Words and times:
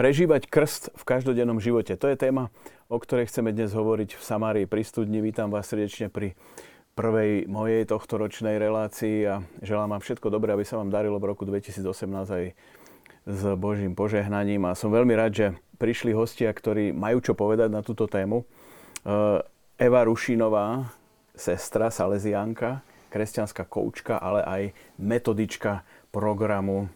Prežívať 0.00 0.48
krst 0.48 0.96
v 0.96 1.02
každodennom 1.04 1.60
živote. 1.60 1.92
To 1.92 2.08
je 2.08 2.16
téma, 2.16 2.48
o 2.88 2.96
ktorej 2.96 3.28
chceme 3.28 3.52
dnes 3.52 3.76
hovoriť 3.76 4.16
v 4.16 4.22
Samárii 4.24 4.64
pri 4.64 4.80
studni. 4.80 5.20
Vítam 5.20 5.52
vás 5.52 5.68
srdečne 5.68 6.08
pri 6.08 6.40
prvej 6.96 7.44
mojej 7.44 7.84
tohto 7.84 8.16
ročnej 8.16 8.56
relácii 8.56 9.28
a 9.28 9.44
želám 9.60 9.92
vám 9.92 10.00
všetko 10.00 10.32
dobré, 10.32 10.56
aby 10.56 10.64
sa 10.64 10.80
vám 10.80 10.88
darilo 10.88 11.20
v 11.20 11.28
roku 11.28 11.44
2018 11.44 11.84
aj 12.32 12.44
s 13.28 13.42
Božím 13.60 13.92
požehnaním. 13.92 14.72
A 14.72 14.72
som 14.72 14.88
veľmi 14.88 15.12
rád, 15.12 15.32
že 15.36 15.46
prišli 15.76 16.16
hostia, 16.16 16.48
ktorí 16.48 16.96
majú 16.96 17.20
čo 17.20 17.36
povedať 17.36 17.68
na 17.68 17.84
túto 17.84 18.08
tému. 18.08 18.48
Eh, 19.04 19.44
Eva 19.76 20.00
Rušinová, 20.08 20.96
sestra 21.36 21.92
Salesianka, 21.92 22.80
kresťanská 23.12 23.68
koučka, 23.68 24.16
ale 24.16 24.40
aj 24.48 24.62
metodička 24.96 25.84
programu 26.08 26.88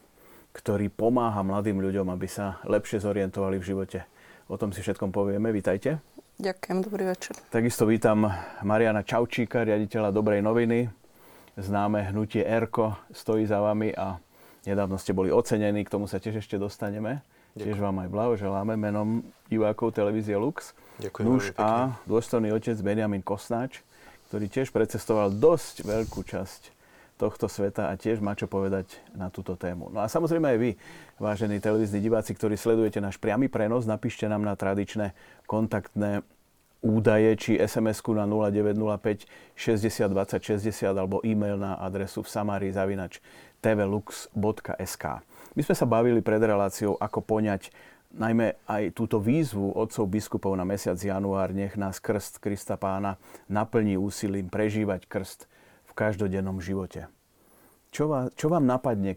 ktorý 0.55 0.87
pomáha 0.87 1.43
mladým 1.43 1.83
ľuďom, 1.83 2.15
aby 2.15 2.31
sa 2.31 2.63
lepšie 2.63 3.03
zorientovali 3.03 3.59
v 3.59 3.69
živote. 3.75 3.99
O 4.47 4.55
tom 4.55 4.71
si 4.71 4.81
všetkom 4.87 5.11
povieme. 5.11 5.51
Vítajte. 5.51 5.99
Ďakujem, 6.39 6.79
dobrý 6.83 7.05
večer. 7.11 7.35
Takisto 7.51 7.87
vítam 7.87 8.27
Mariana 8.63 9.03
Čaučíka, 9.03 9.67
riaditeľa 9.67 10.15
Dobrej 10.15 10.43
noviny. 10.43 10.91
Známe 11.55 12.11
hnutie 12.11 12.43
Erko 12.43 12.99
stojí 13.15 13.47
za 13.47 13.63
vami 13.63 13.95
a 13.95 14.19
nedávno 14.67 14.99
ste 14.99 15.15
boli 15.15 15.31
ocenení, 15.31 15.87
k 15.87 15.93
tomu 15.95 16.11
sa 16.11 16.19
tiež 16.19 16.43
ešte 16.43 16.59
dostaneme. 16.59 17.23
Ďakujem. 17.55 17.63
Tiež 17.71 17.79
vám 17.79 17.97
aj 18.03 18.09
blahoželáme 18.11 18.75
menom 18.75 19.23
divákov 19.47 19.95
televízie 19.95 20.35
Lux. 20.35 20.75
Ďakujem 20.99 21.25
Nuž 21.27 21.55
a 21.55 21.95
dôstojný 22.11 22.51
otec 22.51 22.75
Benjamin 22.83 23.23
Kosnáč, 23.23 23.87
ktorý 24.27 24.51
tiež 24.51 24.75
precestoval 24.75 25.31
dosť 25.31 25.87
veľkú 25.87 26.27
časť 26.27 26.74
tohto 27.15 27.47
sveta 27.47 27.91
a 27.91 27.95
tiež 27.95 28.19
má 28.19 28.35
čo 28.35 28.51
povedať 28.51 28.99
na 29.15 29.31
túto 29.31 29.55
tému. 29.55 29.91
No 29.95 30.03
a 30.03 30.11
samozrejme 30.11 30.47
aj 30.55 30.59
vy, 30.59 30.71
vážení 31.23 31.63
televízni 31.63 32.03
diváci, 32.03 32.35
ktorí 32.35 32.59
sledujete 32.59 32.99
náš 32.99 33.23
priamy 33.23 33.47
prenos, 33.47 33.87
napíšte 33.87 34.27
nám 34.27 34.43
na 34.43 34.59
tradičné 34.59 35.15
kontaktné 35.47 36.27
údaje 36.85 37.31
či 37.41 37.53
SMS-ku 37.57 38.13
na 38.13 38.29
0905 38.29 39.25
60 39.57 40.13
20 40.13 40.69
60 40.69 40.85
alebo 40.93 41.25
e-mail 41.25 41.57
na 41.57 41.81
adresu 41.81 42.21
v 42.21 42.29
samári 42.29 42.69
zavinač 42.69 43.25
tvlux.sk. 43.65 45.05
My 45.57 45.63
sme 45.65 45.75
sa 45.75 45.87
bavili 45.89 46.21
pred 46.21 46.43
reláciou, 46.45 47.01
ako 47.01 47.25
poňať 47.25 47.73
najmä 48.15 48.55
aj 48.69 48.93
túto 48.93 49.19
výzvu 49.19 49.75
otcov 49.75 50.05
biskupov 50.07 50.53
na 50.55 50.69
mesiac 50.69 51.01
január, 51.01 51.51
nech 51.57 51.75
nás 51.75 51.99
krst 51.99 52.39
Krista 52.39 52.77
pána 52.77 53.17
naplní 53.49 53.99
úsilím 53.99 54.53
prežívať 54.53 55.09
krst 55.09 55.49
každodennom 55.95 56.59
živote. 56.59 57.07
Čo, 57.95 58.11
vás, 58.11 58.35
čo 58.35 58.51
vám 58.51 58.67
napadne 58.67 59.17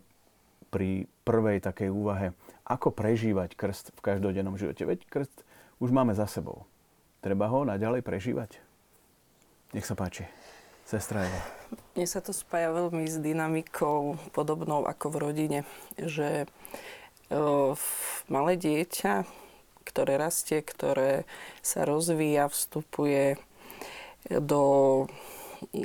pri 0.70 1.10
prvej 1.26 1.60
takej 1.60 1.90
úvahe, 1.90 2.38
ako 2.64 2.94
prežívať 2.94 3.58
krst 3.58 3.92
v 3.98 4.00
každodennom 4.06 4.56
živote? 4.56 4.86
Veď 4.86 5.04
krst 5.10 5.44
už 5.82 5.90
máme 5.90 6.14
za 6.14 6.30
sebou. 6.30 6.70
Treba 7.20 7.50
ho 7.50 7.66
naďalej 7.66 8.06
prežívať? 8.06 8.62
Nech 9.74 9.84
sa 9.84 9.98
páči. 9.98 10.30
Sestra 10.88 11.28
Eva. 11.28 11.42
Mne 12.00 12.08
sa 12.08 12.24
to 12.24 12.32
spája 12.32 12.72
veľmi 12.72 13.04
s 13.04 13.20
dynamikou 13.20 14.16
podobnou 14.32 14.88
ako 14.88 15.12
v 15.12 15.18
rodine, 15.20 15.60
že 16.00 16.48
malé 18.32 18.56
dieťa, 18.56 19.28
ktoré 19.84 20.16
rastie, 20.16 20.64
ktoré 20.64 21.28
sa 21.60 21.84
rozvíja, 21.84 22.48
vstupuje 22.48 23.36
do 24.32 24.64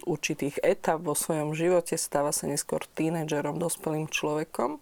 určitých 0.05 0.61
etap 0.61 1.05
vo 1.05 1.17
svojom 1.17 1.57
živote, 1.57 1.97
stáva 1.97 2.33
sa 2.35 2.49
neskôr 2.49 2.85
tínedžerom, 2.97 3.57
dospelým 3.57 4.09
človekom, 4.09 4.81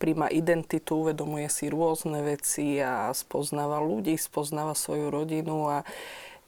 príjma 0.00 0.32
identitu, 0.32 1.04
uvedomuje 1.04 1.46
si 1.52 1.68
rôzne 1.68 2.24
veci 2.24 2.80
a 2.80 3.12
spoznáva 3.12 3.84
ľudí, 3.84 4.16
spoznáva 4.16 4.72
svoju 4.72 5.12
rodinu 5.12 5.68
a 5.68 5.78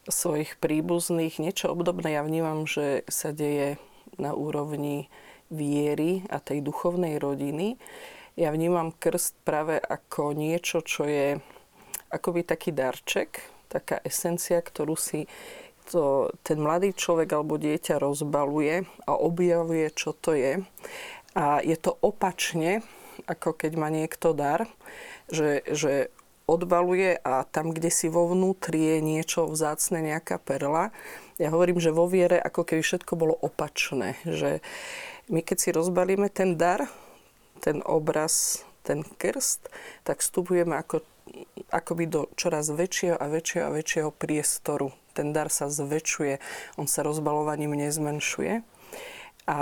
svojich 0.08 0.56
príbuzných. 0.58 1.38
Niečo 1.38 1.70
obdobné 1.70 2.16
ja 2.16 2.22
vnímam, 2.24 2.64
že 2.64 3.04
sa 3.06 3.30
deje 3.30 3.76
na 4.16 4.32
úrovni 4.32 5.12
viery 5.52 6.24
a 6.32 6.40
tej 6.40 6.64
duchovnej 6.64 7.20
rodiny. 7.20 7.76
Ja 8.40 8.48
vnímam 8.50 8.96
krst 8.96 9.36
práve 9.44 9.76
ako 9.76 10.32
niečo, 10.32 10.80
čo 10.80 11.04
je 11.04 11.36
akoby 12.08 12.48
taký 12.48 12.72
darček, 12.72 13.44
taká 13.68 14.00
esencia, 14.04 14.60
ktorú 14.64 14.96
si 14.96 15.28
to 15.92 16.32
ten 16.40 16.56
mladý 16.56 16.96
človek 16.96 17.36
alebo 17.36 17.60
dieťa 17.60 18.00
rozbaluje 18.00 18.88
a 19.04 19.12
objavuje, 19.12 19.92
čo 19.92 20.16
to 20.16 20.32
je. 20.32 20.64
A 21.36 21.60
je 21.60 21.76
to 21.76 21.92
opačne, 22.00 22.80
ako 23.28 23.52
keď 23.52 23.72
má 23.76 23.92
niekto 23.92 24.32
dar, 24.32 24.64
že, 25.28 25.60
že 25.68 26.08
odbaluje 26.48 27.20
a 27.22 27.44
tam, 27.46 27.70
kde 27.70 27.92
si 27.92 28.08
vo 28.08 28.26
vnútri 28.28 28.96
je 28.96 28.98
niečo 29.00 29.46
vzácne, 29.46 30.02
nejaká 30.02 30.40
perla. 30.42 30.90
Ja 31.36 31.52
hovorím, 31.54 31.78
že 31.78 31.94
vo 31.94 32.08
viere 32.08 32.40
ako 32.40 32.66
keby 32.66 32.82
všetko 32.82 33.12
bolo 33.14 33.34
opačné. 33.38 34.18
Že 34.26 34.64
my 35.30 35.40
keď 35.40 35.56
si 35.56 35.70
rozbalíme 35.70 36.28
ten 36.28 36.58
dar, 36.58 36.90
ten 37.62 37.80
obraz, 37.86 38.66
ten 38.82 39.06
krst, 39.06 39.70
tak 40.02 40.18
vstupujeme 40.18 40.74
ako, 40.74 41.06
akoby 41.72 42.04
do 42.08 42.20
čoraz 42.36 42.68
väčšieho 42.68 43.16
a 43.16 43.26
väčšieho 43.28 43.64
a 43.68 43.74
väčšieho 43.74 44.10
priestoru 44.12 44.92
ten 45.12 45.30
dar 45.36 45.52
sa 45.52 45.68
zväčšuje, 45.68 46.40
on 46.80 46.88
sa 46.88 47.04
rozbalovaním 47.04 47.76
nezmenšuje. 47.76 48.64
A 49.46 49.58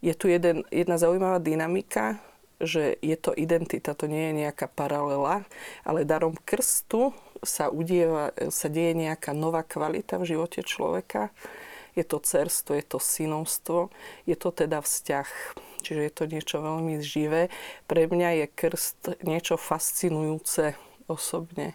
je 0.00 0.14
tu 0.14 0.30
jeden, 0.30 0.62
jedna 0.70 0.96
zaujímavá 0.96 1.42
dynamika, 1.42 2.22
že 2.60 2.96
je 3.00 3.16
to 3.16 3.32
identita, 3.34 3.96
to 3.96 4.06
nie 4.06 4.30
je 4.30 4.46
nejaká 4.46 4.68
paralela, 4.68 5.48
ale 5.80 6.04
darom 6.04 6.36
krstu 6.44 7.16
sa, 7.40 7.72
udieva, 7.72 8.36
sa 8.52 8.68
deje 8.68 8.92
nejaká 8.92 9.32
nová 9.32 9.64
kvalita 9.64 10.20
v 10.20 10.36
živote 10.36 10.60
človeka. 10.60 11.32
Je 11.94 12.04
to 12.06 12.22
cerstvo, 12.22 12.76
je 12.78 12.84
to 12.86 12.98
synovstvo, 12.98 13.90
je 14.26 14.36
to 14.36 14.50
teda 14.50 14.80
vzťah. 14.80 15.28
Čiže 15.80 16.00
je 16.06 16.12
to 16.12 16.24
niečo 16.28 16.56
veľmi 16.60 17.00
živé. 17.00 17.48
Pre 17.88 18.02
mňa 18.04 18.44
je 18.44 18.46
krst 18.52 19.00
niečo 19.24 19.56
fascinujúce 19.56 20.76
osobne. 21.10 21.74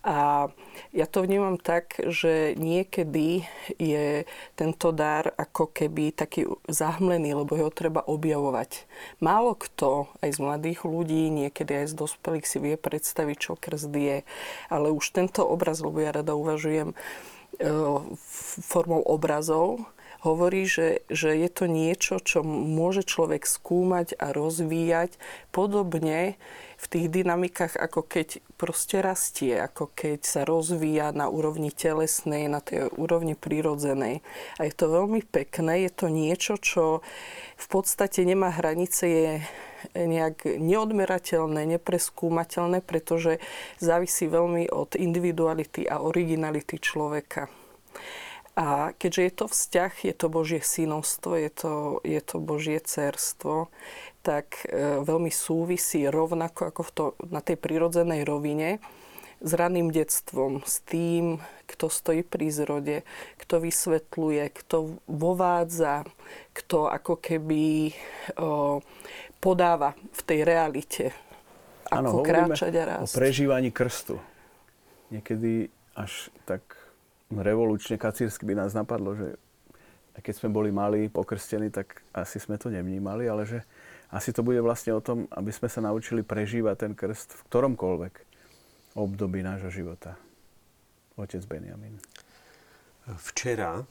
A 0.00 0.48
ja 0.96 1.04
to 1.04 1.20
vnímam 1.20 1.60
tak, 1.60 2.00
že 2.00 2.56
niekedy 2.56 3.44
je 3.76 4.24
tento 4.56 4.96
dar 4.96 5.28
ako 5.36 5.68
keby 5.68 6.16
taký 6.16 6.48
zahmlený, 6.64 7.36
lebo 7.36 7.52
ho 7.60 7.68
treba 7.68 8.00
objavovať. 8.08 8.88
Málo 9.20 9.52
kto, 9.52 10.08
aj 10.24 10.30
z 10.32 10.38
mladých 10.40 10.88
ľudí, 10.88 11.28
niekedy 11.28 11.84
aj 11.84 11.92
z 11.92 11.94
dospelých 12.00 12.48
si 12.48 12.58
vie 12.64 12.80
predstaviť, 12.80 13.36
čo 13.36 13.60
krst 13.60 13.92
je. 13.92 14.24
Ale 14.72 14.88
už 14.88 15.12
tento 15.12 15.44
obraz, 15.44 15.84
lebo 15.84 16.00
ja 16.00 16.16
rada 16.16 16.32
uvažujem 16.32 16.96
formou 18.66 19.04
obrazov, 19.04 19.84
hovorí, 20.20 20.68
že, 20.68 21.00
že 21.08 21.32
je 21.32 21.48
to 21.48 21.64
niečo, 21.64 22.20
čo 22.20 22.44
môže 22.44 23.04
človek 23.08 23.48
skúmať 23.48 24.20
a 24.20 24.36
rozvíjať 24.36 25.16
podobne 25.48 26.36
v 26.80 26.86
tých 26.88 27.06
dynamikách, 27.12 27.76
ako 27.76 28.04
keď 28.04 28.40
proste 28.56 29.00
rastie, 29.04 29.56
ako 29.56 29.92
keď 29.92 30.24
sa 30.24 30.42
rozvíja 30.44 31.12
na 31.12 31.28
úrovni 31.28 31.72
telesnej, 31.72 32.48
na 32.48 32.60
tej 32.60 32.88
úrovni 32.96 33.36
prirodzenej. 33.36 34.24
A 34.56 34.68
je 34.68 34.74
to 34.76 34.92
veľmi 34.92 35.24
pekné, 35.24 35.88
je 35.88 35.92
to 35.92 36.06
niečo, 36.08 36.56
čo 36.60 37.04
v 37.56 37.66
podstate 37.68 38.24
nemá 38.24 38.52
hranice, 38.52 39.04
je 39.04 39.32
nejak 39.94 40.46
neodmerateľné, 40.46 41.66
nepreskúmateľné, 41.78 42.80
pretože 42.84 43.42
závisí 43.78 44.26
veľmi 44.26 44.70
od 44.70 44.94
individuality 44.96 45.86
a 45.86 46.02
originality 46.02 46.78
človeka. 46.78 47.48
A 48.58 48.92
keďže 48.98 49.22
je 49.22 49.32
to 49.32 49.46
vzťah, 49.48 49.92
je 50.04 50.14
to 50.14 50.26
Božie 50.28 50.60
synovstvo, 50.60 51.38
je 51.38 51.50
to, 51.54 51.72
je 52.02 52.20
to 52.20 52.36
Božie 52.42 52.76
cerstvo, 52.82 53.70
tak 54.20 54.68
e, 54.68 55.00
veľmi 55.00 55.32
súvisí 55.32 56.04
rovnako 56.04 56.68
ako 56.68 56.82
v 56.82 56.90
to, 56.92 57.04
na 57.30 57.40
tej 57.40 57.56
prirodzenej 57.56 58.26
rovine 58.26 58.82
s 59.40 59.50
raným 59.56 59.88
detstvom, 59.88 60.60
s 60.60 60.84
tým, 60.84 61.40
kto 61.64 61.88
stojí 61.88 62.20
pri 62.20 62.52
zrode, 62.52 62.96
kto 63.40 63.64
vysvetľuje, 63.64 64.44
kto 64.52 65.00
vovádza, 65.08 66.04
kto 66.52 66.92
ako 66.92 67.16
keby 67.16 67.96
o, 68.36 68.84
podáva 69.40 69.96
v 69.96 70.20
tej 70.22 70.40
realite, 70.44 71.04
ako 71.88 72.22
ano, 72.22 72.26
kráčať 72.26 72.72
a 72.76 72.84
rásť. 72.96 73.12
o 73.12 73.16
prežívaní 73.16 73.72
krstu. 73.72 74.20
Niekedy 75.10 75.72
až 75.96 76.30
tak 76.46 76.62
revolučne 77.32 77.98
kacírsky 77.98 78.46
by 78.46 78.54
nás 78.54 78.76
napadlo, 78.76 79.16
že 79.16 79.34
keď 80.20 80.34
sme 80.36 80.48
boli 80.52 80.70
malí, 80.70 81.08
pokrstení, 81.08 81.72
tak 81.72 82.04
asi 82.12 82.36
sme 82.36 82.60
to 82.60 82.68
nevnímali, 82.68 83.26
ale 83.26 83.48
že 83.48 83.64
asi 84.12 84.34
to 84.34 84.44
bude 84.44 84.60
vlastne 84.60 84.92
o 84.92 85.00
tom, 85.00 85.30
aby 85.32 85.48
sme 85.54 85.70
sa 85.70 85.80
naučili 85.80 86.20
prežívať 86.20 86.76
ten 86.86 86.92
krst 86.92 87.40
v 87.40 87.42
ktoromkoľvek 87.48 88.14
období 88.98 89.40
nášho 89.40 89.70
života. 89.70 90.18
Otec 91.14 91.46
Benjamin. 91.46 91.96
Včera 93.18 93.82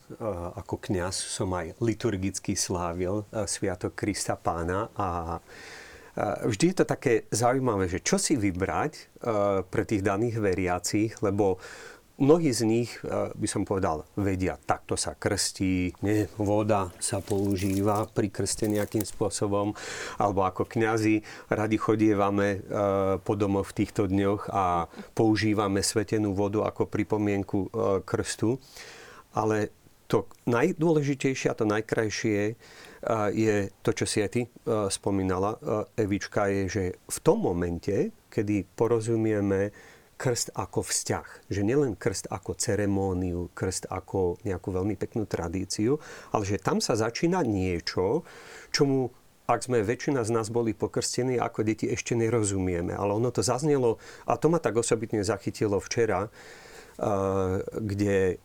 ako 0.56 0.80
kňaz 0.80 1.16
som 1.16 1.51
aj 1.57 1.75
liturgicky 1.83 2.56
slávil 2.56 3.27
Sviatok 3.50 3.98
Krista 3.98 4.39
Pána 4.39 4.88
a 4.95 5.39
vždy 6.48 6.71
je 6.71 6.75
to 6.80 6.86
také 6.88 7.27
zaujímavé, 7.33 7.92
že 7.92 8.00
čo 8.00 8.16
si 8.16 8.39
vybrať 8.39 9.19
pre 9.68 9.83
tých 9.83 10.06
daných 10.06 10.39
veriacich, 10.39 11.19
lebo 11.19 11.60
Mnohí 12.19 12.51
z 12.51 12.68
nich, 12.68 12.92
by 13.39 13.48
som 13.48 13.63
povedal, 13.63 14.04
vedia, 14.19 14.60
takto 14.68 15.00
sa 15.00 15.16
krstí, 15.16 15.95
nie, 16.04 16.27
voda 16.36 16.92
sa 17.00 17.24
používa 17.24 18.12
pri 18.12 18.27
krste 18.27 18.68
nejakým 18.68 19.07
spôsobom, 19.07 19.71
alebo 20.19 20.44
ako 20.44 20.68
kňazi 20.68 21.24
radi 21.48 21.80
chodievame 21.80 22.60
po 23.24 23.39
domoch 23.39 23.71
v 23.71 23.75
týchto 23.80 24.12
dňoch 24.12 24.51
a 24.51 24.92
používame 25.16 25.80
svetenú 25.80 26.36
vodu 26.36 26.68
ako 26.68 26.92
pripomienku 26.92 27.71
krstu. 28.04 28.60
Ale 29.34 29.70
to 30.10 30.26
najdôležitejšie 30.50 31.54
a 31.54 31.58
to 31.58 31.70
najkrajšie 31.70 32.58
je 33.31 33.56
to, 33.86 33.92
čo 33.94 34.06
si 34.10 34.26
aj 34.26 34.30
ty 34.34 34.42
spomínala, 34.90 35.56
Evička, 35.96 36.50
je, 36.50 36.62
že 36.68 36.84
v 36.98 37.18
tom 37.22 37.46
momente, 37.46 38.12
kedy 38.34 38.66
porozumieme 38.74 39.72
krst 40.20 40.52
ako 40.52 40.84
vzťah. 40.84 41.48
Že 41.48 41.62
nielen 41.64 41.94
krst 41.96 42.28
ako 42.28 42.58
ceremóniu, 42.58 43.54
krst 43.56 43.88
ako 43.88 44.42
nejakú 44.44 44.76
veľmi 44.76 45.00
peknú 45.00 45.24
tradíciu, 45.24 45.96
ale 46.36 46.44
že 46.44 46.60
tam 46.60 46.84
sa 46.84 47.00
začína 47.00 47.40
niečo, 47.46 48.28
čomu 48.76 49.16
ak 49.50 49.66
sme 49.66 49.81
väčšina 49.81 50.22
z 50.22 50.30
nás 50.30 50.54
boli 50.54 50.78
pokrstení 50.78 51.42
ako 51.42 51.66
deti, 51.66 51.90
ešte 51.90 52.14
nerozumieme. 52.14 52.94
Ale 52.94 53.18
ono 53.18 53.34
to 53.34 53.42
zaznelo, 53.42 53.98
a 54.30 54.38
to 54.38 54.46
ma 54.46 54.62
tak 54.62 54.78
osobitne 54.78 55.26
zachytilo 55.26 55.81
včera, 55.81 56.30
kde 57.74 58.38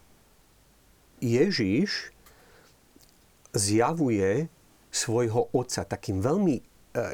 Ježiš 1.24 2.12
zjavuje 3.56 4.52
svojho 4.92 5.48
otca 5.56 5.88
takým 5.88 6.20
veľmi 6.20 6.60
e, 6.60 6.62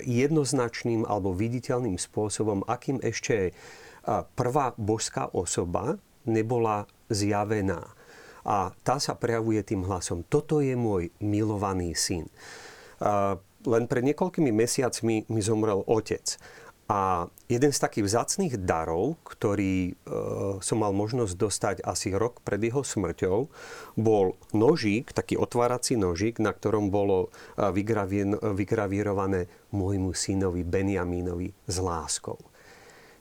jednoznačným 0.03 1.07
alebo 1.07 1.31
viditeľným 1.31 1.95
spôsobom, 1.95 2.67
akým 2.67 2.99
ešte 3.01 3.55
prvá 4.35 4.73
božská 4.77 5.29
osoba 5.33 6.01
nebola 6.25 6.89
zjavená. 7.12 7.85
A 8.41 8.73
tá 8.81 8.97
sa 8.97 9.12
prejavuje 9.12 9.61
tým 9.61 9.85
hlasom. 9.85 10.25
Toto 10.25 10.65
je 10.65 10.73
môj 10.73 11.12
milovaný 11.21 11.93
syn. 11.93 12.25
Len 13.61 13.85
pred 13.85 14.03
niekoľkými 14.09 14.49
mesiacmi 14.49 15.29
mi 15.29 15.41
zomrel 15.45 15.85
otec. 15.85 16.41
A 16.91 17.31
jeden 17.47 17.71
z 17.71 17.79
takých 17.79 18.11
vzácných 18.11 18.67
darov, 18.67 19.15
ktorý 19.23 19.95
e, 19.95 20.13
som 20.59 20.83
mal 20.83 20.91
možnosť 20.91 21.35
dostať 21.39 21.77
asi 21.87 22.11
rok 22.11 22.43
pred 22.43 22.59
jeho 22.59 22.83
smrťou, 22.83 23.47
bol 23.95 24.35
nožík, 24.51 25.15
taký 25.15 25.39
otvárací 25.39 25.95
nožík, 25.95 26.43
na 26.43 26.51
ktorom 26.51 26.91
bolo 26.91 27.31
e, 27.55 27.71
vygravírované 28.43 29.47
môjmu 29.71 30.11
synovi 30.19 30.67
Benjamínovi 30.67 31.55
s 31.71 31.77
láskou. 31.79 32.43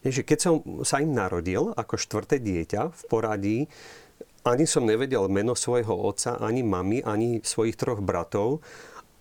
Je, 0.01 0.17
že 0.17 0.25
keď 0.25 0.39
som 0.41 0.55
sa 0.81 0.97
im 1.05 1.13
narodil 1.13 1.69
ako 1.77 1.93
štvrté 1.93 2.41
dieťa 2.41 2.89
v 2.89 3.01
poradí, 3.05 3.59
ani 4.49 4.65
som 4.65 4.87
nevedel 4.87 5.29
meno 5.29 5.53
svojho 5.53 5.93
otca, 5.93 6.41
ani 6.41 6.65
mamy, 6.65 7.05
ani 7.05 7.43
svojich 7.43 7.77
troch 7.77 8.01
bratov, 8.01 8.65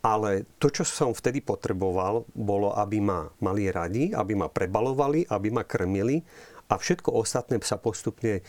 ale 0.02 0.46
to, 0.62 0.70
čo 0.70 0.86
som 0.86 1.10
vtedy 1.10 1.42
potreboval, 1.42 2.22
bolo, 2.34 2.70
aby 2.74 3.02
ma 3.02 3.26
mali 3.42 3.66
radi, 3.72 4.14
aby 4.14 4.38
ma 4.38 4.46
prebalovali, 4.46 5.26
aby 5.26 5.48
ma 5.50 5.66
krmili 5.66 6.22
a 6.68 6.76
všetko 6.76 7.16
ostatné 7.16 7.56
sa 7.64 7.80
postupne 7.80 8.40
e, 8.40 8.42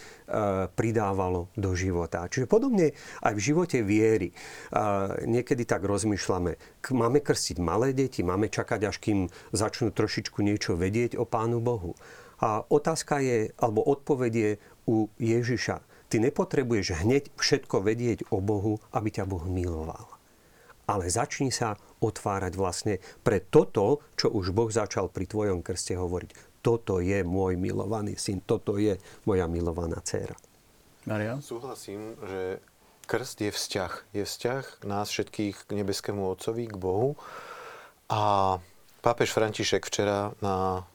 pridávalo 0.75 1.47
do 1.55 1.71
života. 1.71 2.27
Čiže 2.27 2.51
podobne 2.51 2.91
aj 3.23 3.33
v 3.33 3.41
živote 3.41 3.79
viery. 3.79 4.29
E, 4.29 4.35
niekedy 5.23 5.63
tak 5.63 5.87
rozmýšľame, 5.87 6.83
máme 6.91 7.19
krstiť 7.23 7.57
malé 7.63 7.95
deti, 7.95 8.19
máme 8.19 8.51
čakať, 8.51 8.81
až 8.83 8.99
kým 8.99 9.31
začnú 9.55 9.95
trošičku 9.95 10.43
niečo 10.43 10.75
vedieť 10.75 11.15
o 11.15 11.23
Pánu 11.23 11.63
Bohu. 11.63 11.95
A 12.43 12.63
otázka 12.67 13.23
je, 13.23 13.55
alebo 13.55 13.83
odpoveď 13.87 14.33
je 14.35 14.51
u 14.87 15.07
Ježiša. 15.19 15.79
Ty 16.11 16.15
nepotrebuješ 16.19 17.05
hneď 17.05 17.31
všetko 17.39 17.87
vedieť 17.87 18.27
o 18.35 18.43
Bohu, 18.43 18.83
aby 18.91 19.15
ťa 19.15 19.23
Boh 19.23 19.47
miloval. 19.47 20.18
Ale 20.89 21.05
začni 21.13 21.53
sa 21.53 21.77
otvárať 22.01 22.53
vlastne 22.57 22.97
pre 23.21 23.45
toto, 23.45 24.01
čo 24.17 24.33
už 24.33 24.49
Boh 24.49 24.73
začal 24.73 25.13
pri 25.13 25.29
tvojom 25.29 25.61
krste 25.61 25.93
hovoriť. 25.93 26.59
Toto 26.65 26.97
je 26.97 27.21
môj 27.21 27.61
milovaný 27.61 28.17
syn, 28.17 28.41
toto 28.41 28.81
je 28.81 28.97
moja 29.29 29.45
milovaná 29.45 30.01
dcéra. 30.01 30.33
Maria? 31.05 31.37
Súhlasím, 31.45 32.17
že 32.25 32.57
krst 33.05 33.37
je 33.45 33.51
vzťah. 33.53 33.93
Je 34.17 34.23
vzťah 34.25 34.63
nás 34.89 35.07
všetkých 35.13 35.69
k 35.69 35.69
nebeskému 35.77 36.25
Otcovi, 36.25 36.65
k 36.65 36.75
Bohu. 36.75 37.15
A 38.09 38.57
pápež 39.05 39.29
František 39.31 39.85
včera 39.85 40.33
na 40.41 40.89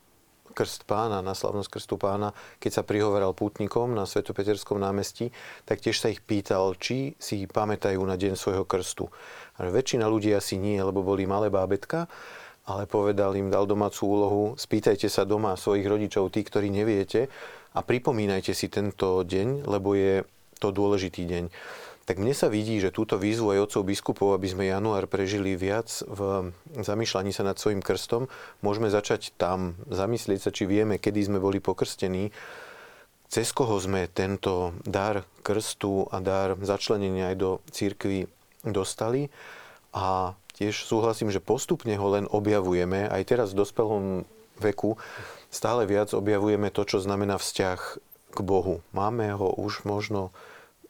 krst 0.55 0.87
pána, 0.87 1.19
na 1.19 1.35
slavnosť 1.35 1.71
krstu 1.75 1.99
pána, 1.99 2.31
keď 2.62 2.81
sa 2.81 2.83
prihoveral 2.87 3.35
pútnikom 3.35 3.91
na 3.93 4.06
Svetopeterskom 4.06 4.79
námestí, 4.79 5.35
tak 5.67 5.83
tiež 5.83 5.99
sa 5.99 6.09
ich 6.09 6.23
pýtal, 6.23 6.79
či 6.79 7.19
si 7.19 7.45
pamätajú 7.51 7.99
na 8.06 8.15
deň 8.15 8.39
svojho 8.39 8.62
krstu. 8.62 9.11
A 9.59 9.67
väčšina 9.67 10.06
ľudí 10.06 10.31
asi 10.31 10.55
nie, 10.56 10.79
lebo 10.79 11.03
boli 11.03 11.27
malé 11.27 11.51
bábetka, 11.51 12.06
ale 12.65 12.89
povedal 12.89 13.37
im, 13.37 13.53
dal 13.53 13.69
domácu 13.69 14.06
úlohu, 14.09 14.43
spýtajte 14.56 15.11
sa 15.12 15.29
doma 15.29 15.59
svojich 15.59 15.85
rodičov, 15.85 16.33
tí, 16.33 16.41
ktorí 16.41 16.73
neviete, 16.73 17.29
a 17.75 17.83
pripomínajte 17.83 18.55
si 18.55 18.71
tento 18.71 19.27
deň, 19.27 19.67
lebo 19.67 19.99
je 19.99 20.23
to 20.62 20.71
dôležitý 20.71 21.27
deň 21.27 21.45
tak 22.05 22.21
mne 22.21 22.37
sa 22.37 22.53
vidí, 22.53 22.77
že 22.81 22.93
túto 22.93 23.17
výzvu 23.17 23.56
aj 23.56 23.73
otcov 23.73 23.83
biskupov, 23.89 24.29
aby 24.37 24.49
sme 24.53 24.65
január 24.69 25.09
prežili 25.09 25.56
viac 25.56 25.89
v 26.05 26.53
zamýšľaní 26.77 27.33
sa 27.33 27.49
nad 27.49 27.56
svojim 27.56 27.81
krstom, 27.81 28.29
môžeme 28.61 28.93
začať 28.93 29.33
tam, 29.41 29.77
zamyslieť 29.89 30.41
sa, 30.45 30.51
či 30.53 30.69
vieme, 30.69 31.01
kedy 31.01 31.33
sme 31.33 31.39
boli 31.41 31.65
pokrstení, 31.65 32.29
cez 33.33 33.50
koho 33.50 33.81
sme 33.81 34.07
tento 34.12 34.76
dar 34.85 35.25
krstu 35.40 36.07
a 36.12 36.21
dar 36.21 36.61
začlenenia 36.61 37.33
aj 37.33 37.37
do 37.40 37.50
církvy 37.73 38.28
dostali. 38.62 39.33
A 39.90 40.38
tiež 40.55 40.87
súhlasím, 40.87 41.35
že 41.35 41.43
postupne 41.43 41.97
ho 41.99 42.09
len 42.14 42.31
objavujeme. 42.31 43.11
Aj 43.11 43.23
teraz 43.26 43.50
v 43.50 43.64
dospelom 43.64 44.05
veku 44.62 45.00
stále 45.50 45.83
viac 45.87 46.14
objavujeme 46.14 46.71
to, 46.71 46.87
čo 46.87 47.02
znamená 47.02 47.40
vzťah 47.40 47.78
k 48.35 48.38
Bohu. 48.43 48.83
Máme 48.95 49.35
ho 49.35 49.50
už 49.50 49.83
možno 49.87 50.31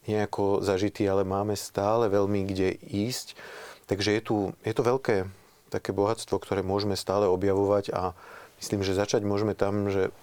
nejako 0.07 0.61
zažitý, 0.65 1.09
ale 1.09 1.25
máme 1.25 1.57
stále 1.57 2.09
veľmi 2.09 2.49
kde 2.49 2.77
ísť. 2.81 3.37
Takže 3.85 4.17
je 4.17 4.23
tu 4.25 4.37
je 4.65 4.75
to 4.75 4.83
veľké 4.85 5.29
také 5.69 5.91
bohatstvo, 5.91 6.39
ktoré 6.39 6.63
môžeme 6.63 6.95
stále 6.95 7.27
objavovať 7.27 7.91
a 7.91 8.15
myslím, 8.63 8.87
že 8.87 8.95
začať 8.95 9.27
môžeme 9.27 9.59
tam, 9.59 9.91
že 9.91 10.15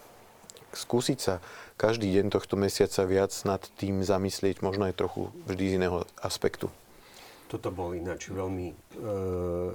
skúsiť 0.71 1.19
sa 1.19 1.43
každý 1.75 2.07
deň 2.13 2.31
tohto 2.31 2.55
mesiaca 2.55 3.03
viac 3.03 3.33
nad 3.43 3.59
tým 3.75 4.05
zamyslieť, 4.05 4.63
možno 4.63 4.87
aj 4.87 4.95
trochu 4.95 5.33
vždy 5.49 5.63
z 5.67 5.75
iného 5.81 6.07
aspektu. 6.21 6.71
Toto 7.51 7.67
bol 7.67 7.91
ináč 7.91 8.31
veľmi, 8.31 8.67
e, 8.71 9.13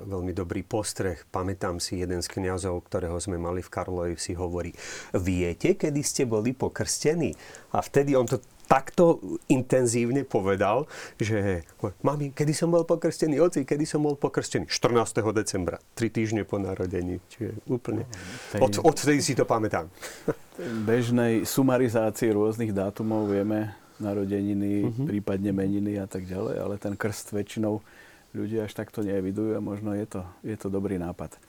veľmi 0.09 0.33
dobrý 0.33 0.65
postreh. 0.65 1.21
Pamätám 1.29 1.77
si, 1.77 2.01
jeden 2.01 2.25
z 2.25 2.33
kniazov, 2.33 2.89
ktorého 2.89 3.21
sme 3.21 3.37
mali 3.37 3.61
v 3.61 3.69
Karlovi, 3.69 4.17
si 4.17 4.33
hovorí, 4.33 4.73
viete, 5.13 5.77
kedy 5.77 6.01
ste 6.01 6.25
boli 6.25 6.57
pokrstení? 6.57 7.37
A 7.77 7.85
vtedy 7.85 8.17
on 8.17 8.25
to 8.25 8.41
takto 8.66 9.23
intenzívne 9.46 10.26
povedal, 10.26 10.90
že 11.18 11.62
mami, 12.02 12.35
kedy 12.35 12.52
som 12.52 12.70
bol 12.70 12.82
pokrstený, 12.82 13.38
oci, 13.38 13.62
kedy 13.62 13.87
som 13.87 14.02
bol 14.02 14.18
pokrstený? 14.18 14.66
14. 14.68 15.23
decembra, 15.30 15.78
tri 15.94 16.11
týždne 16.11 16.42
po 16.42 16.58
narodení. 16.58 17.23
Čiže 17.30 17.62
úplne, 17.70 18.04
od, 18.58 18.82
odtedy 18.82 19.23
si 19.23 19.38
to 19.38 19.46
pamätám. 19.46 19.87
bežnej 20.85 21.46
sumarizácii 21.46 22.35
rôznych 22.35 22.75
dátumov 22.75 23.30
vieme 23.30 23.76
narodeniny, 23.96 24.92
uh-huh. 24.92 25.06
prípadne 25.08 25.52
meniny 25.56 25.96
a 25.96 26.04
tak 26.04 26.28
ďalej, 26.28 26.56
ale 26.61 26.75
ten 26.76 26.94
krst 26.96 27.32
väčšinou 27.32 27.80
ľudia 28.37 28.68
až 28.68 28.76
takto 28.76 29.00
neevidujú 29.00 29.56
a 29.56 29.64
možno 29.64 29.96
je 29.96 30.04
to, 30.04 30.23
je 30.44 30.56
to 30.61 30.68
dobrý 30.68 31.00
nápad. 31.00 31.40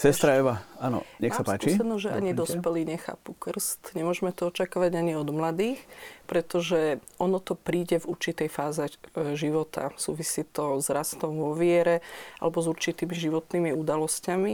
Sestra 0.00 0.32
Eva, 0.32 0.64
áno, 0.80 1.04
nech 1.20 1.36
sa 1.36 1.44
páči. 1.44 1.76
Mám 1.76 2.00
že 2.00 2.08
ani 2.08 2.32
dospelí 2.32 2.88
nechápu 2.88 3.36
krst. 3.36 3.92
Nemôžeme 3.92 4.32
to 4.32 4.48
očakávať 4.48 4.96
ani 4.96 5.12
od 5.12 5.28
mladých, 5.28 5.76
pretože 6.24 7.04
ono 7.20 7.36
to 7.36 7.52
príde 7.52 8.00
v 8.00 8.08
určitej 8.08 8.48
fáze 8.48 8.88
e, 8.88 8.96
života. 9.36 9.92
Súvisí 10.00 10.48
to 10.48 10.80
s 10.80 10.88
rastom 10.88 11.36
vo 11.36 11.52
viere 11.52 12.00
alebo 12.40 12.64
s 12.64 12.72
určitými 12.72 13.12
životnými 13.12 13.76
udalosťami. 13.76 14.52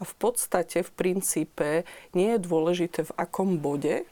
A 0.00 0.02
v 0.08 0.14
podstate, 0.16 0.80
v 0.80 0.88
princípe, 0.96 1.84
nie 2.16 2.32
je 2.32 2.40
dôležité, 2.40 3.04
v 3.04 3.16
akom 3.20 3.60
bode 3.60 4.00
e, 4.00 4.04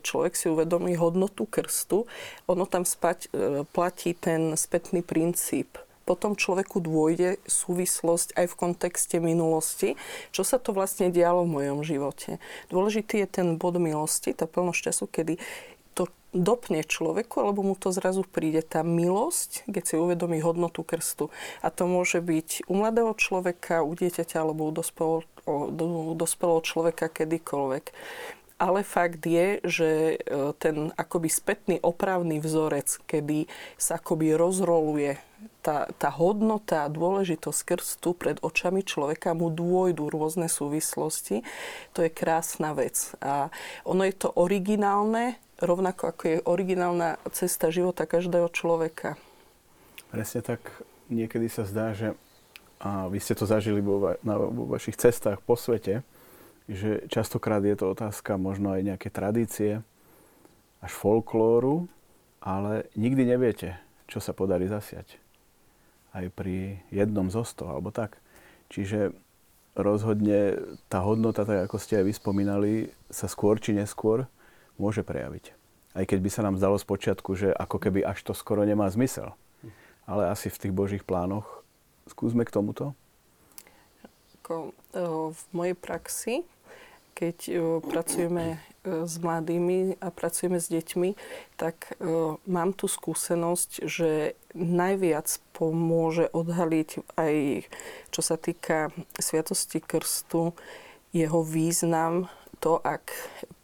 človek 0.00 0.32
si 0.32 0.48
uvedomí 0.48 0.96
hodnotu 0.96 1.44
krstu. 1.44 2.08
Ono 2.48 2.64
tam 2.64 2.88
spať, 2.88 3.28
e, 3.36 3.68
platí 3.68 4.16
ten 4.16 4.56
spätný 4.56 5.04
princíp 5.04 5.76
potom 6.02 6.34
človeku 6.34 6.82
dôjde 6.82 7.38
súvislosť 7.46 8.34
aj 8.36 8.46
v 8.50 8.58
kontexte 8.58 9.16
minulosti, 9.22 9.94
čo 10.34 10.42
sa 10.42 10.58
to 10.58 10.74
vlastne 10.74 11.14
dialo 11.14 11.46
v 11.46 11.54
mojom 11.62 11.80
živote. 11.86 12.42
Dôležitý 12.68 13.22
je 13.24 13.28
ten 13.28 13.48
bod 13.56 13.78
milosti, 13.78 14.34
tá 14.34 14.50
plnosť 14.50 14.80
času, 14.90 15.04
kedy 15.06 15.34
to 15.92 16.08
dopne 16.32 16.80
človeku, 16.82 17.44
alebo 17.44 17.60
mu 17.60 17.74
to 17.76 17.92
zrazu 17.92 18.24
príde 18.24 18.64
tá 18.64 18.80
milosť, 18.80 19.68
keď 19.68 19.82
si 19.84 19.94
uvedomí 20.00 20.40
hodnotu 20.40 20.80
krstu. 20.82 21.28
A 21.60 21.68
to 21.68 21.84
môže 21.84 22.24
byť 22.24 22.66
u 22.66 22.74
mladého 22.80 23.12
človeka, 23.14 23.84
u 23.84 23.92
dieťaťa 23.92 24.36
alebo 24.40 24.68
u 24.68 24.72
dospelého 24.72 25.22
o 25.46 25.70
dospelého 26.14 26.62
človeka 26.62 27.10
kedykoľvek. 27.10 27.84
Ale 28.62 28.86
fakt 28.86 29.26
je, 29.26 29.58
že 29.66 29.90
e, 30.14 30.16
ten 30.62 30.94
akoby 30.94 31.26
spätný 31.26 31.76
opravný 31.82 32.38
vzorec, 32.38 33.02
kedy 33.10 33.50
sa 33.74 33.98
akoby 33.98 34.38
rozroluje 34.38 35.18
tá, 35.66 35.90
tá 35.98 36.14
hodnota 36.14 36.86
a 36.86 36.92
dôležitosť 36.92 37.60
krstu 37.66 38.14
pred 38.14 38.38
očami 38.38 38.86
človeka 38.86 39.34
mu 39.34 39.50
dôjdu 39.50 40.06
rôzne 40.06 40.46
súvislosti. 40.46 41.42
To 41.98 42.06
je 42.06 42.10
krásna 42.14 42.70
vec. 42.70 43.18
A 43.18 43.50
ono 43.82 44.06
je 44.06 44.14
to 44.14 44.30
originálne, 44.38 45.42
rovnako 45.58 46.14
ako 46.14 46.22
je 46.22 46.38
originálna 46.46 47.18
cesta 47.34 47.74
života 47.74 48.06
každého 48.06 48.46
človeka. 48.54 49.18
Presne 50.14 50.38
tak 50.46 50.62
niekedy 51.10 51.50
sa 51.50 51.66
zdá, 51.66 51.98
že 51.98 52.14
a 52.82 53.06
vy 53.06 53.22
ste 53.22 53.38
to 53.38 53.46
zažili 53.46 53.78
vo, 53.78 54.18
na, 54.26 54.34
vo 54.34 54.66
vašich 54.66 54.98
cestách 54.98 55.38
po 55.46 55.54
svete, 55.54 56.02
že 56.70 57.06
častokrát 57.10 57.62
je 57.62 57.74
to 57.74 57.90
otázka 57.90 58.38
možno 58.38 58.74
aj 58.74 58.82
nejaké 58.82 59.08
tradície, 59.10 59.82
až 60.82 60.92
folklóru, 60.94 61.86
ale 62.42 62.90
nikdy 62.98 63.22
neviete, 63.22 63.78
čo 64.10 64.18
sa 64.18 64.34
podarí 64.34 64.66
zasiať. 64.66 65.18
Aj 66.12 66.26
pri 66.28 66.82
jednom 66.90 67.30
zo 67.30 67.46
sto, 67.46 67.70
alebo 67.70 67.94
tak. 67.94 68.18
Čiže 68.68 69.14
rozhodne 69.78 70.58
tá 70.90 71.00
hodnota, 71.00 71.46
tak 71.46 71.70
ako 71.70 71.76
ste 71.78 72.02
aj 72.02 72.08
vyspomínali, 72.10 72.92
sa 73.08 73.30
skôr 73.30 73.56
či 73.62 73.72
neskôr 73.72 74.26
môže 74.76 75.06
prejaviť. 75.06 75.54
Aj 75.92 76.04
keď 76.04 76.18
by 76.18 76.30
sa 76.32 76.44
nám 76.44 76.58
zdalo 76.58 76.76
z 76.76 76.88
počiatku, 76.88 77.30
že 77.36 77.48
ako 77.52 77.76
keby 77.78 78.04
až 78.04 78.24
to 78.24 78.32
skoro 78.32 78.64
nemá 78.64 78.88
zmysel. 78.88 79.32
Ale 80.02 80.28
asi 80.28 80.50
v 80.50 80.60
tých 80.66 80.74
Božích 80.74 81.04
plánoch 81.06 81.62
Skúsme 82.10 82.42
k 82.42 82.54
tomuto. 82.54 82.98
Ako, 84.42 84.74
v 85.30 85.42
mojej 85.54 85.76
praxi, 85.78 86.34
keď 87.14 87.38
pracujeme 87.86 88.58
s 88.82 89.14
mladými 89.22 89.94
a 90.02 90.10
pracujeme 90.10 90.58
s 90.58 90.66
deťmi, 90.66 91.14
tak 91.54 91.94
mám 92.50 92.74
tu 92.74 92.90
skúsenosť, 92.90 93.86
že 93.86 94.34
najviac 94.58 95.38
pomôže 95.54 96.26
odhaliť 96.34 96.90
aj 97.14 97.34
čo 98.10 98.20
sa 98.26 98.34
týka 98.34 98.90
Sviatosti 99.14 99.78
Krstu, 99.78 100.58
jeho 101.14 101.46
význam, 101.46 102.26
to, 102.62 102.78
ak 102.78 103.10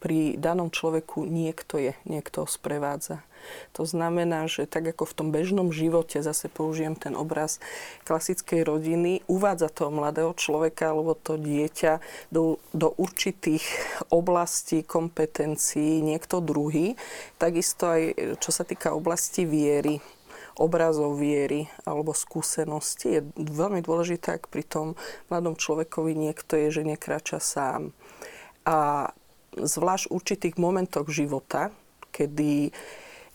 pri 0.02 0.34
danom 0.34 0.74
človeku 0.74 1.22
niekto 1.22 1.78
je, 1.78 1.94
niekto 2.02 2.50
sprevádza. 2.50 3.22
To 3.78 3.86
znamená, 3.86 4.50
že 4.50 4.66
tak 4.66 4.90
ako 4.90 5.06
v 5.06 5.16
tom 5.16 5.28
bežnom 5.30 5.70
živote, 5.70 6.18
zase 6.18 6.50
použijem 6.50 6.98
ten 6.98 7.14
obraz 7.14 7.62
klasickej 8.02 8.66
rodiny, 8.66 9.22
uvádza 9.30 9.70
toho 9.70 9.94
mladého 9.94 10.34
človeka 10.34 10.90
alebo 10.90 11.14
to 11.14 11.38
dieťa 11.38 12.02
do, 12.34 12.58
do 12.74 12.90
určitých 12.98 13.62
oblastí, 14.10 14.82
kompetencií 14.82 16.02
niekto 16.02 16.42
druhý. 16.42 16.98
Takisto 17.38 17.94
aj 17.94 18.02
čo 18.42 18.50
sa 18.50 18.66
týka 18.66 18.90
oblasti 18.90 19.46
viery, 19.46 20.02
obrazov 20.58 21.14
viery 21.22 21.70
alebo 21.86 22.10
skúsenosti. 22.10 23.06
Je 23.18 23.22
veľmi 23.38 23.80
dôležité, 23.86 24.42
ak 24.42 24.50
pri 24.50 24.66
tom 24.66 24.86
mladom 25.30 25.54
človekovi 25.54 26.18
niekto 26.18 26.58
je, 26.58 26.82
že 26.82 26.82
nekráča 26.82 27.38
sám. 27.38 27.94
A 28.68 29.08
zvlášť 29.56 30.12
v 30.12 30.14
určitých 30.14 30.54
momentoch 30.60 31.08
života, 31.08 31.72
kedy 32.12 32.76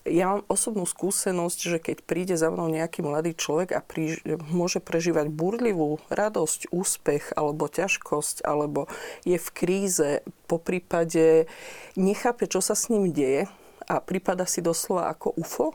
ja 0.03 0.35
mám 0.35 0.43
osobnú 0.51 0.83
skúsenosť, 0.83 1.59
že 1.63 1.77
keď 1.79 1.97
príde 2.03 2.35
za 2.35 2.51
mnou 2.51 2.67
nejaký 2.67 2.99
mladý 2.99 3.39
človek 3.39 3.71
a 3.71 3.79
prí, 3.79 4.19
môže 4.51 4.83
prežívať 4.83 5.31
burlivú 5.31 6.03
radosť, 6.11 6.75
úspech 6.75 7.31
alebo 7.39 7.71
ťažkosť, 7.71 8.43
alebo 8.43 8.91
je 9.23 9.39
v 9.39 9.49
kríze, 9.55 10.19
po 10.51 10.59
prípade 10.59 11.47
nechápe, 11.95 12.51
čo 12.51 12.59
sa 12.59 12.75
s 12.75 12.91
ním 12.91 13.15
deje 13.15 13.47
a 13.87 14.03
prípada 14.03 14.43
si 14.43 14.59
doslova 14.59 15.07
ako 15.07 15.39
UFO 15.39 15.71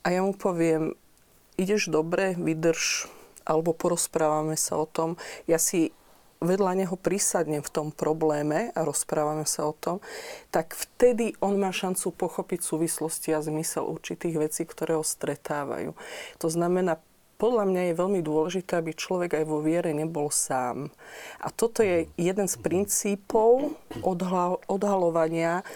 a 0.00 0.06
ja 0.08 0.24
mu 0.24 0.32
poviem, 0.32 0.96
ideš 1.60 1.92
dobre, 1.92 2.32
vydrž, 2.40 3.06
alebo 3.44 3.76
porozprávame 3.76 4.56
sa 4.56 4.80
o 4.80 4.88
tom. 4.88 5.20
Ja 5.44 5.60
si 5.60 5.92
vedľa 6.42 6.84
neho 6.84 6.96
prisadnem 6.98 7.62
v 7.62 7.72
tom 7.72 7.88
probléme 7.94 8.74
a 8.74 8.80
rozprávame 8.82 9.46
sa 9.46 9.70
o 9.70 9.74
tom, 9.74 10.02
tak 10.50 10.74
vtedy 10.74 11.38
on 11.38 11.56
má 11.56 11.70
šancu 11.70 12.10
pochopiť 12.12 12.60
súvislosti 12.60 13.30
a 13.32 13.40
zmysel 13.40 13.86
určitých 13.86 14.36
vecí, 14.36 14.62
ktoré 14.66 14.98
ho 14.98 15.06
stretávajú. 15.06 15.94
To 16.42 16.48
znamená, 16.50 16.98
podľa 17.38 17.66
mňa 17.66 17.82
je 17.90 17.98
veľmi 17.98 18.20
dôležité, 18.22 18.78
aby 18.78 18.94
človek 18.94 19.42
aj 19.42 19.44
vo 19.50 19.58
viere 19.58 19.90
nebol 19.90 20.30
sám. 20.30 20.94
A 21.42 21.50
toto 21.50 21.82
je 21.82 22.06
jeden 22.14 22.46
z 22.46 22.54
princípov 22.62 23.74
odhalovania 24.70 25.66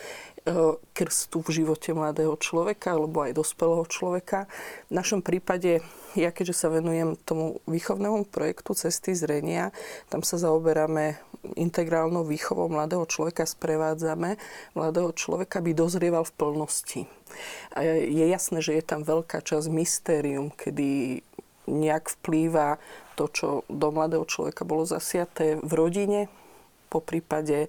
E, 0.47 0.79
krstu 0.95 1.43
v 1.43 1.51
živote 1.51 1.91
mladého 1.91 2.39
človeka 2.39 2.95
alebo 2.95 3.27
aj 3.27 3.35
dospelého 3.35 3.83
človeka. 3.91 4.47
V 4.87 4.93
našom 4.95 5.19
prípade, 5.19 5.83
ja 6.25 6.33
keďže 6.33 6.57
sa 6.57 6.69
venujem 6.73 7.21
tomu 7.29 7.61
výchovnému 7.69 8.29
projektu 8.33 8.73
Cesty 8.73 9.13
zrenia, 9.13 9.71
tam 10.09 10.25
sa 10.25 10.41
zaoberáme 10.41 11.21
integrálnou 11.55 12.27
výchovou 12.27 12.67
mladého 12.73 13.07
človeka, 13.07 13.47
sprevádzame 13.47 14.41
mladého 14.75 15.13
človeka, 15.15 15.63
by 15.63 15.73
dozrieval 15.77 16.25
v 16.27 16.37
plnosti. 16.37 17.03
A 17.77 17.85
je 17.87 18.27
jasné, 18.27 18.59
že 18.65 18.75
je 18.75 18.83
tam 18.83 19.07
veľká 19.07 19.45
časť 19.45 19.69
mystérium, 19.71 20.51
kedy 20.51 21.21
nejak 21.67 22.11
vplýva 22.19 22.79
to, 23.19 23.27
čo 23.31 23.49
do 23.67 23.89
mladého 23.91 24.27
človeka 24.27 24.63
bolo 24.67 24.87
zasiaté 24.87 25.59
v 25.61 25.73
rodine, 25.75 26.21
po 26.87 27.03
prípade 27.03 27.67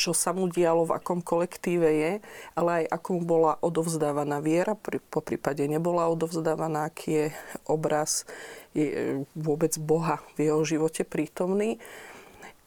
čo 0.00 0.16
sa 0.16 0.32
mu 0.32 0.48
dialo, 0.48 0.88
v 0.88 0.96
akom 0.96 1.20
kolektíve 1.20 1.84
je, 1.92 2.12
ale 2.56 2.70
aj 2.80 2.84
ako 2.96 3.08
mu 3.20 3.22
bola 3.28 3.60
odovzdávaná 3.60 4.40
viera, 4.40 4.72
po 5.12 5.20
prípade 5.20 5.60
nebola 5.68 6.08
odovzdávaná, 6.08 6.88
aký 6.88 7.08
je 7.12 7.26
obraz 7.68 8.24
je 8.72 8.86
e, 8.88 8.96
vôbec 9.36 9.76
Boha 9.76 10.24
v 10.40 10.48
jeho 10.48 10.64
živote 10.64 11.04
prítomný. 11.04 11.76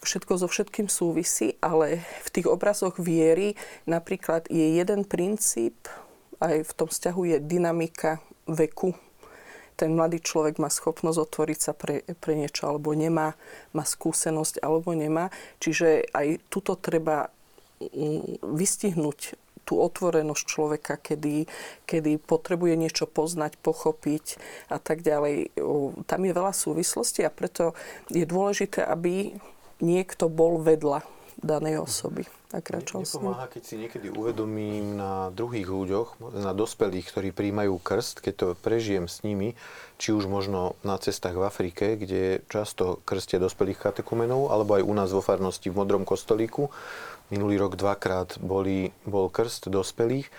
Všetko 0.05 0.37
so 0.37 0.47
všetkým 0.51 0.91
súvisí, 0.91 1.57
ale 1.57 2.05
v 2.21 2.29
tých 2.29 2.45
obrazoch 2.45 3.01
viery 3.01 3.57
napríklad 3.89 4.45
je 4.53 4.77
jeden 4.77 5.01
princíp, 5.01 5.89
aj 6.37 6.69
v 6.69 6.71
tom 6.75 6.91
vzťahu 6.91 7.21
je 7.33 7.37
dynamika 7.39 8.21
veku 8.45 8.93
ten 9.75 9.93
mladý 9.93 10.21
človek 10.21 10.61
má 10.61 10.69
schopnosť 10.69 11.17
otvoriť 11.17 11.59
sa 11.59 11.73
pre, 11.73 12.05
pre 12.21 12.33
niečo 12.37 12.69
alebo 12.69 12.93
nemá, 12.93 13.33
má 13.73 13.83
skúsenosť 13.83 14.61
alebo 14.61 14.93
nemá. 14.93 15.33
Čiže 15.59 16.09
aj 16.13 16.41
tuto 16.47 16.77
treba 16.77 17.29
vystihnúť 18.41 19.35
tú 19.63 19.79
otvorenosť 19.79 20.43
človeka, 20.43 20.99
kedy, 20.99 21.47
kedy 21.87 22.19
potrebuje 22.19 22.75
niečo 22.75 23.05
poznať, 23.07 23.55
pochopiť 23.63 24.37
a 24.67 24.77
tak 24.77 25.01
ďalej. 25.01 25.55
Tam 26.03 26.21
je 26.23 26.35
veľa 26.35 26.51
súvislostí 26.51 27.23
a 27.23 27.31
preto 27.31 27.71
je 28.11 28.27
dôležité, 28.27 28.83
aby 28.83 29.31
niekto 29.79 30.27
bol 30.27 30.59
vedľa 30.59 31.07
danej 31.43 31.83
osoby 31.83 32.23
a 32.55 32.63
kráčal 32.63 33.03
s 33.03 33.19
ním. 33.19 33.35
Keď 33.35 33.63
si 33.67 33.75
niekedy 33.75 34.07
uvedomím 34.09 34.95
na 34.95 35.29
druhých 35.29 35.67
ľuďoch, 35.67 36.33
na 36.39 36.55
dospelých, 36.55 37.11
ktorí 37.11 37.29
príjmajú 37.35 37.75
krst, 37.83 38.23
keď 38.23 38.33
to 38.33 38.47
prežijem 38.55 39.11
s 39.11 39.21
nimi, 39.27 39.59
či 39.99 40.15
už 40.15 40.31
možno 40.31 40.79
na 40.87 40.95
cestách 40.95 41.35
v 41.35 41.43
Afrike, 41.43 41.99
kde 41.99 42.39
často 42.47 43.03
krstia 43.03 43.43
dospelých 43.43 43.77
katekumenov, 43.77 44.49
alebo 44.49 44.79
aj 44.79 44.83
u 44.87 44.93
nás 44.95 45.09
vo 45.11 45.19
farnosti 45.19 45.67
v 45.67 45.77
Modrom 45.83 46.07
kostolíku. 46.07 46.71
Minulý 47.27 47.59
rok 47.59 47.75
dvakrát 47.75 48.39
boli, 48.39 48.95
bol 49.03 49.27
krst 49.27 49.67
dospelých. 49.67 50.31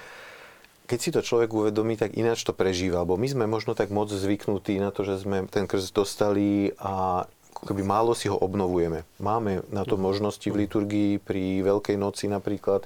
Keď 0.84 0.98
si 1.00 1.10
to 1.16 1.24
človek 1.24 1.48
uvedomí, 1.48 1.96
tak 1.96 2.12
ináč 2.12 2.44
to 2.44 2.52
prežíva. 2.52 3.08
Lebo 3.08 3.16
my 3.16 3.24
sme 3.24 3.44
možno 3.48 3.72
tak 3.72 3.88
moc 3.88 4.12
zvyknutí 4.12 4.76
na 4.76 4.92
to, 4.92 5.00
že 5.00 5.24
sme 5.24 5.48
ten 5.48 5.64
krst 5.64 5.96
dostali 5.96 6.76
a 6.76 7.24
keby 7.64 7.82
málo 7.82 8.12
si 8.12 8.28
ho 8.28 8.36
obnovujeme. 8.36 9.08
Máme 9.18 9.64
na 9.72 9.82
to 9.88 9.96
možnosti 9.96 10.44
v 10.44 10.64
liturgii, 10.64 11.18
pri 11.18 11.64
Veľkej 11.64 11.96
noci 11.96 12.28
napríklad, 12.28 12.84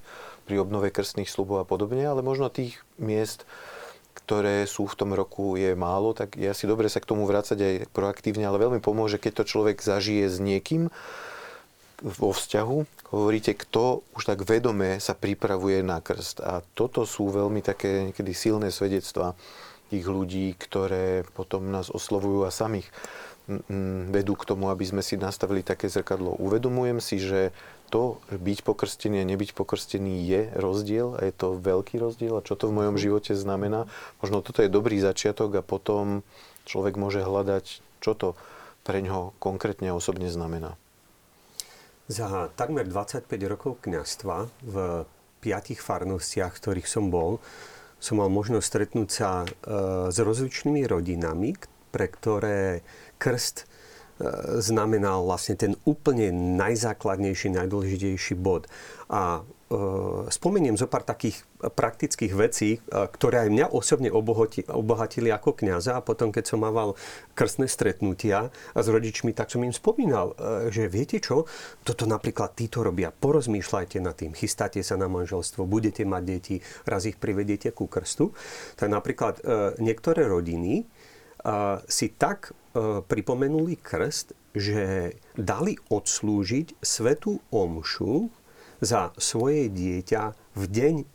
pri 0.49 0.63
obnove 0.63 0.89
krstných 0.89 1.29
slubov 1.29 1.61
a 1.63 1.69
podobne, 1.69 2.07
ale 2.09 2.25
možno 2.25 2.49
tých 2.49 2.81
miest, 2.97 3.45
ktoré 4.25 4.65
sú 4.65 4.89
v 4.89 4.99
tom 4.99 5.11
roku, 5.15 5.55
je 5.55 5.77
málo, 5.79 6.17
tak 6.17 6.35
je 6.35 6.49
asi 6.49 6.65
dobre 6.65 6.89
sa 6.89 6.99
k 6.99 7.09
tomu 7.11 7.29
vrácať 7.29 7.59
aj 7.59 7.75
proaktívne, 7.93 8.49
ale 8.49 8.63
veľmi 8.63 8.81
pomôže, 8.81 9.21
keď 9.21 9.43
to 9.43 9.51
človek 9.51 9.79
zažije 9.79 10.27
s 10.27 10.41
niekým 10.41 10.91
vo 11.99 12.31
vzťahu, 12.31 13.11
hovoríte, 13.11 13.59
kto 13.59 14.07
už 14.15 14.23
tak 14.29 14.47
vedome 14.47 15.03
sa 15.03 15.19
pripravuje 15.19 15.83
na 15.83 15.99
krst. 15.99 16.45
A 16.45 16.63
toto 16.77 17.03
sú 17.09 17.33
veľmi 17.33 17.65
také 17.65 18.11
niekedy 18.11 18.33
silné 18.37 18.71
svedectvá 18.71 19.35
tých 19.89 20.05
ľudí, 20.05 20.53
ktoré 20.55 21.25
potom 21.33 21.73
nás 21.73 21.89
oslovujú 21.89 22.45
a 22.45 22.53
samých 22.53 22.87
vedú 24.13 24.37
k 24.37 24.45
tomu, 24.45 24.69
aby 24.69 24.85
sme 24.85 25.01
si 25.01 25.17
nastavili 25.17 25.65
také 25.65 25.89
zrkadlo. 25.89 26.37
Uvedomujem 26.37 27.01
si, 27.01 27.17
že 27.17 27.57
to 27.89 28.21
byť 28.29 28.59
pokrstený 28.61 29.25
a 29.25 29.29
nebyť 29.29 29.57
pokrstený 29.57 30.21
je 30.29 30.41
rozdiel 30.53 31.17
a 31.17 31.25
je 31.25 31.33
to 31.33 31.57
veľký 31.57 31.97
rozdiel 31.97 32.37
a 32.37 32.45
čo 32.45 32.61
to 32.61 32.69
v 32.69 32.77
mojom 32.77 33.01
mhm. 33.01 33.03
živote 33.03 33.33
znamená. 33.33 33.89
Možno 34.21 34.45
toto 34.45 34.61
je 34.61 34.69
dobrý 34.69 35.01
začiatok 35.01 35.59
a 35.59 35.67
potom 35.67 36.21
človek 36.69 37.01
môže 37.01 37.25
hľadať, 37.25 37.81
čo 38.05 38.13
to 38.13 38.37
pre 38.85 39.01
ňoho 39.01 39.33
konkrétne 39.41 39.93
osobne 39.97 40.29
znamená. 40.29 40.77
Za 42.09 42.49
takmer 42.57 42.89
25 42.89 43.29
rokov 43.45 43.85
kňastva 43.85 44.49
v 44.65 44.77
piatich 45.45 45.81
farnostiach, 45.81 46.57
v 46.57 46.61
ktorých 46.61 46.89
som 46.89 47.13
bol, 47.13 47.37
som 48.01 48.17
mal 48.17 48.33
možnosť 48.33 48.65
stretnúť 48.65 49.09
sa 49.13 49.45
e, 49.45 49.47
s 50.09 50.17
rozličnými 50.17 50.89
rodinami, 50.89 51.53
pre 51.93 52.07
ktoré 52.09 52.81
krst 53.19 53.69
E, 54.19 54.59
znamenal 54.59 55.23
vlastne 55.23 55.55
ten 55.55 55.79
úplne 55.87 56.35
najzákladnejší, 56.59 57.55
najdôležitejší 57.55 58.35
bod. 58.35 58.67
A 59.07 59.47
e, 59.47 59.77
spomeniem 60.27 60.75
zo 60.75 60.91
pár 60.91 61.07
takých 61.07 61.47
praktických 61.63 62.35
vecí, 62.35 62.71
e, 62.75 62.79
ktoré 62.91 63.47
aj 63.47 63.55
mňa 63.55 63.67
osobne 63.71 64.11
obohatili 64.75 65.31
ako 65.31 65.55
kňaza 65.55 65.95
a 65.95 66.03
potom, 66.03 66.35
keď 66.35 66.51
som 66.51 66.67
mával 66.67 66.99
krstné 67.39 67.71
stretnutia 67.71 68.51
s 68.75 68.87
rodičmi, 68.91 69.31
tak 69.31 69.55
som 69.55 69.63
im 69.63 69.71
spomínal, 69.71 70.35
že 70.75 70.91
viete 70.91 71.23
čo, 71.23 71.47
toto 71.87 72.03
napríklad 72.03 72.59
títo 72.59 72.83
robia, 72.83 73.15
porozmýšľajte 73.15 74.03
nad 74.03 74.19
tým, 74.19 74.35
chystáte 74.35 74.83
sa 74.83 74.99
na 74.99 75.07
manželstvo, 75.07 75.63
budete 75.63 76.03
mať 76.03 76.23
deti, 76.27 76.57
raz 76.91 77.07
ich 77.07 77.15
privedete 77.23 77.71
ku 77.71 77.87
krstu. 77.87 78.35
Tak 78.75 78.91
napríklad 78.91 79.39
niektoré 79.79 80.27
rodiny 80.27 80.91
si 81.87 82.07
tak 82.15 82.51
e, 82.51 83.03
pripomenuli 83.05 83.79
krst, 83.79 84.35
že 84.57 85.15
dali 85.39 85.79
odslúžiť 85.89 86.81
svetú 86.83 87.39
omšu 87.53 88.29
za 88.79 89.11
svoje 89.19 89.71
dieťa 89.71 90.23
v 90.55 90.63
deň 90.67 90.95
e, 90.99 91.07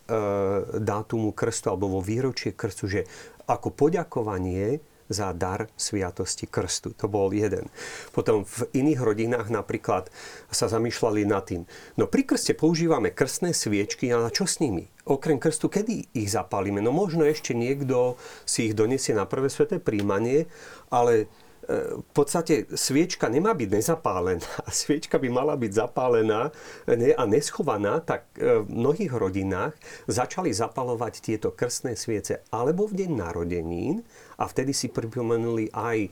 dátumu 0.79 1.31
krstu 1.35 1.71
alebo 1.71 1.99
vo 1.99 2.01
výročie 2.03 2.55
krstu, 2.55 2.87
že 2.87 3.01
ako 3.47 3.75
poďakovanie 3.75 4.79
za 5.09 5.33
dar 5.35 5.67
sviatosti 5.75 6.47
krstu. 6.47 6.95
To 6.99 7.11
bol 7.11 7.31
jeden. 7.33 7.67
Potom 8.15 8.47
v 8.47 8.69
iných 8.71 8.99
rodinách 8.99 9.47
napríklad 9.51 10.07
sa 10.49 10.67
zamýšľali 10.71 11.21
nad 11.27 11.43
tým. 11.47 11.67
No 11.99 12.07
pri 12.07 12.27
krste 12.27 12.55
používame 12.55 13.11
krstné 13.11 13.51
sviečky, 13.51 14.11
a 14.11 14.31
čo 14.31 14.47
s 14.47 14.63
nimi? 14.63 14.87
Okrem 15.03 15.39
krstu, 15.39 15.67
kedy 15.67 16.15
ich 16.15 16.31
zapálime? 16.31 16.79
No 16.79 16.95
možno 16.95 17.27
ešte 17.27 17.51
niekto 17.51 18.15
si 18.47 18.71
ich 18.71 18.77
donesie 18.77 19.11
na 19.11 19.27
prvé 19.27 19.51
sveté 19.51 19.79
príjmanie, 19.83 20.47
ale 20.87 21.27
v 21.69 22.11
podstate 22.11 22.67
sviečka 22.75 23.31
nemá 23.31 23.55
byť 23.55 23.69
nezapálená. 23.71 24.43
Sviečka 24.71 25.15
by 25.19 25.29
mala 25.31 25.55
byť 25.55 25.71
zapálená 25.71 26.51
a 26.91 27.23
neschovaná, 27.23 28.03
tak 28.03 28.27
e, 28.35 28.63
v 28.63 28.67
mnohých 28.67 29.13
rodinách 29.15 29.73
začali 30.09 30.51
zapalovať 30.51 31.23
tieto 31.23 31.55
krstné 31.55 31.95
sviece 31.95 32.43
alebo 32.51 32.87
v 32.87 33.05
deň 33.05 33.11
narodenín 33.15 34.03
a 34.43 34.45
vtedy 34.45 34.75
si 34.75 34.91
pripomenuli 34.91 35.71
aj 35.71 35.97
e, 36.03 36.09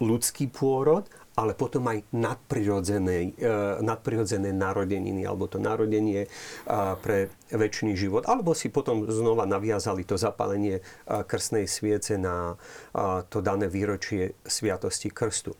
ľudský 0.00 0.48
pôrod, 0.48 1.04
ale 1.36 1.52
potom 1.52 1.84
aj 1.86 2.00
nadprirodzené, 2.16 3.36
e, 3.36 3.52
nadprirodzené 3.84 4.56
narodeniny 4.56 5.28
alebo 5.28 5.52
to 5.52 5.60
narodenie 5.60 6.24
e, 6.24 6.28
pre 7.04 7.28
väčší 7.52 7.92
život. 7.92 8.24
Alebo 8.24 8.56
si 8.56 8.72
potom 8.72 9.04
znova 9.04 9.44
naviazali 9.44 10.08
to 10.08 10.16
zapálenie 10.16 10.80
krstnej 11.04 11.68
sviece 11.68 12.16
na 12.16 12.56
to 13.28 13.44
dané 13.44 13.68
výročie 13.68 14.32
Sviatosti 14.48 15.12
Krstu. 15.12 15.52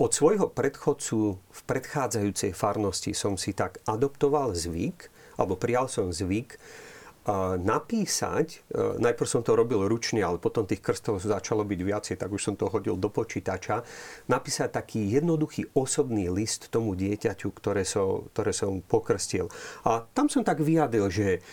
Od 0.00 0.16
svojho 0.16 0.48
predchodcu 0.48 1.36
v 1.36 1.60
predchádzajúcej 1.68 2.56
farnosti 2.56 3.12
som 3.12 3.36
si 3.36 3.52
tak 3.52 3.84
adoptoval 3.84 4.56
zvyk, 4.56 5.12
alebo 5.36 5.60
prijal 5.60 5.92
som 5.92 6.08
zvyk, 6.08 6.56
napísať, 7.60 8.64
e, 8.72 8.96
najprv 8.96 9.28
som 9.28 9.44
to 9.44 9.52
robil 9.52 9.84
ručne, 9.84 10.24
ale 10.24 10.40
potom 10.40 10.64
tých 10.64 10.80
krstov 10.80 11.20
začalo 11.20 11.68
byť 11.68 11.80
viacej, 11.84 12.16
tak 12.16 12.32
už 12.32 12.40
som 12.40 12.54
to 12.56 12.72
hodil 12.72 12.96
do 12.96 13.12
počítača, 13.12 13.84
napísať 14.32 14.72
taký 14.72 15.04
jednoduchý 15.20 15.76
osobný 15.76 16.32
list 16.32 16.72
tomu 16.72 16.96
dieťaťu, 16.96 17.48
ktoré 17.52 17.84
som, 17.84 18.24
ktoré 18.32 18.56
som 18.56 18.80
pokrstil. 18.80 19.52
A 19.84 20.00
tam 20.16 20.32
som 20.32 20.40
tak 20.40 20.64
vyjadil, 20.64 21.12
že 21.12 21.44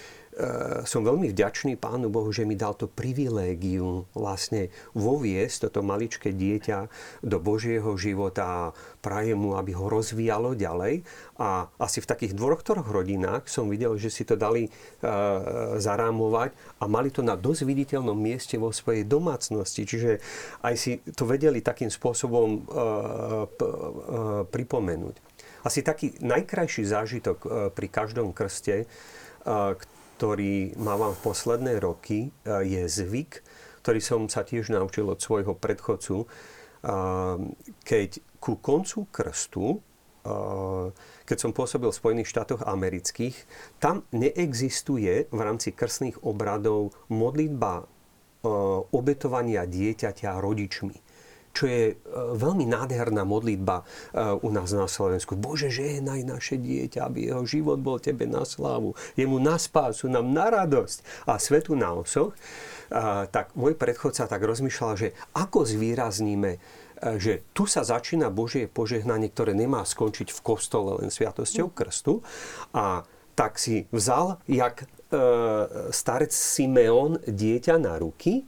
som 0.86 1.02
veľmi 1.02 1.34
vďačný 1.34 1.82
Pánu 1.82 2.14
Bohu, 2.14 2.30
že 2.30 2.46
mi 2.46 2.54
dal 2.54 2.78
to 2.78 2.86
privilégium 2.86 4.06
vlastne 4.14 4.70
voviesť 4.94 5.70
toto 5.70 5.82
maličké 5.82 6.30
dieťa 6.30 6.78
do 7.26 7.38
Božieho 7.42 7.90
života 7.98 8.46
a 8.46 8.62
prajem 9.02 9.40
mu, 9.40 9.58
aby 9.58 9.74
ho 9.74 9.90
rozvíjalo 9.90 10.54
ďalej. 10.54 11.02
A 11.42 11.72
asi 11.82 12.04
v 12.04 12.10
takých 12.10 12.34
dvoch, 12.38 12.62
troch 12.62 12.86
rodinách 12.86 13.50
som 13.50 13.72
videl, 13.72 13.98
že 13.98 14.14
si 14.14 14.28
to 14.28 14.38
dali 14.38 14.68
e, 14.68 14.72
zarámovať 15.82 16.54
a 16.82 16.86
mali 16.86 17.10
to 17.10 17.26
na 17.26 17.34
dosť 17.34 17.62
viditeľnom 17.66 18.18
mieste 18.18 18.60
vo 18.62 18.70
svojej 18.70 19.08
domácnosti. 19.08 19.88
Čiže 19.88 20.22
aj 20.62 20.76
si 20.78 20.92
to 21.16 21.26
vedeli 21.26 21.64
takým 21.64 21.90
spôsobom 21.90 22.48
e, 22.52 22.60
p, 23.58 23.62
e, 23.64 23.72
pripomenúť. 24.54 25.16
Asi 25.66 25.84
taký 25.84 26.16
najkrajší 26.24 26.84
zážitok 26.88 27.38
pri 27.76 27.88
každom 27.92 28.32
krste, 28.32 28.88
ktorý 30.18 30.74
mávam 30.82 31.14
v 31.14 31.24
posledné 31.30 31.78
roky, 31.78 32.34
e, 32.34 32.50
je 32.66 32.84
zvyk, 32.90 33.46
ktorý 33.86 34.00
som 34.02 34.26
sa 34.26 34.42
tiež 34.42 34.74
naučil 34.74 35.06
od 35.06 35.22
svojho 35.22 35.54
predchodcu. 35.54 36.26
E, 36.26 36.28
keď 37.86 38.10
ku 38.42 38.58
koncu 38.58 39.06
krstu, 39.14 39.78
e, 39.78 39.80
keď 41.22 41.38
som 41.38 41.54
pôsobil 41.54 41.94
v 41.94 42.00
Spojených 42.02 42.34
štátoch 42.34 42.66
amerických, 42.66 43.38
tam 43.78 44.10
neexistuje 44.10 45.30
v 45.30 45.40
rámci 45.40 45.70
krstných 45.70 46.26
obradov 46.26 46.98
modlitba 47.14 47.86
obetovania 48.94 49.68
dieťaťa 49.68 50.40
rodičmi 50.40 51.07
čo 51.58 51.66
je 51.66 51.84
e, 51.90 51.96
veľmi 52.38 52.70
nádherná 52.70 53.26
modlitba 53.26 53.82
e, 53.82 53.84
u 54.46 54.50
nás 54.54 54.70
na 54.78 54.86
Slovensku. 54.86 55.34
Bože, 55.34 55.74
žehnaj 55.74 56.22
naše 56.22 56.62
dieťa, 56.62 57.10
aby 57.10 57.34
jeho 57.34 57.42
život 57.50 57.82
bol 57.82 57.98
Tebe 57.98 58.30
na 58.30 58.46
slávu, 58.46 58.94
jemu 59.18 59.42
na 59.42 59.58
spásu, 59.58 60.06
nám 60.06 60.30
na 60.30 60.54
radosť 60.54 61.26
a 61.26 61.42
svetu 61.42 61.74
na 61.74 61.98
osoch. 61.98 62.38
Tak 63.34 63.52
môj 63.60 63.76
predchodca 63.76 64.32
tak 64.32 64.40
rozmýšľal, 64.48 64.94
že 64.96 65.12
ako 65.34 65.66
zvýrazníme 65.66 66.52
e, 66.54 66.60
že 67.18 67.42
tu 67.58 67.66
sa 67.66 67.82
začína 67.82 68.30
Božie 68.30 68.70
požehnanie, 68.70 69.34
ktoré 69.34 69.58
nemá 69.58 69.82
skončiť 69.82 70.30
v 70.30 70.40
kostole 70.46 71.02
len 71.02 71.10
sviatosťou 71.10 71.74
krstu. 71.74 72.22
A 72.78 73.02
tak 73.38 73.58
si 73.58 73.90
vzal, 73.90 74.42
jak 74.46 74.86
e, 74.86 74.86
starec 75.90 76.34
Simeon 76.34 77.22
dieťa 77.26 77.76
na 77.82 77.98
ruky 77.98 78.46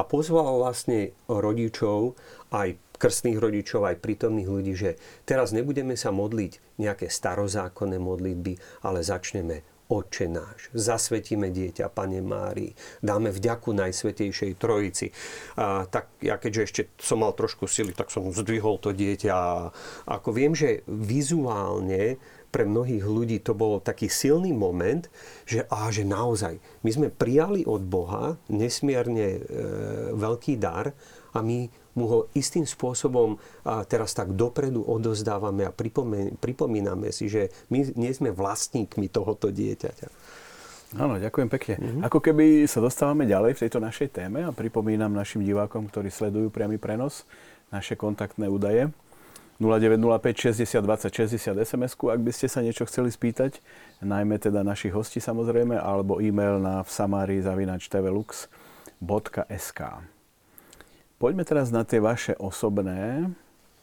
a 0.00 0.08
pozval 0.08 0.64
vlastne 0.64 1.12
rodičov, 1.28 2.16
aj 2.56 2.80
krstných 2.96 3.36
rodičov, 3.36 3.84
aj 3.84 4.00
prítomných 4.00 4.48
ľudí, 4.48 4.72
že 4.72 4.96
teraz 5.28 5.52
nebudeme 5.52 5.92
sa 5.96 6.08
modliť 6.08 6.80
nejaké 6.80 7.12
starozákonné 7.12 8.00
modlitby, 8.00 8.56
ale 8.80 9.04
začneme 9.04 9.60
Oče 9.90 10.30
náš, 10.30 10.70
zasvetíme 10.70 11.50
dieťa 11.50 11.90
Pane 11.90 12.22
Mári, 12.22 12.78
dáme 13.02 13.34
vďaku 13.34 13.74
Najsvetejšej 13.74 14.54
Trojici. 14.54 15.10
A, 15.58 15.82
tak 15.90 16.14
ja 16.22 16.38
keďže 16.38 16.62
ešte 16.62 16.82
som 17.02 17.26
mal 17.26 17.34
trošku 17.34 17.66
sily, 17.66 17.90
tak 17.90 18.14
som 18.14 18.30
zdvihol 18.30 18.78
to 18.78 18.94
dieťa. 18.94 19.34
A 19.34 19.74
ako 20.06 20.30
viem, 20.30 20.54
že 20.54 20.86
vizuálne 20.86 22.22
pre 22.50 22.66
mnohých 22.66 23.06
ľudí 23.06 23.38
to 23.40 23.54
bol 23.54 23.78
taký 23.78 24.10
silný 24.10 24.50
moment, 24.50 25.06
že, 25.46 25.64
á, 25.70 25.88
že 25.94 26.02
naozaj 26.02 26.58
my 26.82 26.90
sme 26.90 27.08
prijali 27.08 27.62
od 27.64 27.82
Boha 27.86 28.36
nesmierne 28.50 29.38
e, 29.38 29.40
veľký 30.18 30.58
dar 30.58 30.90
a 31.30 31.38
my 31.40 31.70
mu 31.94 32.04
ho 32.06 32.18
istým 32.34 32.66
spôsobom 32.66 33.38
a 33.66 33.82
teraz 33.86 34.14
tak 34.14 34.34
dopredu 34.34 34.82
odozdávame 34.82 35.66
a 35.66 35.74
pripomíname 36.38 37.10
si, 37.10 37.26
že 37.26 37.50
my 37.70 37.94
nie 37.98 38.12
sme 38.14 38.30
vlastníkmi 38.30 39.10
tohoto 39.10 39.50
dieťaťa. 39.50 40.08
Áno, 40.98 41.22
ďakujem 41.22 41.46
pekne. 41.46 41.74
Mm-hmm. 41.78 42.02
Ako 42.10 42.18
keby 42.18 42.66
sa 42.66 42.82
dostávame 42.82 43.22
ďalej 43.22 43.54
v 43.54 43.62
tejto 43.62 43.78
našej 43.78 44.10
téme 44.10 44.42
a 44.42 44.50
pripomínam 44.50 45.14
našim 45.14 45.46
divákom, 45.46 45.86
ktorí 45.86 46.10
sledujú 46.10 46.50
priamy 46.50 46.82
prenos, 46.82 47.22
naše 47.70 47.94
kontaktné 47.94 48.50
údaje. 48.50 48.90
0905 49.60 50.56
60 50.56 50.80
20 50.80 51.12
60 51.12 51.60
sms 51.60 51.92
ak 52.00 52.20
by 52.24 52.32
ste 52.32 52.48
sa 52.48 52.64
niečo 52.64 52.88
chceli 52.88 53.12
spýtať, 53.12 53.60
najmä 54.00 54.40
teda 54.40 54.64
našich 54.64 54.96
hostí 54.96 55.20
samozrejme, 55.20 55.76
alebo 55.76 56.24
e-mail 56.24 56.56
na 56.56 56.80
vsamari.tvlux.sk 56.80 59.80
Poďme 61.20 61.44
teraz 61.44 61.68
na 61.68 61.84
tie 61.84 62.00
vaše 62.00 62.32
osobné, 62.40 63.28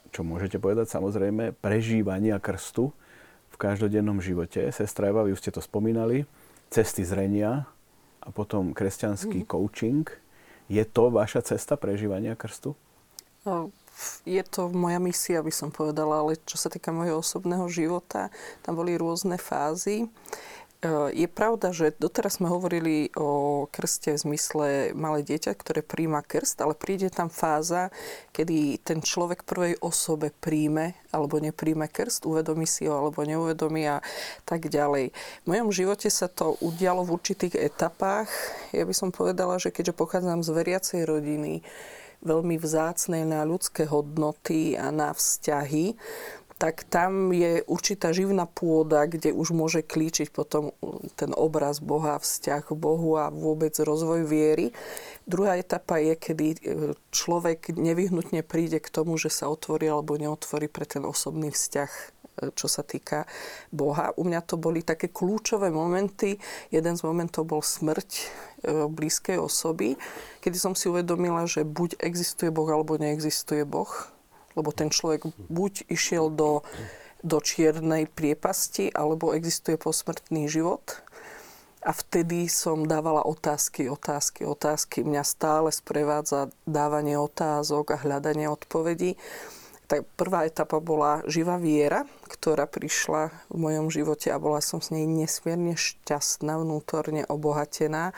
čo 0.09 0.25
môžete 0.25 0.57
povedať 0.57 0.89
samozrejme, 0.89 1.53
prežívania 1.61 2.41
krstu 2.41 2.89
v 3.53 3.55
každodennom 3.61 4.17
živote. 4.17 4.73
Sestra 4.73 5.13
Eva, 5.13 5.21
vy 5.21 5.37
už 5.37 5.45
ste 5.45 5.53
to 5.53 5.61
spomínali, 5.61 6.25
cesty 6.73 7.05
zrenia 7.05 7.69
a 8.25 8.33
potom 8.33 8.73
kresťanský 8.73 9.45
mm. 9.45 9.49
coaching. 9.53 10.09
Je 10.65 10.81
to 10.81 11.13
vaša 11.13 11.53
cesta 11.53 11.77
prežívania 11.77 12.33
krstu? 12.33 12.73
No, 13.45 13.69
je 14.25 14.43
to 14.45 14.69
moja 14.69 15.01
misia, 15.01 15.41
by 15.41 15.53
som 15.53 15.69
povedala, 15.73 16.21
ale 16.21 16.37
čo 16.45 16.57
sa 16.59 16.69
týka 16.69 16.93
môjho 16.93 17.21
osobného 17.21 17.65
života, 17.71 18.29
tam 18.61 18.77
boli 18.77 18.93
rôzne 18.93 19.41
fázy. 19.41 20.05
je 21.09 21.25
pravda, 21.25 21.73
že 21.73 21.97
doteraz 21.97 22.37
sme 22.37 22.53
hovorili 22.53 23.09
o 23.17 23.65
krste 23.73 24.13
v 24.13 24.21
zmysle 24.21 24.67
malé 24.93 25.25
dieťa, 25.25 25.57
ktoré 25.57 25.81
príjma 25.81 26.21
krst, 26.21 26.61
ale 26.61 26.77
príde 26.77 27.09
tam 27.09 27.33
fáza, 27.33 27.89
kedy 28.29 28.77
ten 28.85 29.01
človek 29.01 29.41
prvej 29.41 29.81
osobe 29.81 30.29
príjme 30.29 30.93
alebo 31.09 31.41
nepríjme 31.41 31.89
krst, 31.89 32.29
uvedomí 32.29 32.69
si 32.69 32.85
ho 32.85 32.93
alebo 32.93 33.25
neuvedomí 33.25 33.89
a 33.89 34.05
tak 34.45 34.69
ďalej. 34.69 35.09
V 35.43 35.47
mojom 35.49 35.73
živote 35.73 36.13
sa 36.13 36.29
to 36.29 36.53
udialo 36.61 37.01
v 37.01 37.13
určitých 37.17 37.57
etapách. 37.57 38.29
Ja 38.69 38.85
by 38.85 38.93
som 38.93 39.09
povedala, 39.09 39.57
že 39.57 39.73
keďže 39.73 39.97
pochádzam 39.97 40.45
z 40.45 40.49
veriacej 40.53 41.01
rodiny, 41.09 41.65
veľmi 42.21 42.57
vzácnej 42.57 43.23
na 43.25 43.45
ľudské 43.45 43.85
hodnoty 43.85 44.73
a 44.73 44.89
na 44.89 45.13
vzťahy, 45.13 45.93
tak 46.57 46.89
tam 46.89 47.29
je 47.29 47.61
určitá 47.69 48.09
živná 48.09 48.49
pôda, 48.49 49.05
kde 49.05 49.29
už 49.29 49.53
môže 49.53 49.85
klíčiť 49.85 50.33
potom 50.33 50.73
ten 51.13 51.29
obraz 51.37 51.77
Boha, 51.77 52.17
vzťah 52.17 52.73
k 52.73 52.73
Bohu 52.73 53.13
a 53.13 53.29
vôbec 53.29 53.77
rozvoj 53.77 54.25
viery. 54.25 54.73
Druhá 55.29 55.61
etapa 55.61 56.01
je, 56.01 56.17
kedy 56.17 56.47
e, 56.49 56.57
človek 57.13 57.77
nevyhnutne 57.77 58.41
príde 58.41 58.81
k 58.81 58.89
tomu, 58.89 59.21
že 59.21 59.29
sa 59.29 59.53
otvorí 59.53 59.85
alebo 59.85 60.17
neotvorí 60.17 60.65
pre 60.65 60.89
ten 60.89 61.05
osobný 61.05 61.53
vzťah 61.53 62.16
čo 62.53 62.67
sa 62.69 62.85
týka 62.85 63.25
Boha. 63.73 64.13
U 64.17 64.25
mňa 64.27 64.41
to 64.45 64.55
boli 64.61 64.85
také 64.85 65.09
kľúčové 65.09 65.73
momenty. 65.73 66.37
Jeden 66.69 66.93
z 66.93 67.01
momentov 67.01 67.49
bol 67.49 67.65
smrť 67.65 68.09
e, 68.13 68.25
blízkej 68.87 69.41
osoby, 69.41 69.97
kedy 70.41 70.57
som 70.57 70.73
si 70.77 70.87
uvedomila, 70.91 71.49
že 71.49 71.65
buď 71.65 72.01
existuje 72.01 72.53
Boh, 72.53 72.69
alebo 72.69 72.95
neexistuje 72.95 73.65
Boh 73.65 73.89
lebo 74.57 74.73
ten 74.73 74.89
človek 74.89 75.29
buď 75.53 75.85
išiel 75.85 76.33
do, 76.33 76.65
do 77.21 77.37
čiernej 77.37 78.09
priepasti, 78.09 78.89
alebo 78.89 79.37
existuje 79.37 79.77
posmrtný 79.77 80.49
život. 80.49 81.05
A 81.85 81.93
vtedy 81.93 82.49
som 82.49 82.89
dávala 82.89 83.23
otázky, 83.23 83.85
otázky, 83.87 84.43
otázky. 84.43 85.05
Mňa 85.05 85.23
stále 85.23 85.69
sprevádza 85.69 86.49
dávanie 86.65 87.15
otázok 87.15 87.95
a 87.95 88.01
hľadanie 88.01 88.49
odpovedí. 88.49 89.15
Tak 89.87 90.03
prvá 90.19 90.43
etapa 90.43 90.83
bola 90.83 91.23
živá 91.31 91.55
viera, 91.55 92.03
ktorá 92.27 92.67
prišla 92.67 93.31
v 93.47 93.55
mojom 93.55 93.87
živote 93.87 94.27
a 94.27 94.35
bola 94.35 94.59
som 94.59 94.83
s 94.83 94.91
nej 94.91 95.07
nesmierne 95.07 95.79
šťastná, 95.79 96.59
vnútorne 96.59 97.23
obohatená. 97.31 98.11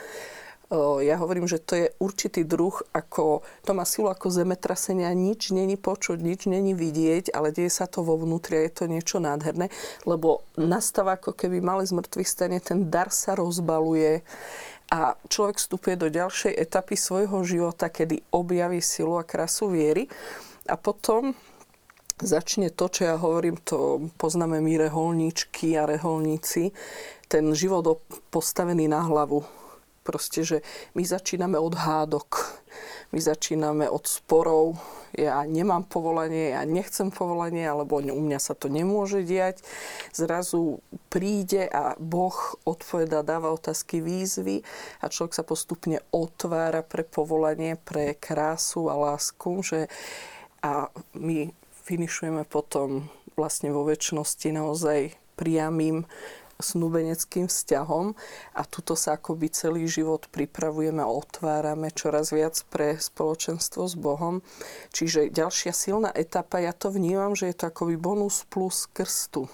Ja 1.02 1.18
hovorím, 1.18 1.50
že 1.50 1.58
to 1.58 1.74
je 1.78 1.94
určitý 1.98 2.46
druh, 2.46 2.74
ako, 2.94 3.42
to 3.66 3.74
má 3.74 3.86
silu 3.90 4.06
ako 4.06 4.30
zemetrasenia, 4.30 5.10
nič 5.18 5.50
není 5.50 5.78
počuť, 5.78 6.22
nič 6.22 6.46
není 6.46 6.78
vidieť, 6.78 7.34
ale 7.34 7.50
deje 7.50 7.74
sa 7.74 7.90
to 7.90 8.06
vo 8.06 8.18
vnútri 8.22 8.62
a 8.62 8.66
je 8.70 8.74
to 8.74 8.86
niečo 8.86 9.18
nádherné, 9.18 9.74
lebo 10.06 10.46
nastáva 10.58 11.18
ako 11.18 11.34
keby 11.34 11.58
malé 11.58 11.90
z 11.90 11.98
mŕtvych 11.98 12.30
stane, 12.30 12.58
ten 12.62 12.86
dar 12.90 13.10
sa 13.10 13.34
rozbaluje 13.34 14.22
a 14.94 15.18
človek 15.26 15.58
vstupuje 15.58 15.96
do 15.98 16.10
ďalšej 16.10 16.54
etapy 16.54 16.98
svojho 16.98 17.42
života, 17.46 17.90
kedy 17.90 18.26
objaví 18.34 18.82
silu 18.82 19.18
a 19.18 19.26
krásu 19.26 19.70
viery. 19.74 20.10
A 20.70 20.78
potom 20.78 21.34
začne 22.22 22.70
to, 22.70 22.92
čo 22.92 23.02
ja 23.10 23.16
hovorím, 23.16 23.58
to 23.64 24.12
poznáme 24.20 24.60
my 24.60 24.74
reholníčky 24.88 25.76
a 25.80 25.88
reholníci, 25.88 26.72
ten 27.30 27.54
život 27.56 28.04
postavený 28.30 28.88
na 28.90 29.06
hlavu 29.06 29.46
Proste, 30.10 30.42
že 30.42 30.58
my 30.98 31.06
začíname 31.06 31.62
od 31.62 31.78
hádok, 31.78 32.58
my 33.14 33.22
začíname 33.22 33.86
od 33.86 34.10
sporov, 34.10 34.74
ja 35.14 35.46
nemám 35.46 35.86
povolanie, 35.86 36.58
ja 36.58 36.66
nechcem 36.66 37.14
povolanie, 37.14 37.62
alebo 37.62 38.02
u 38.02 38.22
mňa 38.26 38.40
sa 38.42 38.58
to 38.58 38.74
nemôže 38.74 39.22
diať. 39.22 39.62
Zrazu 40.10 40.82
príde 41.14 41.70
a 41.70 41.94
Boh 42.02 42.34
odpoveda, 42.66 43.22
dáva 43.22 43.54
otázky, 43.54 44.02
výzvy 44.02 44.66
a 45.04 45.14
človek 45.14 45.38
sa 45.38 45.46
postupne 45.46 46.02
otvára 46.10 46.82
pre 46.82 47.06
povolanie, 47.06 47.78
pre 47.78 48.18
krásu 48.18 48.90
a 48.90 48.98
lásku, 48.98 49.62
že 49.62 49.80
a 50.66 50.90
my 51.14 51.54
finišujeme 51.90 52.46
potom 52.46 53.10
vlastne 53.34 53.74
vo 53.74 53.82
väčšnosti 53.82 54.54
naozaj 54.54 55.18
priamým 55.34 56.06
snúbeneckým 56.60 57.48
vzťahom 57.48 58.14
a 58.54 58.62
tuto 58.68 58.94
sa 58.94 59.16
akoby 59.16 59.48
celý 59.50 59.88
život 59.88 60.28
pripravujeme 60.30 61.00
a 61.00 61.10
otvárame 61.10 61.90
čoraz 61.90 62.36
viac 62.36 62.60
pre 62.68 63.00
spoločenstvo 63.00 63.88
s 63.88 63.96
Bohom. 63.96 64.44
Čiže 64.92 65.32
ďalšia 65.32 65.72
silná 65.72 66.12
etapa, 66.12 66.60
ja 66.60 66.76
to 66.76 66.92
vnímam, 66.92 67.34
že 67.34 67.50
je 67.50 67.56
to 67.64 67.72
akoby 67.72 67.96
bonus 67.96 68.44
plus 68.52 68.86
krstu 68.92 69.48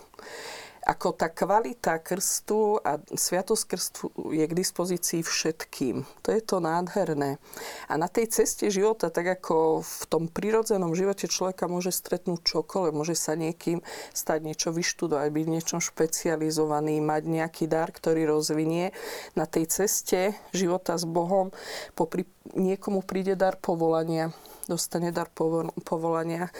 ako 0.85 1.17
tá 1.17 1.33
kvalita 1.33 1.97
krstu 1.97 2.77
a 2.77 3.01
sviatosť 3.01 3.63
krstu 3.65 4.05
je 4.29 4.45
k 4.45 4.53
dispozícii 4.53 5.25
všetkým. 5.25 6.05
To 6.21 6.29
je 6.29 6.41
to 6.45 6.61
nádherné. 6.61 7.41
A 7.89 7.93
na 7.97 8.05
tej 8.05 8.29
ceste 8.29 8.69
života, 8.69 9.09
tak 9.09 9.41
ako 9.41 9.81
v 9.81 10.03
tom 10.05 10.29
prirodzenom 10.29 10.93
živote 10.93 11.25
človeka 11.25 11.65
môže 11.65 11.89
stretnúť 11.89 12.45
čokoľvek, 12.45 12.93
môže 12.93 13.17
sa 13.17 13.33
niekým 13.33 13.81
stať 14.13 14.39
niečo 14.45 14.69
vyštudovať, 14.69 15.25
byť 15.33 15.47
niečo 15.49 15.81
špecializovaný, 15.81 17.01
mať 17.01 17.23
nejaký 17.25 17.65
dar, 17.65 17.89
ktorý 17.89 18.29
rozvinie. 18.29 18.93
Na 19.33 19.49
tej 19.49 19.65
ceste 19.65 20.37
života 20.53 21.01
s 21.01 21.09
Bohom 21.09 21.49
popri 21.97 22.29
niekomu 22.53 23.01
príde 23.01 23.33
dar 23.33 23.57
povolania, 23.57 24.29
dostane 24.69 25.09
dar 25.09 25.33
povolania 25.81 26.53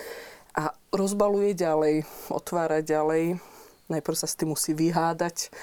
a 0.58 0.74
rozbaluje 0.90 1.54
ďalej, 1.54 1.96
otvára 2.34 2.82
ďalej 2.82 3.55
Najprv 3.86 4.18
sa 4.18 4.26
s 4.26 4.38
tým 4.38 4.58
musí 4.58 4.74
vyhádať, 4.74 5.54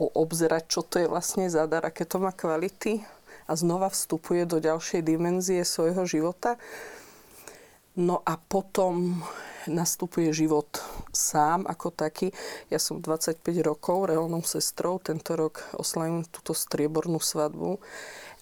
obzerať, 0.00 0.64
čo 0.64 0.80
to 0.80 1.04
je 1.04 1.10
vlastne 1.10 1.52
za 1.52 1.68
dar, 1.68 1.84
aké 1.84 2.08
to 2.08 2.16
má 2.16 2.32
kvality 2.32 3.04
a 3.46 3.52
znova 3.52 3.92
vstupuje 3.92 4.48
do 4.48 4.58
ďalšej 4.58 5.04
dimenzie 5.04 5.60
svojho 5.60 6.08
života. 6.08 6.56
No 7.96 8.20
a 8.24 8.36
potom 8.36 9.24
nastupuje 9.68 10.32
život 10.32 10.68
sám 11.12 11.64
ako 11.64 11.90
taký. 11.92 12.28
Ja 12.68 12.76
som 12.76 13.00
25 13.00 13.40
rokov 13.64 14.12
reálnou 14.12 14.44
sestrou, 14.44 15.00
tento 15.00 15.32
rok 15.34 15.64
oslavím 15.74 16.22
túto 16.28 16.52
striebornú 16.52 17.18
svadbu. 17.18 17.80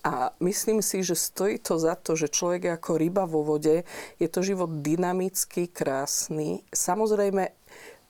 A 0.04 0.36
myslím 0.44 0.84
si, 0.84 1.00
že 1.00 1.16
stojí 1.16 1.56
to 1.64 1.80
za 1.80 1.96
to, 1.96 2.12
že 2.12 2.28
človek 2.28 2.68
je 2.68 2.76
ako 2.76 2.92
ryba 3.00 3.24
vo 3.24 3.40
vode. 3.40 3.88
Je 4.20 4.28
to 4.28 4.44
život 4.44 4.84
dynamický, 4.84 5.72
krásny. 5.72 6.60
Samozrejme, 6.68 7.56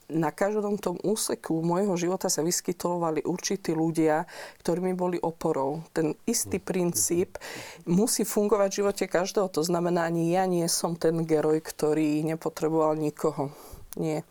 na 0.09 0.29
každom 0.29 0.77
tom 0.77 1.01
úseku 1.01 1.65
môjho 1.65 1.97
života 1.97 2.29
sa 2.29 2.45
vyskytovali 2.45 3.25
určití 3.25 3.73
ľudia, 3.73 4.29
ktorí 4.61 4.79
mi 4.85 4.93
boli 4.93 5.17
oporou. 5.17 5.81
Ten 5.89 6.13
istý 6.29 6.61
princíp 6.61 7.41
musí 7.89 8.21
fungovať 8.21 8.69
v 8.69 8.77
živote 8.85 9.05
každého. 9.09 9.49
To 9.49 9.65
znamená, 9.65 10.05
ani 10.05 10.37
ja 10.37 10.45
nie 10.45 10.65
som 10.69 10.93
ten 10.93 11.25
geroj, 11.25 11.57
ktorý 11.57 12.21
nepotreboval 12.21 12.93
nikoho. 13.01 13.49
Nie. 13.95 14.27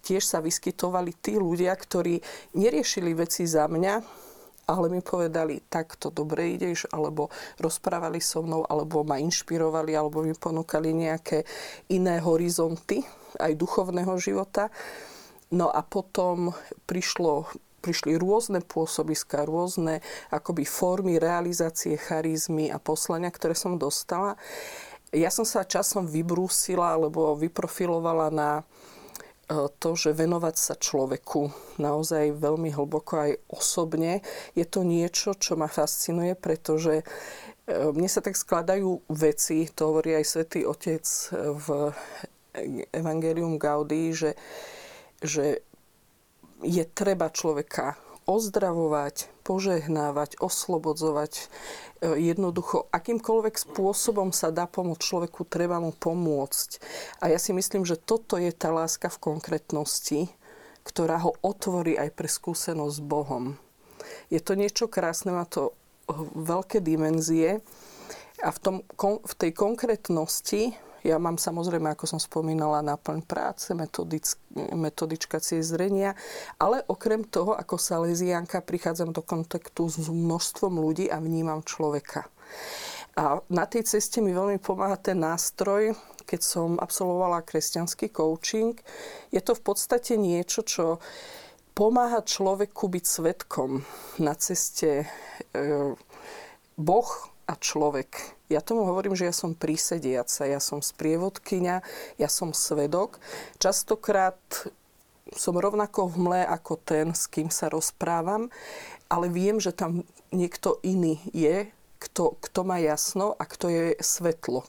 Tiež 0.00 0.24
sa 0.24 0.40
vyskytovali 0.40 1.12
tí 1.20 1.36
ľudia, 1.36 1.76
ktorí 1.76 2.18
neriešili 2.56 3.12
veci 3.12 3.44
za 3.44 3.68
mňa, 3.68 3.94
ale 4.72 4.86
mi 4.88 5.04
povedali, 5.04 5.60
tak 5.68 6.00
to 6.00 6.08
dobre 6.08 6.56
ideš, 6.56 6.88
alebo 6.90 7.28
rozprávali 7.60 8.22
so 8.22 8.40
mnou, 8.40 8.64
alebo 8.64 9.04
ma 9.04 9.20
inšpirovali, 9.20 9.92
alebo 9.92 10.24
mi 10.24 10.32
ponúkali 10.32 10.96
nejaké 10.96 11.44
iné 11.92 12.22
horizonty 12.22 13.04
aj 13.36 13.52
duchovného 13.58 14.14
života. 14.16 14.72
No 15.52 15.68
a 15.68 15.84
potom 15.84 16.56
prišlo 16.88 17.52
prišli 17.82 18.14
rôzne 18.14 18.62
pôsobiska, 18.62 19.42
rôzne 19.42 19.98
akoby 20.30 20.62
formy 20.62 21.18
realizácie 21.18 21.98
charizmy 21.98 22.70
a 22.70 22.78
poslania, 22.78 23.34
ktoré 23.34 23.58
som 23.58 23.74
dostala. 23.74 24.38
Ja 25.10 25.28
som 25.28 25.42
sa 25.42 25.66
časom 25.66 26.06
vybrúsila 26.06 26.96
alebo 26.96 27.34
vyprofilovala 27.36 28.32
na 28.32 28.50
e, 28.62 29.68
to, 29.76 29.98
že 29.98 30.16
venovať 30.16 30.56
sa 30.56 30.74
človeku 30.78 31.52
naozaj 31.82 32.38
veľmi 32.38 32.72
hlboko 32.72 33.28
aj 33.28 33.32
osobne. 33.50 34.24
Je 34.56 34.64
to 34.64 34.86
niečo, 34.86 35.36
čo 35.36 35.58
ma 35.58 35.68
fascinuje, 35.68 36.32
pretože 36.38 37.02
e, 37.02 37.04
mne 37.92 38.08
sa 38.08 38.24
tak 38.24 38.38
skladajú 38.38 39.10
veci, 39.12 39.68
to 39.68 39.92
hovorí 39.92 40.16
aj 40.16 40.24
svätý 40.24 40.64
Otec 40.64 41.04
v 41.36 41.92
Evangelium 42.94 43.60
Gaudí, 43.60 44.16
že 44.16 44.32
že 45.22 45.62
je 46.62 46.84
treba 46.86 47.30
človeka 47.30 47.98
ozdravovať, 48.26 49.26
požehnávať, 49.42 50.38
oslobodzovať. 50.38 51.32
E, 51.38 51.44
jednoducho, 52.22 52.86
akýmkoľvek 52.94 53.54
spôsobom 53.58 54.30
sa 54.30 54.54
dá 54.54 54.70
pomôcť 54.70 55.02
človeku, 55.02 55.42
treba 55.46 55.82
mu 55.82 55.90
pomôcť. 55.90 56.78
A 57.18 57.34
ja 57.34 57.38
si 57.42 57.50
myslím, 57.50 57.82
že 57.82 57.98
toto 57.98 58.38
je 58.38 58.54
tá 58.54 58.70
láska 58.70 59.10
v 59.10 59.22
konkrétnosti, 59.34 60.30
ktorá 60.86 61.18
ho 61.22 61.34
otvorí 61.42 61.98
aj 61.98 62.14
pre 62.14 62.30
skúsenosť 62.30 62.94
s 62.94 63.02
Bohom. 63.02 63.58
Je 64.30 64.38
to 64.38 64.54
niečo 64.54 64.86
krásne, 64.86 65.34
má 65.34 65.46
to 65.46 65.74
veľké 66.34 66.82
dimenzie 66.82 67.62
a 68.42 68.50
v, 68.50 68.58
tom, 68.58 68.76
v 69.22 69.34
tej 69.38 69.50
konkrétnosti 69.54 70.74
Ja 71.02 71.18
mám 71.18 71.34
samozrejme, 71.34 71.90
ako 71.92 72.06
som 72.06 72.20
spomínala, 72.22 72.78
náplň 72.86 73.26
práce, 73.26 73.74
metodic, 73.74 74.38
metodičkacie 74.54 75.58
zrenia, 75.62 76.14
ale 76.62 76.86
okrem 76.86 77.26
toho, 77.26 77.58
ako 77.58 77.74
salezianka, 77.74 78.62
prichádzam 78.62 79.10
do 79.10 79.22
kontaktu 79.22 79.82
s 79.90 80.06
množstvom 80.06 80.78
ľudí 80.78 81.10
a 81.10 81.18
vnímam 81.18 81.58
človeka. 81.66 82.30
A 83.18 83.44
na 83.52 83.68
tej 83.68 83.84
ceste 83.84 84.24
mi 84.24 84.32
veľmi 84.32 84.56
pomáha 84.62 84.96
ten 84.96 85.20
nástroj, 85.20 85.92
keď 86.24 86.40
som 86.40 86.80
absolvovala 86.80 87.44
kresťanský 87.44 88.08
coaching. 88.08 88.78
Je 89.28 89.42
to 89.44 89.52
v 89.52 89.62
podstate 89.62 90.16
niečo, 90.16 90.64
čo 90.64 90.84
pomáha 91.76 92.24
človeku 92.24 92.88
byť 92.88 93.04
svetkom 93.04 93.84
na 94.22 94.32
ceste 94.38 95.04
e, 95.04 95.06
Boh 96.78 97.10
a 97.52 97.60
človek. 97.60 98.40
Ja 98.48 98.64
tomu 98.64 98.88
hovorím, 98.88 99.12
že 99.12 99.28
ja 99.28 99.34
som 99.36 99.52
prísediaca, 99.52 100.48
ja 100.48 100.56
som 100.56 100.80
sprievodkyňa, 100.80 101.76
ja 102.16 102.28
som 102.32 102.56
svedok. 102.56 103.20
Častokrát 103.60 104.40
som 105.36 105.60
rovnako 105.60 106.08
v 106.08 106.16
mle 106.16 106.40
ako 106.48 106.80
ten, 106.80 107.12
s 107.12 107.28
kým 107.28 107.52
sa 107.52 107.68
rozprávam, 107.68 108.48
ale 109.12 109.28
viem, 109.28 109.60
že 109.60 109.76
tam 109.76 110.08
niekto 110.32 110.80
iný 110.80 111.20
je, 111.36 111.68
kto, 112.00 112.40
kto 112.40 112.60
má 112.64 112.80
jasno 112.80 113.36
a 113.36 113.44
kto 113.44 113.68
je 113.68 113.84
svetlo. 114.00 114.64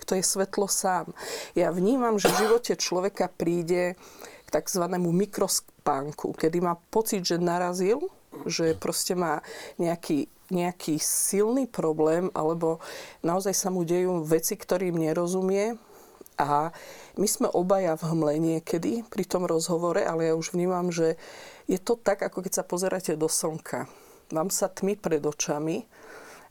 Kto 0.00 0.18
je 0.18 0.24
svetlo 0.24 0.66
sám. 0.66 1.12
Ja 1.52 1.70
vnímam, 1.70 2.16
že 2.16 2.32
v 2.32 2.48
živote 2.48 2.74
človeka 2.74 3.28
príde 3.28 3.94
k 4.44 4.48
tzv. 4.50 4.84
mikrospánku, 4.98 6.34
kedy 6.34 6.58
má 6.64 6.74
pocit, 6.90 7.22
že 7.22 7.38
narazil, 7.38 8.10
že 8.48 8.74
proste 8.74 9.14
má 9.14 9.44
nejaký 9.78 10.26
nejaký 10.50 10.98
silný 10.98 11.70
problém, 11.70 12.32
alebo 12.34 12.82
naozaj 13.22 13.54
sa 13.54 13.68
mu 13.70 13.86
dejú 13.86 14.24
veci, 14.26 14.58
ktorým 14.58 14.98
nerozumie. 14.98 15.78
A 16.40 16.72
my 17.20 17.28
sme 17.28 17.46
obaja 17.52 17.94
v 17.94 18.08
hmle 18.08 18.34
niekedy 18.40 19.04
pri 19.06 19.24
tom 19.28 19.44
rozhovore, 19.44 20.00
ale 20.00 20.32
ja 20.32 20.34
už 20.34 20.56
vnímam, 20.56 20.88
že 20.88 21.20
je 21.68 21.76
to 21.78 21.94
tak, 21.94 22.24
ako 22.24 22.42
keď 22.42 22.52
sa 22.58 22.64
pozeráte 22.66 23.12
do 23.14 23.28
slnka. 23.28 23.86
Vám 24.32 24.48
sa 24.48 24.72
tmy 24.72 24.96
pred 24.96 25.20
očami, 25.20 25.84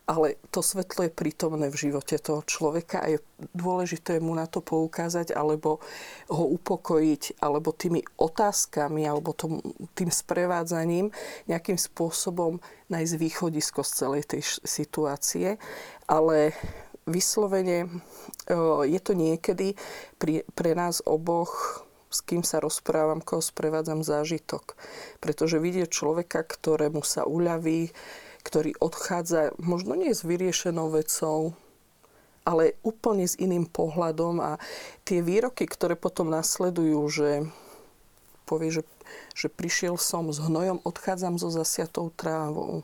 ale 0.09 0.41
to 0.49 0.65
svetlo 0.65 1.07
je 1.07 1.13
prítomné 1.13 1.69
v 1.69 1.87
živote 1.87 2.17
toho 2.17 2.41
človeka 2.43 3.05
a 3.05 3.15
je 3.15 3.19
dôležité 3.53 4.17
mu 4.17 4.33
na 4.33 4.49
to 4.49 4.59
poukázať 4.59 5.31
alebo 5.31 5.79
ho 6.27 6.45
upokojiť 6.57 7.37
alebo 7.39 7.71
tými 7.71 8.01
otázkami 8.17 9.05
alebo 9.05 9.31
tom, 9.37 9.61
tým 9.93 10.09
sprevádzaním 10.09 11.13
nejakým 11.45 11.77
spôsobom 11.77 12.59
nájsť 12.89 13.13
východisko 13.21 13.85
z 13.85 13.91
celej 13.91 14.23
tej 14.25 14.41
situácie. 14.65 15.47
Ale 16.09 16.57
vyslovene 17.07 17.87
je 18.85 18.99
to 18.99 19.13
niekedy 19.13 19.77
pre 20.57 20.71
nás 20.73 20.99
oboch 21.05 21.85
s 22.11 22.19
kým 22.27 22.43
sa 22.43 22.59
rozprávam, 22.59 23.23
koho 23.23 23.39
sprevádzam 23.39 24.03
zážitok. 24.03 24.75
Pretože 25.23 25.63
vidieť 25.63 25.87
človeka, 25.87 26.43
ktorému 26.43 27.07
sa 27.07 27.23
uľaví, 27.23 27.95
ktorý 28.41 28.75
odchádza 28.81 29.53
možno 29.61 29.93
nie 29.95 30.11
s 30.11 30.25
vyriešenou 30.25 30.91
vecou, 30.91 31.53
ale 32.41 32.73
úplne 32.81 33.29
s 33.29 33.37
iným 33.37 33.69
pohľadom 33.69 34.41
a 34.41 34.51
tie 35.05 35.21
výroky, 35.21 35.69
ktoré 35.69 35.93
potom 35.93 36.33
nasledujú, 36.33 37.01
že 37.07 37.29
povie, 38.49 38.73
že, 38.73 38.83
že 39.37 39.47
prišiel 39.47 39.95
som 39.95 40.33
s 40.33 40.41
hnojom, 40.41 40.81
odchádzam 40.83 41.37
so 41.37 41.53
zasiatou 41.53 42.09
trávou. 42.17 42.83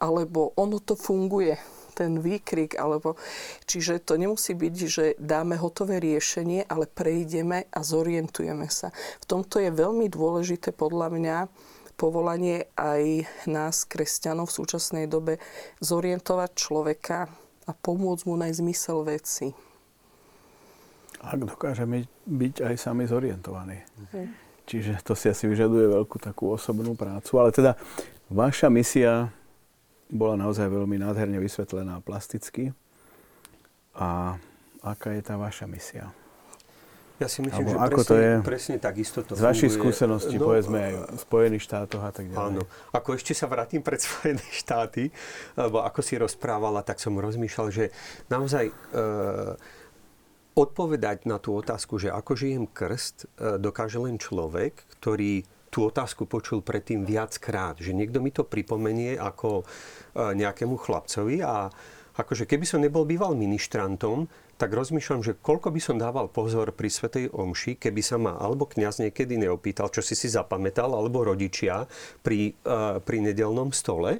Alebo 0.00 0.56
ono 0.56 0.80
to 0.80 0.96
funguje, 0.98 1.60
ten 1.98 2.22
výkrik, 2.22 2.78
alebo, 2.78 3.18
čiže 3.66 3.98
to 4.06 4.14
nemusí 4.14 4.54
byť, 4.54 4.74
že 4.86 5.04
dáme 5.18 5.58
hotové 5.58 5.98
riešenie, 5.98 6.62
ale 6.70 6.86
prejdeme 6.86 7.66
a 7.74 7.82
zorientujeme 7.82 8.70
sa. 8.70 8.94
V 9.18 9.26
tomto 9.26 9.58
je 9.58 9.74
veľmi 9.74 10.06
dôležité 10.06 10.70
podľa 10.70 11.10
mňa 11.10 11.36
povolanie 11.98 12.70
aj 12.78 13.26
nás, 13.50 13.82
kresťanov 13.82 14.48
v 14.48 14.56
súčasnej 14.62 15.04
dobe, 15.10 15.42
zorientovať 15.82 16.50
človeka 16.54 17.26
a 17.66 17.70
pomôcť 17.74 18.24
mu 18.30 18.38
nájsť 18.38 18.60
zmysel 18.62 18.98
veci. 19.02 19.50
Ak 21.18 21.42
dokážeme 21.42 22.06
byť 22.30 22.54
aj 22.62 22.74
sami 22.78 23.10
zorientovaní. 23.10 23.82
Mm. 24.14 24.30
Čiže 24.68 25.02
to 25.02 25.18
si 25.18 25.26
asi 25.26 25.50
vyžaduje 25.50 25.90
veľkú 25.90 26.22
takú 26.22 26.54
osobnú 26.54 26.94
prácu. 26.94 27.40
Ale 27.42 27.50
teda 27.50 27.74
vaša 28.30 28.70
misia 28.70 29.32
bola 30.12 30.36
naozaj 30.36 30.70
veľmi 30.70 31.00
nádherne 31.00 31.40
vysvetlená 31.42 31.98
plasticky. 32.04 32.76
A 33.98 34.38
aká 34.84 35.16
je 35.16 35.22
tá 35.26 35.34
vaša 35.34 35.66
misia? 35.66 36.12
Ja 37.18 37.26
si 37.26 37.42
myslím, 37.42 37.74
Alebo 37.74 37.74
že 37.74 37.78
ako 37.82 37.90
presne, 37.90 38.06
to 38.06 38.14
je 38.14 38.30
presne 38.46 38.76
takisto 38.78 39.18
to 39.26 39.34
Z 39.34 39.42
vašich 39.42 39.74
skúseností, 39.74 40.38
no, 40.38 40.54
povedzme 40.54 40.78
aj 40.78 40.94
v 40.94 41.18
Spojených 41.18 41.62
štátoch 41.66 42.02
a 42.06 42.12
tak 42.14 42.30
ďalej. 42.30 42.46
Áno. 42.54 42.62
Ako 42.94 43.18
ešte 43.18 43.34
sa 43.34 43.50
vrátim 43.50 43.82
pred 43.82 43.98
Spojené 44.06 44.44
štáty, 44.54 45.10
lebo 45.58 45.82
ako 45.82 45.98
si 45.98 46.14
rozprávala, 46.14 46.86
tak 46.86 47.02
som 47.02 47.18
rozmýšľal, 47.18 47.68
že 47.74 47.90
naozaj 48.30 48.70
e, 48.70 48.74
odpovedať 50.54 51.26
na 51.26 51.42
tú 51.42 51.58
otázku, 51.58 51.98
že 51.98 52.14
ako 52.14 52.38
žijem 52.38 52.70
krst, 52.70 53.26
e, 53.34 53.58
dokáže 53.58 53.98
len 53.98 54.14
človek, 54.14 54.86
ktorý 54.98 55.42
tú 55.74 55.90
otázku 55.90 56.24
počul 56.24 56.64
predtým 56.64 57.04
viackrát. 57.04 57.76
Že 57.82 57.98
niekto 57.98 58.18
mi 58.24 58.30
to 58.30 58.46
pripomenie 58.46 59.18
ako 59.18 59.62
e, 59.62 59.64
nejakému 60.38 60.78
chlapcovi 60.78 61.42
a 61.42 61.66
akože 62.18 62.50
keby 62.50 62.66
som 62.66 62.82
nebol 62.82 63.06
býval 63.06 63.38
ministrantom, 63.38 64.26
tak 64.58 64.74
rozmýšľam, 64.74 65.22
že 65.22 65.38
koľko 65.38 65.70
by 65.70 65.80
som 65.80 66.02
dával 66.02 66.26
pozor 66.26 66.74
pri 66.74 66.90
Svetej 66.90 67.30
Omši, 67.30 67.78
keby 67.78 68.02
sa 68.02 68.18
ma 68.18 68.34
alebo 68.42 68.66
kňaz 68.66 69.06
niekedy 69.06 69.38
neopýtal, 69.38 69.86
čo 69.94 70.02
si 70.02 70.18
si 70.18 70.26
zapamätal, 70.26 70.90
alebo 70.90 71.22
rodičia 71.22 71.86
pri, 72.26 72.58
uh, 72.66 72.98
pri 72.98 73.22
nedelnom 73.22 73.70
stole. 73.70 74.18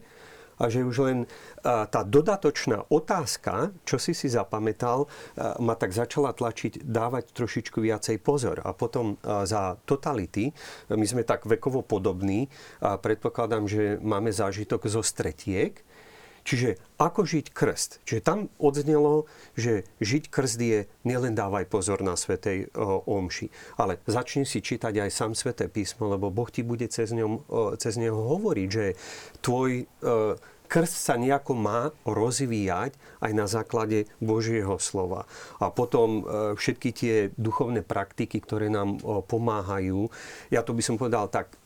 A 0.58 0.66
že 0.66 0.82
už 0.82 0.96
len 1.06 1.18
uh, 1.22 1.87
tá 1.87 2.02
dodatočná 2.02 2.90
otázka, 2.90 3.70
čo 3.87 3.94
si 3.98 4.11
si 4.11 4.26
zapamätal, 4.30 5.06
uh, 5.06 5.58
ma 5.58 5.74
tak 5.74 5.94
začala 5.94 6.34
tlačiť 6.34 6.82
dávať 6.82 7.34
trošičku 7.34 7.78
viacej 7.82 8.18
pozor. 8.22 8.62
A 8.62 8.74
potom 8.74 9.18
uh, 9.22 9.42
za 9.42 9.78
totality, 9.87 10.54
my 10.90 11.06
sme 11.06 11.26
tak 11.26 11.46
vekovo 11.46 11.82
podobní, 11.87 12.46
a 12.82 12.98
predpokladám, 12.98 13.66
že 13.66 13.98
máme 14.02 14.30
zážitok 14.30 14.87
zo 14.87 15.02
stretiek, 15.02 15.78
Čiže 16.48 16.80
ako 16.96 17.28
žiť 17.28 17.52
krst? 17.52 18.08
Čiže 18.08 18.24
tam 18.24 18.48
odznelo, 18.56 19.28
že 19.52 19.84
žiť 20.00 20.32
krst 20.32 20.56
je 20.56 20.88
nielen 21.04 21.37
dávaj 21.37 21.68
pozor 21.68 22.00
na 22.00 22.16
Svetej 22.16 22.72
o, 22.72 23.04
omši, 23.04 23.52
ale 23.76 24.00
začni 24.08 24.48
si 24.48 24.64
čítať 24.64 24.96
aj 24.96 25.11
sám 25.12 25.37
Sveté 25.37 25.68
písmo, 25.68 26.08
lebo 26.08 26.32
Boh 26.32 26.48
ti 26.48 26.64
bude 26.64 26.88
cez, 26.88 27.12
ňom, 27.12 27.44
cez 27.76 28.00
neho 28.00 28.16
hovoriť, 28.16 28.68
že 28.72 28.96
tvoj 29.44 29.84
o, 29.84 30.40
krst 30.68 30.96
sa 31.00 31.20
nejako 31.20 31.52
má 31.52 31.92
rozvíjať 32.04 32.96
aj 33.24 33.32
na 33.37 33.48
základe 33.48 34.04
Božieho 34.20 34.76
slova. 34.76 35.24
A 35.64 35.72
potom 35.72 36.24
všetky 36.56 36.88
tie 36.92 37.14
duchovné 37.40 37.80
praktiky, 37.80 38.37
ktoré 38.37 38.68
nám 38.68 39.00
pomáhajú, 39.28 40.12
ja 40.52 40.61
to 40.61 40.76
by 40.76 40.84
som 40.84 41.00
povedal 41.00 41.32
tak, 41.32 41.56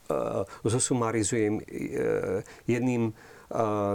zosumarizujem 0.63 1.59
jedným 2.63 3.11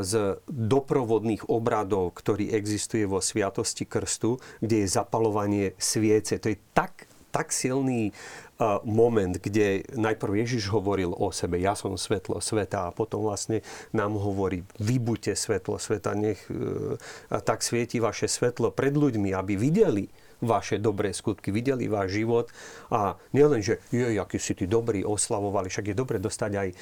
z 0.07 0.39
doprovodných 0.47 1.51
obradov, 1.51 2.15
ktorý 2.15 2.55
existuje 2.55 3.03
vo 3.11 3.19
Sviatosti 3.19 3.91
Krstu, 3.91 4.39
kde 4.63 4.87
je 4.87 4.89
zapalovanie 4.89 5.75
sviece. 5.83 6.39
To 6.39 6.55
je 6.55 6.59
tak, 6.71 7.11
tak 7.35 7.51
silný 7.51 8.15
moment, 8.83 9.39
kde 9.39 9.87
najprv 9.95 10.43
Ježiš 10.43 10.67
hovoril 10.75 11.15
o 11.15 11.31
sebe, 11.31 11.63
ja 11.63 11.79
som 11.79 11.95
svetlo 11.95 12.43
sveta 12.43 12.91
a 12.91 12.95
potom 12.95 13.23
vlastne 13.23 13.63
nám 13.95 14.19
hovorí, 14.19 14.67
vy 14.83 14.99
buďte 14.99 15.39
svetlo 15.39 15.79
sveta, 15.79 16.19
nech 16.19 16.43
e, 16.51 16.99
tak 17.47 17.63
svieti 17.63 18.03
vaše 18.03 18.27
svetlo 18.27 18.75
pred 18.75 18.99
ľuďmi, 18.99 19.31
aby 19.31 19.55
videli, 19.55 20.11
vaše 20.43 20.79
dobré 20.79 21.11
skutky, 21.11 21.51
videli 21.51 21.91
váš 21.91 22.23
život 22.23 22.47
a 22.95 23.19
nielen, 23.35 23.59
že 23.59 23.83
je, 23.91 24.15
aký 24.19 24.39
si 24.39 24.55
tí 24.55 24.71
dobrí 24.71 25.03
oslavovali, 25.03 25.67
však 25.67 25.91
je 25.91 25.97
dobre 25.99 26.23
dostať 26.23 26.53
aj 26.55 26.69
e, 26.71 26.75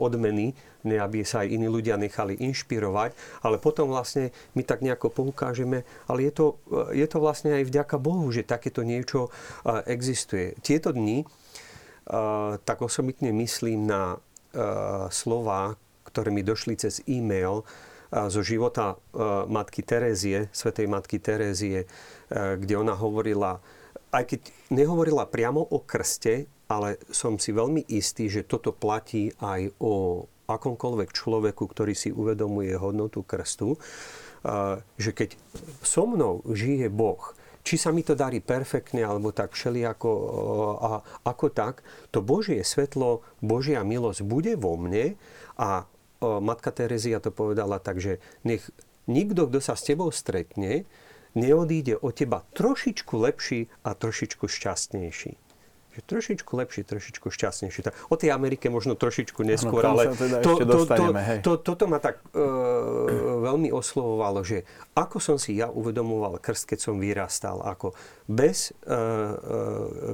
odmeny, 0.00 0.56
ne 0.88 0.96
aby 0.96 1.20
sa 1.20 1.44
aj 1.44 1.52
iní 1.52 1.68
ľudia 1.68 2.00
nechali 2.00 2.40
inšpirovať, 2.40 3.12
ale 3.44 3.60
potom 3.60 3.92
vlastne 3.92 4.32
my 4.56 4.62
tak 4.64 4.80
nejako 4.80 5.12
poukážeme, 5.12 5.84
ale 6.08 6.18
je 6.24 6.32
to, 6.32 6.46
e, 6.72 7.04
je 7.04 7.06
to 7.08 7.18
vlastne 7.20 7.52
aj 7.52 7.68
vďaka 7.68 7.96
Bohu, 8.00 8.24
že 8.32 8.48
takéto 8.48 8.80
niečo 8.80 9.28
e, 9.28 9.84
existuje. 9.92 10.56
Tieto 10.64 10.92
dni 10.92 11.24
tak 12.66 12.82
osobitne 12.82 13.30
myslím 13.30 13.86
na 13.86 14.18
slova, 15.14 15.78
ktoré 16.02 16.34
mi 16.34 16.42
došli 16.42 16.74
cez 16.74 16.98
e-mail 17.06 17.62
zo 18.12 18.44
života 18.44 19.00
matky 19.48 19.80
Terézie, 19.80 20.52
svetej 20.52 20.84
matky 20.84 21.16
Terézie, 21.16 21.88
Eh, 22.32 22.56
kde 22.56 22.80
ona 22.80 22.96
hovorila, 22.96 23.60
aj 24.08 24.24
keď 24.24 24.40
nehovorila 24.72 25.28
priamo 25.28 25.60
o 25.60 25.84
krste, 25.84 26.48
ale 26.64 26.96
som 27.12 27.36
si 27.36 27.52
veľmi 27.52 27.84
istý, 27.92 28.32
že 28.32 28.48
toto 28.48 28.72
platí 28.72 29.28
aj 29.36 29.68
o 29.84 30.24
akomkoľvek 30.48 31.12
človeku, 31.12 31.60
ktorý 31.68 31.92
si 31.92 32.08
uvedomuje 32.08 32.72
hodnotu 32.72 33.20
krstu, 33.20 33.76
eh, 33.76 34.80
že 34.96 35.12
keď 35.12 35.36
so 35.84 36.08
mnou 36.08 36.40
žije 36.48 36.88
Boh, 36.88 37.20
či 37.60 37.76
sa 37.76 37.92
mi 37.92 38.00
to 38.00 38.16
darí 38.16 38.40
perfektne, 38.40 39.04
alebo 39.04 39.30
tak 39.30 39.54
všelijako 39.54 40.10
a, 40.82 40.98
ako 41.22 41.46
tak, 41.54 41.86
to 42.10 42.18
Božie 42.18 42.58
svetlo, 42.66 43.22
Božia 43.38 43.86
milosť 43.86 44.26
bude 44.26 44.58
vo 44.58 44.74
mne 44.74 45.14
a 45.54 45.86
matka 46.40 46.70
Terezia 46.70 47.18
to 47.18 47.34
povedala 47.34 47.82
tak, 47.82 47.98
že 47.98 48.22
nech 48.46 48.62
nikto, 49.10 49.50
kto 49.50 49.58
sa 49.58 49.74
s 49.74 49.86
tebou 49.86 50.14
stretne, 50.14 50.86
neodíde 51.34 51.98
od 51.98 52.12
teba 52.12 52.44
trošičku 52.54 53.14
lepší 53.18 53.72
a 53.82 53.96
trošičku 53.96 54.46
šťastnejší 54.46 55.52
že 55.92 56.00
trošičku 56.08 56.52
lepšie, 56.56 56.88
trošičku 56.88 57.28
šťastnejšie. 57.28 58.08
O 58.08 58.16
tej 58.16 58.32
Amerike 58.32 58.72
možno 58.72 58.96
trošičku 58.96 59.44
neskôr, 59.44 59.84
ano, 59.84 60.00
ale 60.00 60.16
teda 60.16 60.40
to, 60.40 60.52
to, 60.64 60.78
to, 60.88 61.06
to, 61.44 61.52
toto 61.60 61.84
ma 61.84 62.00
tak 62.00 62.24
e, 62.32 62.40
veľmi 63.44 63.68
oslovovalo, 63.68 64.40
že 64.40 64.64
ako 64.96 65.20
som 65.20 65.36
si 65.36 65.60
ja 65.60 65.68
uvedomoval 65.68 66.40
krst, 66.40 66.64
keď 66.64 66.78
som 66.80 66.96
vyrastal, 66.96 67.60
ako 67.60 67.92
bez 68.24 68.72
e, 68.72 68.88
e, 68.88 68.96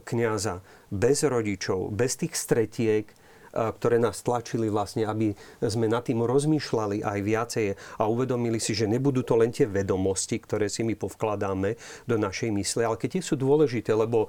kniaza, 0.02 0.66
bez 0.90 1.22
rodičov, 1.22 1.94
bez 1.94 2.18
tých 2.18 2.34
stretiek, 2.34 3.06
ktoré 3.52 3.96
nás 3.96 4.20
tlačili 4.20 4.68
vlastne, 4.68 5.08
aby 5.08 5.32
sme 5.64 5.88
nad 5.88 6.04
tým 6.04 6.20
rozmýšľali 6.22 7.02
aj 7.02 7.18
viacej 7.24 7.66
a 7.98 8.04
uvedomili 8.06 8.60
si, 8.60 8.76
že 8.76 8.90
nebudú 8.90 9.24
to 9.24 9.34
len 9.36 9.50
tie 9.50 9.64
vedomosti, 9.64 10.36
ktoré 10.38 10.68
si 10.68 10.84
my 10.84 10.94
povkladáme 10.94 11.74
do 12.04 12.16
našej 12.16 12.52
mysle, 12.54 12.84
ale 12.84 13.00
keď 13.00 13.18
tie 13.18 13.22
sú 13.24 13.34
dôležité, 13.40 13.96
lebo 13.96 14.28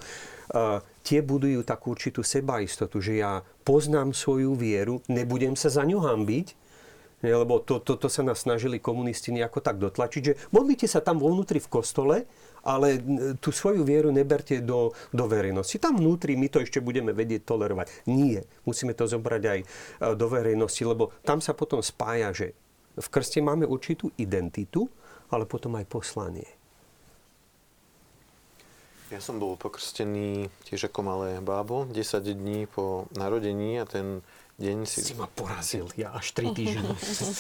tie 1.06 1.20
budujú 1.22 1.62
takú 1.62 1.94
určitú 1.94 2.26
sebaistotu, 2.26 2.98
že 3.00 3.22
ja 3.22 3.46
poznám 3.62 4.18
svoju 4.18 4.58
vieru, 4.58 5.02
nebudem 5.06 5.54
sa 5.54 5.70
za 5.70 5.86
ňu 5.86 6.02
hambiť, 6.02 6.70
lebo 7.20 7.60
to, 7.60 7.84
to, 7.84 8.00
to 8.00 8.08
sa 8.08 8.24
nás 8.24 8.48
snažili 8.48 8.80
komunisti 8.80 9.36
nejako 9.36 9.60
tak 9.60 9.76
dotlačiť, 9.76 10.22
že 10.24 10.38
modlite 10.56 10.88
sa 10.88 11.04
tam 11.04 11.20
vo 11.20 11.28
vnútri 11.36 11.60
v 11.60 11.68
kostole, 11.68 12.24
ale 12.64 13.00
tú 13.40 13.52
svoju 13.52 13.84
vieru 13.84 14.12
neberte 14.12 14.60
do, 14.60 14.92
do 15.12 15.26
verejnosti. 15.28 15.80
Tam 15.80 15.98
vnútri 16.00 16.36
my 16.36 16.48
to 16.52 16.64
ešte 16.64 16.84
budeme 16.84 17.16
vedieť 17.16 17.48
tolerovať. 17.48 18.10
Nie. 18.10 18.44
Musíme 18.68 18.92
to 18.96 19.08
zobrať 19.08 19.44
aj 19.46 19.60
e, 19.60 19.66
do 20.16 20.28
verejnosti, 20.28 20.84
lebo 20.84 21.16
tam 21.24 21.40
sa 21.40 21.56
potom 21.56 21.80
spája, 21.80 22.32
že 22.36 22.48
v 23.00 23.08
krste 23.08 23.40
máme 23.40 23.64
určitú 23.64 24.12
identitu, 24.20 24.92
ale 25.32 25.48
potom 25.48 25.78
aj 25.80 25.86
poslanie. 25.88 26.50
Ja 29.10 29.18
som 29.18 29.42
bol 29.42 29.58
pokrstený 29.58 30.54
tiež 30.70 30.94
ako 30.94 31.02
malé 31.02 31.42
bábo, 31.42 31.90
10 31.90 31.98
dní 32.30 32.70
po 32.70 33.10
narodení 33.18 33.82
a 33.82 33.90
ten 33.90 34.22
deň 34.60 34.78
si... 34.84 35.00
Si 35.02 35.16
ma 35.16 35.26
porazil, 35.26 35.88
ja 35.96 36.12
až 36.12 36.36
3 36.36 36.52
týždne. 36.52 36.92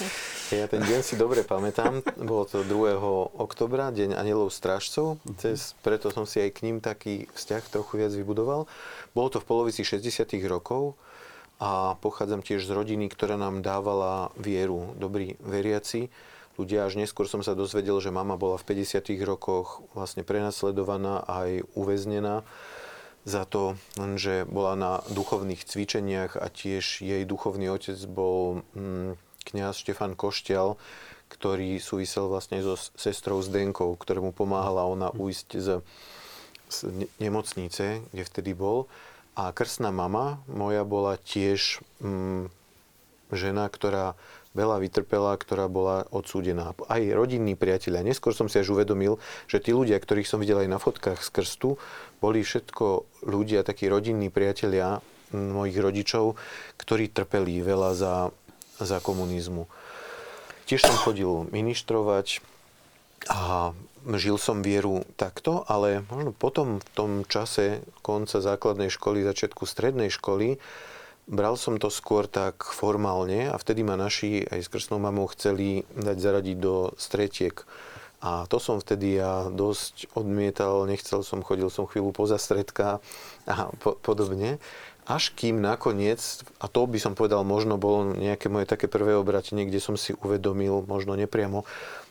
ja 0.59 0.65
ten 0.71 0.79
deň 0.79 0.99
si 1.03 1.19
dobre 1.19 1.43
pamätám. 1.43 1.99
Bolo 2.15 2.47
to 2.47 2.63
2. 2.63 2.95
oktobra, 3.35 3.91
deň 3.91 4.15
anielov 4.15 4.55
strážcov. 4.55 5.19
Cez, 5.37 5.75
preto 5.83 6.09
som 6.09 6.23
si 6.23 6.39
aj 6.39 6.55
k 6.55 6.63
ním 6.65 6.79
taký 6.79 7.27
vzťah 7.35 7.63
trochu 7.69 7.99
viac 7.99 8.15
vybudoval. 8.15 8.65
Bolo 9.11 9.27
to 9.29 9.43
v 9.43 9.45
polovici 9.45 9.83
60 9.83 10.31
rokov 10.47 10.95
a 11.59 11.99
pochádzam 11.99 12.39
tiež 12.39 12.63
z 12.63 12.71
rodiny, 12.71 13.11
ktorá 13.11 13.35
nám 13.35 13.59
dávala 13.59 14.31
vieru, 14.39 14.95
dobrí 14.95 15.35
veriaci. 15.43 16.07
Ľudia, 16.55 16.87
až 16.87 16.99
neskôr 16.99 17.27
som 17.27 17.43
sa 17.43 17.55
dozvedel, 17.55 17.99
že 17.99 18.15
mama 18.15 18.39
bola 18.39 18.59
v 18.59 18.67
50 18.75 19.03
rokoch 19.23 19.83
vlastne 19.95 20.23
prenasledovaná 20.23 21.23
aj 21.27 21.67
uväznená 21.75 22.47
za 23.27 23.43
to, 23.43 23.75
že 24.15 24.47
bola 24.47 24.73
na 24.79 24.93
duchovných 25.11 25.63
cvičeniach 25.63 26.39
a 26.39 26.47
tiež 26.47 27.03
jej 27.03 27.23
duchovný 27.27 27.67
otec 27.71 27.99
bol 28.07 28.63
mm, 28.75 29.19
kňaz 29.51 29.75
Štefan 29.79 30.15
Koštial, 30.15 30.79
ktorý 31.29 31.77
súvisel 31.77 32.25
vlastne 32.31 32.63
so 32.65 32.73
sestrou 32.97 33.39
Zdenkou, 33.43 33.93
ktorému 33.93 34.33
pomáhala 34.33 34.87
ona 34.87 35.13
ujsť 35.13 35.49
z, 35.61 35.69
z 36.69 36.77
nemocnice, 37.21 38.01
kde 38.09 38.23
vtedy 38.25 38.51
bol. 38.57 38.89
A 39.37 39.53
krstná 39.53 39.93
mama 39.93 40.41
moja 40.49 40.83
bola 40.83 41.15
tiež 41.21 41.85
mm, 42.01 42.49
žena, 43.31 43.69
ktorá 43.69 44.17
veľa 44.57 44.81
vytrpela, 44.81 45.37
ktorá 45.37 45.69
bola 45.69 46.09
odsúdená. 46.09 46.73
Aj 46.89 47.01
rodinní 47.13 47.53
priatelia. 47.53 48.01
Neskôr 48.01 48.33
som 48.33 48.49
si 48.49 48.57
až 48.57 48.73
uvedomil, 48.73 49.21
že 49.45 49.61
tí 49.61 49.71
ľudia, 49.71 50.01
ktorých 50.01 50.25
som 50.25 50.41
videl 50.41 50.65
aj 50.65 50.69
na 50.69 50.81
fotkách 50.81 51.21
z 51.21 51.29
krstu, 51.29 51.69
boli 52.17 52.41
všetko 52.41 53.05
ľudia, 53.29 53.61
takí 53.61 53.85
rodinní 53.85 54.33
priatelia 54.33 54.99
mojich 55.29 55.77
rodičov, 55.77 56.33
ktorí 56.81 57.13
trpeli 57.13 57.61
veľa 57.61 57.91
za, 57.93 58.15
za 58.81 58.97
komunizmu. 58.97 59.69
Tiež 60.65 60.85
som 60.85 60.97
chodil 60.97 61.49
ministrovať 61.49 62.41
a 63.29 63.73
žil 64.15 64.37
som 64.41 64.63
vieru 64.63 65.03
takto, 65.19 65.65
ale 65.67 66.05
možno 66.07 66.31
potom 66.31 66.79
v 66.79 66.89
tom 66.95 67.11
čase 67.27 67.83
konca 68.01 68.39
základnej 68.39 68.89
školy, 68.89 69.25
začiatku 69.25 69.67
strednej 69.67 70.09
školy, 70.09 70.57
Bral 71.29 71.61
som 71.61 71.77
to 71.77 71.93
skôr 71.93 72.25
tak 72.25 72.65
formálne 72.65 73.53
a 73.53 73.55
vtedy 73.61 73.85
ma 73.85 73.93
naši 73.93 74.41
aj 74.49 74.65
s 74.65 74.71
krstnou 74.73 74.97
mamou 74.97 75.29
chceli 75.29 75.85
dať 75.93 76.17
zaradiť 76.17 76.57
do 76.57 76.89
stretiek. 76.97 77.53
A 78.19 78.49
to 78.49 78.57
som 78.57 78.81
vtedy 78.81 79.21
ja 79.21 79.45
dosť 79.47 80.09
odmietal, 80.17 80.89
nechcel 80.89 81.21
som, 81.21 81.45
chodil 81.45 81.69
som 81.69 81.85
chvíľu 81.85 82.17
poza 82.17 82.41
stredka 82.41 82.97
a 83.45 83.69
po, 83.77 83.93
podobne. 84.01 84.57
Až 85.05 85.29
kým 85.37 85.61
nakoniec, 85.61 86.41
a 86.57 86.65
to 86.65 86.89
by 86.89 86.97
som 86.97 87.13
povedal, 87.13 87.45
možno 87.45 87.77
bolo 87.77 88.17
nejaké 88.17 88.49
moje 88.49 88.65
také 88.65 88.89
prvé 88.89 89.13
obratenie, 89.13 89.69
kde 89.69 89.77
som 89.77 89.97
si 90.01 90.17
uvedomil, 90.17 90.81
možno 90.89 91.13
nepriamo, 91.13 91.61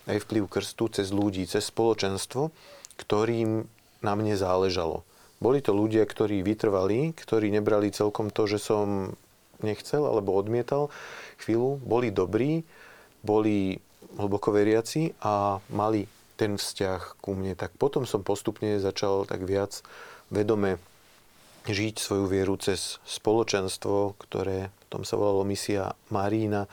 aj 0.07 0.23
vplyv 0.31 0.47
krstu 0.47 0.95
cez 0.95 1.11
ľudí, 1.11 1.43
cez 1.51 1.67
spoločenstvo, 1.75 2.55
ktorým 3.03 3.67
na 3.99 4.13
mne 4.15 4.39
záležalo. 4.39 5.03
Boli 5.39 5.63
to 5.63 5.71
ľudia, 5.71 6.03
ktorí 6.03 6.43
vytrvali, 6.43 7.15
ktorí 7.15 7.55
nebrali 7.55 7.95
celkom 7.95 8.35
to, 8.35 8.51
že 8.51 8.59
som 8.59 9.15
nechcel 9.63 10.07
alebo 10.07 10.35
odmietal 10.35 10.91
chvíľu. 11.39 11.79
Boli 11.83 12.11
dobrí, 12.11 12.67
boli 13.23 13.79
hlboko 14.19 14.51
veriaci 14.51 15.15
a 15.23 15.63
mali 15.71 16.07
ten 16.39 16.55
vzťah 16.59 17.23
ku 17.23 17.35
mne. 17.35 17.59
Tak 17.59 17.75
potom 17.79 18.07
som 18.07 18.23
postupne 18.23 18.79
začal 18.79 19.27
tak 19.27 19.43
viac 19.47 19.83
vedome 20.31 20.79
žiť 21.67 21.95
svoju 22.01 22.27
vieru 22.31 22.55
cez 22.57 23.03
spoločenstvo, 23.05 24.17
ktoré 24.17 24.73
potom 24.87 25.03
sa 25.05 25.21
volalo 25.21 25.45
Misia 25.45 25.93
Marína 26.09 26.65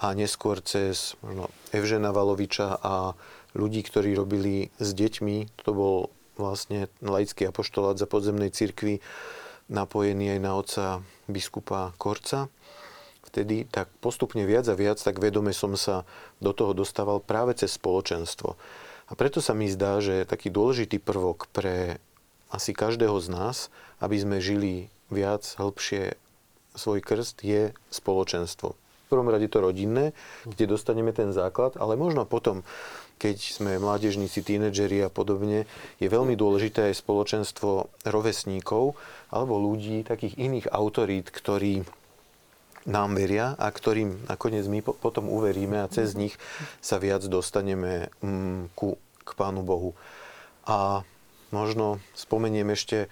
a 0.00 0.10
neskôr 0.16 0.58
cez 0.58 1.14
možno 1.22 1.52
Evžena 1.70 2.10
Valoviča 2.10 2.80
a 2.82 3.14
ľudí, 3.54 3.86
ktorí 3.86 4.16
robili 4.18 4.74
s 4.82 4.90
deťmi. 4.90 5.62
To 5.62 5.70
bol 5.70 5.96
vlastne 6.34 6.90
laický 7.00 7.48
apoštolát 7.50 7.98
za 7.98 8.06
podzemnej 8.06 8.50
cirkvi 8.50 9.00
napojený 9.68 10.36
aj 10.36 10.40
na 10.40 10.52
otca 10.54 10.84
biskupa 11.30 11.96
Korca. 11.96 12.52
Vtedy 13.24 13.66
tak 13.66 13.90
postupne 13.98 14.44
viac 14.44 14.68
a 14.68 14.78
viac, 14.78 15.00
tak 15.00 15.18
vedome 15.18 15.50
som 15.56 15.74
sa 15.74 16.06
do 16.38 16.52
toho 16.52 16.76
dostával 16.76 17.18
práve 17.18 17.56
cez 17.56 17.74
spoločenstvo. 17.74 18.54
A 19.04 19.12
preto 19.16 19.42
sa 19.42 19.52
mi 19.52 19.68
zdá, 19.68 20.00
že 20.00 20.28
taký 20.28 20.48
dôležitý 20.48 21.00
prvok 21.02 21.50
pre 21.52 22.00
asi 22.48 22.72
každého 22.72 23.18
z 23.18 23.28
nás, 23.32 23.56
aby 23.98 24.16
sme 24.20 24.38
žili 24.38 24.88
viac, 25.10 25.44
hĺbšie 25.58 26.14
svoj 26.74 27.00
krst, 27.02 27.42
je 27.42 27.74
spoločenstvo. 27.90 28.74
V 28.74 29.08
prvom 29.12 29.28
rade 29.28 29.46
to 29.52 29.60
rodinné, 29.60 30.16
kde 30.48 30.70
dostaneme 30.70 31.12
ten 31.12 31.30
základ, 31.30 31.76
ale 31.76 31.94
možno 31.94 32.24
potom 32.24 32.64
keď 33.18 33.36
sme 33.40 33.80
mládežníci, 33.80 34.44
tínedžeri 34.44 35.06
a 35.06 35.10
podobne, 35.10 35.64
je 36.02 36.08
veľmi 36.10 36.34
dôležité 36.36 36.92
aj 36.92 37.00
spoločenstvo 37.00 37.88
rovesníkov 38.04 38.98
alebo 39.32 39.56
ľudí, 39.56 40.04
takých 40.04 40.36
iných 40.36 40.66
autorít, 40.70 41.30
ktorí 41.30 41.86
nám 42.84 43.16
veria 43.16 43.56
a 43.56 43.72
ktorým 43.72 44.28
nakoniec 44.28 44.68
my 44.68 44.84
potom 44.84 45.32
uveríme 45.32 45.80
a 45.80 45.88
cez 45.88 46.12
nich 46.12 46.36
sa 46.84 47.00
viac 47.00 47.24
dostaneme 47.24 48.12
mm, 48.20 48.76
ku, 48.76 49.00
k 49.24 49.30
Pánu 49.32 49.64
Bohu. 49.64 49.96
A 50.68 51.00
možno 51.48 52.00
spomeniem 52.12 52.68
ešte, 52.76 53.08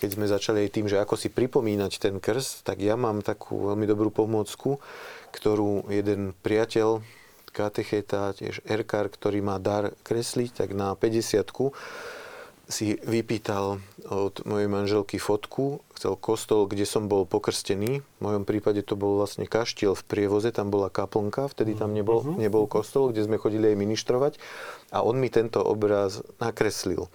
keď 0.00 0.08
sme 0.16 0.26
začali 0.32 0.58
aj 0.64 0.70
tým, 0.72 0.86
že 0.88 1.00
ako 1.00 1.20
si 1.20 1.28
pripomínať 1.28 1.92
ten 2.00 2.16
krst, 2.18 2.64
tak 2.64 2.80
ja 2.80 2.96
mám 2.96 3.20
takú 3.20 3.68
veľmi 3.68 3.84
dobrú 3.84 4.08
pomôcku, 4.08 4.80
ktorú 5.32 5.92
jeden 5.92 6.32
priateľ 6.40 7.04
katecheta, 7.52 8.32
tiež 8.32 8.64
Erkar, 8.64 9.12
ktorý 9.12 9.44
má 9.44 9.60
dar 9.60 9.92
kresliť, 10.02 10.64
tak 10.64 10.68
na 10.72 10.96
50 10.96 11.44
si 12.72 12.96
vypýtal 13.04 13.84
od 14.08 14.48
mojej 14.48 14.68
manželky 14.70 15.20
fotku, 15.20 15.84
chcel 15.92 16.16
kostol, 16.16 16.64
kde 16.64 16.88
som 16.88 17.04
bol 17.04 17.28
pokrstený. 17.28 18.00
V 18.00 18.20
mojom 18.24 18.48
prípade 18.48 18.80
to 18.80 18.96
bol 18.96 19.20
vlastne 19.20 19.44
kaštiel 19.44 19.92
v 19.92 20.02
prievoze, 20.08 20.48
tam 20.54 20.72
bola 20.72 20.88
kaplnka, 20.88 21.52
vtedy 21.52 21.76
tam 21.76 21.92
nebol, 21.92 22.24
mhm. 22.24 22.40
nebol 22.40 22.64
kostol, 22.64 23.12
kde 23.12 23.28
sme 23.28 23.36
chodili 23.36 23.70
aj 23.70 23.76
ministrovať. 23.76 24.32
A 24.88 25.04
on 25.04 25.20
mi 25.20 25.28
tento 25.28 25.60
obraz 25.60 26.24
nakreslil. 26.40 27.12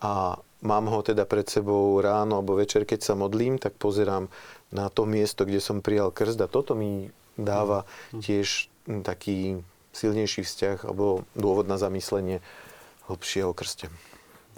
A 0.00 0.40
mám 0.64 0.88
ho 0.88 1.04
teda 1.04 1.28
pred 1.28 1.44
sebou 1.44 2.00
ráno 2.00 2.40
alebo 2.40 2.56
večer, 2.56 2.88
keď 2.88 3.04
sa 3.04 3.14
modlím, 3.14 3.60
tak 3.60 3.76
pozerám 3.76 4.32
na 4.72 4.88
to 4.88 5.04
miesto, 5.04 5.44
kde 5.44 5.60
som 5.60 5.84
prijal 5.84 6.08
krst 6.08 6.40
a 6.40 6.48
toto 6.48 6.72
mi 6.72 7.12
dáva 7.36 7.84
mhm. 8.14 8.20
tiež 8.24 8.48
taký 9.04 9.60
silnejší 9.94 10.42
vzťah 10.42 10.84
alebo 10.84 11.22
dôvod 11.38 11.70
na 11.70 11.78
zamyslenie 11.78 12.42
hlbšie 13.06 13.46
o 13.46 13.54
krste. 13.54 13.88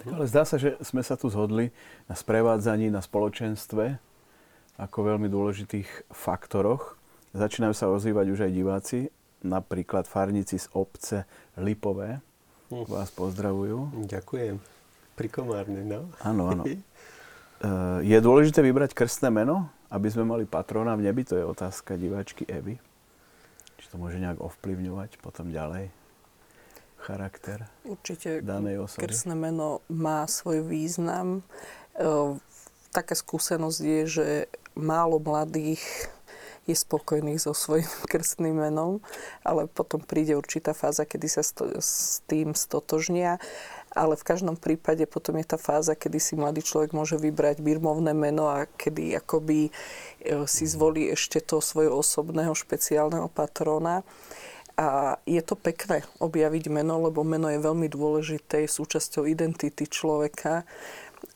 Ale 0.05 0.29
zdá 0.29 0.45
sa, 0.45 0.57
že 0.57 0.77
sme 0.81 1.01
sa 1.01 1.17
tu 1.17 1.29
zhodli 1.29 1.73
na 2.09 2.15
sprevádzaní, 2.17 2.89
na 2.89 3.01
spoločenstve 3.01 3.97
ako 4.77 4.97
veľmi 5.13 5.25
dôležitých 5.29 6.09
faktoroch. 6.13 6.97
Začínajú 7.33 7.73
sa 7.73 7.89
ozývať 7.89 8.25
už 8.33 8.39
aj 8.45 8.51
diváci, 8.53 8.99
napríklad 9.41 10.05
farníci 10.05 10.61
z 10.61 10.69
obce 10.73 11.25
Lipové. 11.57 12.21
Hm. 12.69 12.85
Vás 12.85 13.09
pozdravujú. 13.13 14.05
Ďakujem. 14.05 14.61
Prikomárne, 15.17 15.81
no. 15.81 16.13
Áno, 16.21 16.49
áno. 16.49 16.63
Eh, 17.57 17.99
je 18.05 18.17
dôležité 18.21 18.61
vybrať 18.61 18.93
krstné 18.93 19.33
meno, 19.33 19.65
aby 19.89 20.13
sme 20.13 20.29
mali 20.29 20.45
patrona 20.45 20.93
v 20.93 21.09
nebi? 21.09 21.25
To 21.25 21.33
je 21.33 21.41
otázka 21.41 21.97
diváčky 21.97 22.45
Evy. 22.45 22.77
Či 23.77 23.85
to 23.93 23.95
môže 24.01 24.17
nejak 24.17 24.41
ovplyvňovať 24.41 25.21
potom 25.21 25.53
ďalej 25.53 25.93
charakter 26.97 27.69
Určite 27.85 28.41
danej 28.41 28.83
osoby? 28.83 29.05
krstné 29.05 29.37
meno 29.37 29.85
má 29.87 30.25
svoj 30.25 30.65
význam. 30.65 31.45
Eh, 31.95 32.35
taká 32.89 33.13
skúsenosť 33.13 33.79
je, 33.79 34.01
že 34.09 34.27
málo 34.73 35.21
mladých 35.21 35.81
je 36.67 36.75
spokojných 36.75 37.39
so 37.39 37.55
svojím 37.55 37.87
krstným 38.11 38.59
menom, 38.59 38.99
ale 39.41 39.71
potom 39.71 40.03
príde 40.03 40.35
určitá 40.35 40.75
fáza, 40.75 41.07
kedy 41.07 41.27
sa 41.31 41.41
s 41.79 42.21
tým 42.27 42.51
stotožnia 42.53 43.39
ale 43.97 44.13
v 44.13 44.27
každom 44.29 44.53
prípade 44.53 45.01
potom 45.09 45.41
je 45.41 45.49
tá 45.49 45.57
fáza, 45.57 45.97
kedy 45.97 46.21
si 46.21 46.37
mladý 46.37 46.61
človek 46.61 46.93
môže 46.93 47.17
vybrať 47.17 47.65
birmovné 47.65 48.13
meno 48.13 48.45
a 48.45 48.69
kedy 48.69 49.17
akoby 49.17 49.67
e, 49.67 49.71
si 50.45 50.69
zvolí 50.69 51.09
ešte 51.09 51.41
to 51.41 51.57
svojho 51.57 51.97
osobného 51.97 52.53
špeciálneho 52.53 53.25
patrona. 53.33 54.05
A 54.77 55.17
je 55.25 55.41
to 55.41 55.57
pekné 55.57 56.05
objaviť 56.21 56.69
meno, 56.69 57.01
lebo 57.01 57.25
meno 57.25 57.49
je 57.49 57.57
veľmi 57.57 57.89
dôležité, 57.89 58.61
je 58.61 58.77
súčasťou 58.77 59.25
identity 59.25 59.89
človeka 59.89 60.69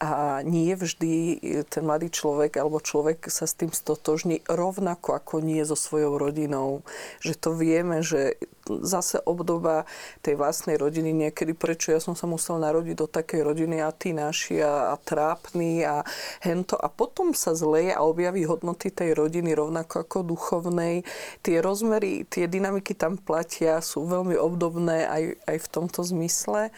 a 0.02 0.42
nie 0.42 0.74
vždy 0.74 1.38
ten 1.70 1.82
mladý 1.86 2.10
človek 2.10 2.58
alebo 2.58 2.82
človek 2.82 3.30
sa 3.30 3.46
s 3.46 3.54
tým 3.54 3.70
stotožní 3.70 4.42
rovnako 4.50 5.14
ako 5.14 5.38
nie 5.42 5.62
so 5.62 5.78
svojou 5.78 6.18
rodinou. 6.18 6.82
Že 7.22 7.32
to 7.38 7.50
vieme, 7.54 8.02
že 8.02 8.38
zase 8.66 9.18
obdoba 9.22 9.86
tej 10.22 10.38
vlastnej 10.38 10.78
rodiny 10.78 11.10
niekedy, 11.10 11.54
prečo 11.54 11.90
ja 11.90 11.98
som 11.98 12.14
sa 12.14 12.30
musel 12.30 12.62
narodiť 12.62 12.94
do 12.94 13.06
takej 13.10 13.42
rodiny 13.42 13.82
a 13.82 13.90
ty 13.90 14.14
naši 14.14 14.62
a, 14.62 14.94
a 14.94 14.96
trápny 14.98 15.82
a 15.82 16.06
hento. 16.42 16.78
A 16.78 16.86
potom 16.86 17.34
sa 17.34 17.54
zleje 17.58 17.90
a 17.94 18.06
objaví 18.06 18.46
hodnoty 18.46 18.94
tej 18.94 19.18
rodiny 19.18 19.54
rovnako 19.54 20.06
ako 20.06 20.18
duchovnej. 20.22 21.02
Tie 21.42 21.58
rozmery, 21.58 22.26
tie 22.26 22.46
dynamiky 22.46 22.94
tam 22.94 23.18
platia, 23.18 23.82
sú 23.82 24.06
veľmi 24.06 24.38
obdobné 24.38 25.06
aj, 25.10 25.22
aj 25.46 25.56
v 25.58 25.70
tomto 25.70 26.00
zmysle. 26.06 26.70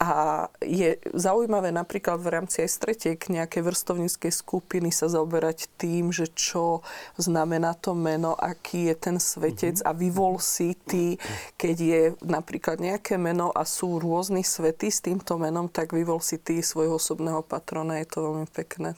A 0.00 0.48
je 0.64 0.96
zaujímavé 1.12 1.76
napríklad 1.76 2.24
v 2.24 2.32
rámci 2.40 2.64
aj 2.64 2.72
stretiek 2.72 3.20
nejakej 3.20 3.60
vrstovníckej 3.60 4.32
skupiny 4.32 4.88
sa 4.88 5.12
zaoberať 5.12 5.68
tým, 5.76 6.08
že 6.08 6.32
čo 6.32 6.80
znamená 7.20 7.76
to 7.76 7.92
meno, 7.92 8.32
aký 8.32 8.88
je 8.88 8.96
ten 8.96 9.16
svetec 9.20 9.84
mm-hmm. 9.84 9.92
a 9.92 10.00
vyvol 10.00 10.40
si 10.40 10.72
ty, 10.88 11.20
keď 11.60 11.76
je 11.76 12.02
napríklad 12.24 12.80
nejaké 12.80 13.20
meno 13.20 13.52
a 13.52 13.68
sú 13.68 14.00
rôzni 14.00 14.40
svety 14.40 14.88
s 14.88 15.04
týmto 15.04 15.36
menom, 15.36 15.68
tak 15.68 15.92
vyvol 15.92 16.24
si 16.24 16.40
ty 16.40 16.64
svojho 16.64 16.96
osobného 16.96 17.44
patrona. 17.44 18.00
Je 18.00 18.08
to 18.08 18.24
veľmi 18.24 18.48
pekné. 18.48 18.96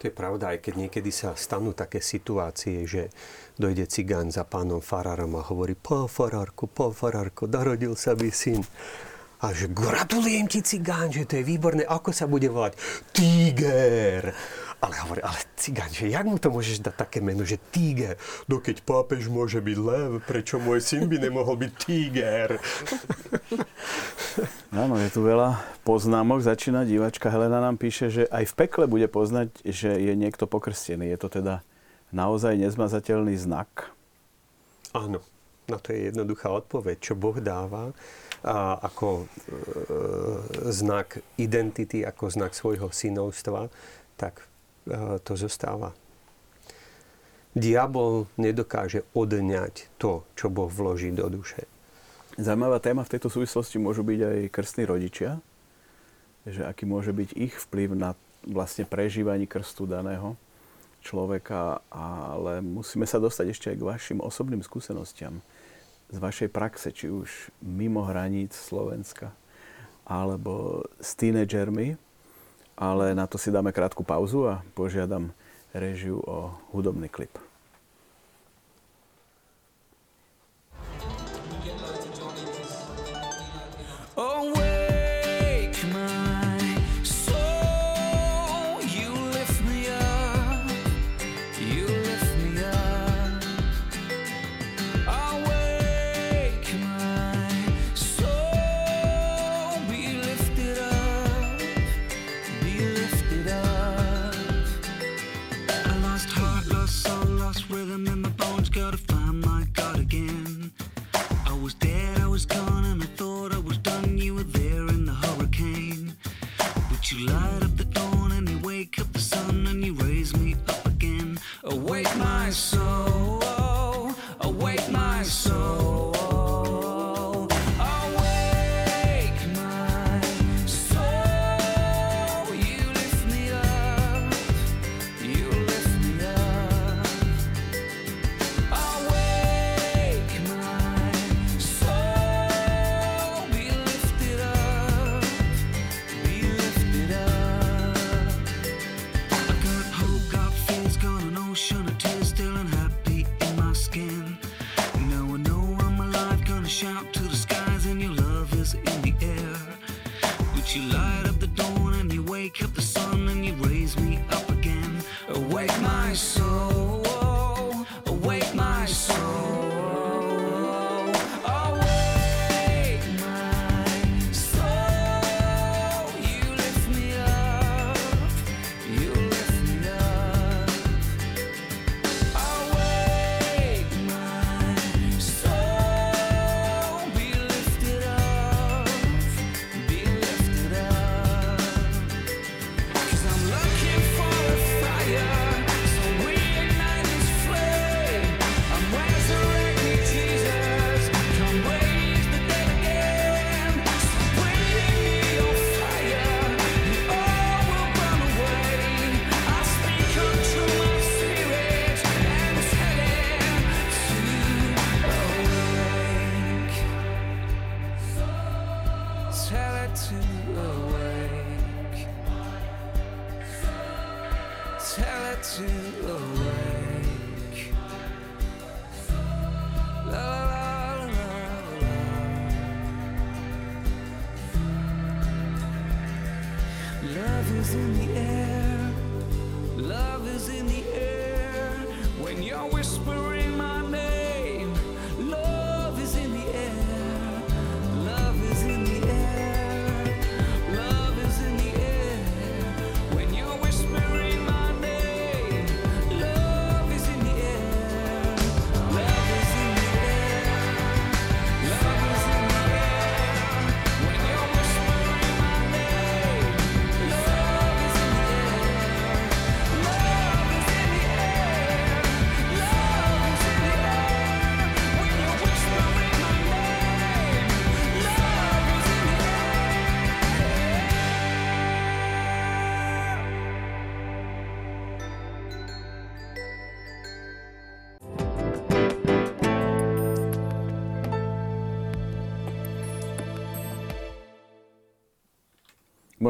To 0.00 0.08
je 0.08 0.16
pravda, 0.16 0.56
aj 0.56 0.64
keď 0.64 0.74
niekedy 0.76 1.08
sa 1.08 1.32
stanú 1.36 1.72
také 1.72 2.04
situácie, 2.04 2.84
že 2.84 3.08
dojde 3.56 3.88
cigán 3.88 4.28
za 4.28 4.44
pánom 4.44 4.84
farárom 4.84 5.36
a 5.36 5.44
hovorí, 5.44 5.72
po 5.72 6.04
farárku, 6.04 6.68
po 6.68 6.92
farárku, 6.92 7.48
narodil 7.48 7.96
sa 7.96 8.12
by 8.12 8.28
syn. 8.28 8.60
A 9.40 9.56
že 9.56 9.72
gratulujem 9.72 10.44
ti 10.44 10.60
cigán, 10.60 11.08
že 11.08 11.24
to 11.24 11.40
je 11.40 11.44
výborné. 11.48 11.88
Ako 11.88 12.12
sa 12.12 12.28
bude 12.28 12.52
volať? 12.52 12.76
Tiger. 13.16 14.36
Ale 14.80 14.94
hovorí, 15.04 15.20
ale 15.20 15.36
cigán, 15.60 15.92
že 15.92 16.08
jak 16.08 16.24
mu 16.24 16.40
to 16.40 16.48
môžeš 16.48 16.80
dať 16.80 16.96
také 16.96 17.18
meno, 17.20 17.44
že 17.44 17.60
Tiger? 17.72 18.16
No 18.48 18.64
keď 18.64 18.80
pápež 18.80 19.28
môže 19.28 19.60
byť 19.60 19.76
lev, 19.76 20.24
prečo 20.24 20.56
môj 20.56 20.80
syn 20.80 21.04
by 21.04 21.20
nemohol 21.20 21.56
byť 21.60 21.72
Tiger? 21.76 22.56
Áno, 24.72 24.96
je 24.96 25.12
tu 25.12 25.20
veľa 25.20 25.60
poznámok. 25.84 26.40
Začína 26.40 26.88
divačka 26.88 27.28
Helena 27.28 27.60
nám 27.60 27.76
píše, 27.76 28.08
že 28.08 28.24
aj 28.32 28.48
v 28.48 28.56
pekle 28.56 28.84
bude 28.88 29.04
poznať, 29.04 29.52
že 29.68 30.00
je 30.00 30.16
niekto 30.16 30.48
pokrstený. 30.48 31.12
Je 31.12 31.18
to 31.20 31.28
teda 31.28 31.60
naozaj 32.08 32.56
nezmazateľný 32.56 33.36
znak? 33.36 33.92
Áno, 34.96 35.20
na 35.70 35.78
to 35.78 35.94
je 35.94 36.10
jednoduchá 36.10 36.50
odpoveď. 36.50 36.98
Čo 36.98 37.14
Boh 37.14 37.38
dáva, 37.38 37.94
a 38.40 38.80
ako 38.80 39.08
e, 39.20 39.26
znak 40.72 41.20
identity, 41.36 42.00
ako 42.08 42.32
znak 42.32 42.56
svojho 42.56 42.88
synovstva, 42.88 43.68
tak 44.16 44.48
e, 44.88 45.20
to 45.20 45.36
zostáva. 45.36 45.92
Diabol 47.52 48.30
nedokáže 48.40 49.04
odňať 49.12 49.92
to, 50.00 50.24
čo 50.38 50.48
Boh 50.48 50.72
vloží 50.72 51.12
do 51.12 51.28
duše. 51.28 51.68
Zajímavá 52.40 52.80
téma 52.80 53.04
v 53.04 53.12
tejto 53.18 53.28
súvislosti 53.28 53.76
môžu 53.76 54.00
byť 54.06 54.20
aj 54.24 54.38
krstní 54.54 54.84
rodičia, 54.88 55.42
že 56.48 56.64
aký 56.64 56.88
môže 56.88 57.12
byť 57.12 57.36
ich 57.36 57.54
vplyv 57.68 57.92
na 57.92 58.16
vlastne 58.48 58.88
prežívanie 58.88 59.44
krstu 59.44 59.84
daného 59.84 60.40
človeka, 61.04 61.84
ale 61.92 62.64
musíme 62.64 63.04
sa 63.04 63.20
dostať 63.20 63.46
ešte 63.52 63.66
aj 63.72 63.76
k 63.76 63.88
vašim 63.88 64.18
osobným 64.24 64.64
skúsenostiam 64.64 65.44
z 66.10 66.18
vašej 66.18 66.50
praxe, 66.50 66.90
či 66.90 67.10
už 67.10 67.54
mimo 67.62 68.02
hraníc 68.02 68.54
Slovenska, 68.54 69.30
alebo 70.02 70.82
s 70.98 71.14
tínedžermi, 71.14 71.94
ale 72.74 73.14
na 73.14 73.30
to 73.30 73.38
si 73.38 73.54
dáme 73.54 73.70
krátku 73.70 74.02
pauzu 74.02 74.50
a 74.50 74.66
požiadam 74.74 75.30
režiu 75.70 76.18
o 76.26 76.50
hudobný 76.74 77.06
klip. 77.06 77.49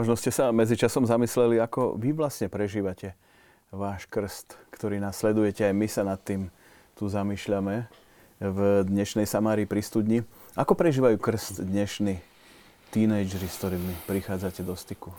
Možno 0.01 0.17
ste 0.17 0.33
sa 0.33 0.49
medzičasom 0.49 1.05
zamysleli, 1.05 1.61
ako 1.61 1.93
vy 2.01 2.17
vlastne 2.17 2.49
prežívate 2.49 3.13
váš 3.69 4.09
krst, 4.09 4.57
ktorý 4.73 4.97
nasledujete. 4.97 5.69
Aj 5.69 5.77
my 5.77 5.85
sa 5.85 6.09
nad 6.09 6.17
tým 6.17 6.49
tu 6.97 7.05
zamýšľame 7.13 7.85
v 8.41 8.59
dnešnej 8.89 9.29
Samárii 9.29 9.69
pri 9.69 9.85
studni. 9.85 10.25
Ako 10.57 10.73
prežívajú 10.73 11.21
krst 11.21 11.61
dnešní 11.61 12.17
tínejdžeri, 12.97 13.45
s 13.45 13.61
ktorými 13.61 13.93
prichádzate 14.09 14.65
do 14.65 14.73
styku 14.73 15.13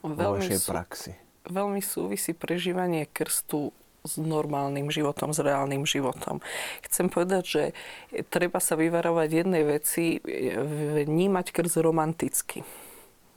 vo 0.00 0.16
Veľmi 0.16 0.40
vašej 0.40 0.56
sú- 0.56 0.72
praxi? 0.72 1.12
veľmi 1.44 1.84
súvisí 1.84 2.32
prežívanie 2.32 3.04
krstu 3.04 3.76
s 4.08 4.16
normálnym 4.16 4.88
životom, 4.88 5.36
s 5.36 5.44
reálnym 5.44 5.84
životom. 5.84 6.40
Chcem 6.80 7.12
povedať, 7.12 7.44
že 7.44 7.62
treba 8.32 8.56
sa 8.56 8.72
vyvarovať 8.72 9.28
jednej 9.28 9.68
veci, 9.68 10.16
vnímať 11.04 11.52
krst 11.52 11.76
romanticky. 11.84 12.64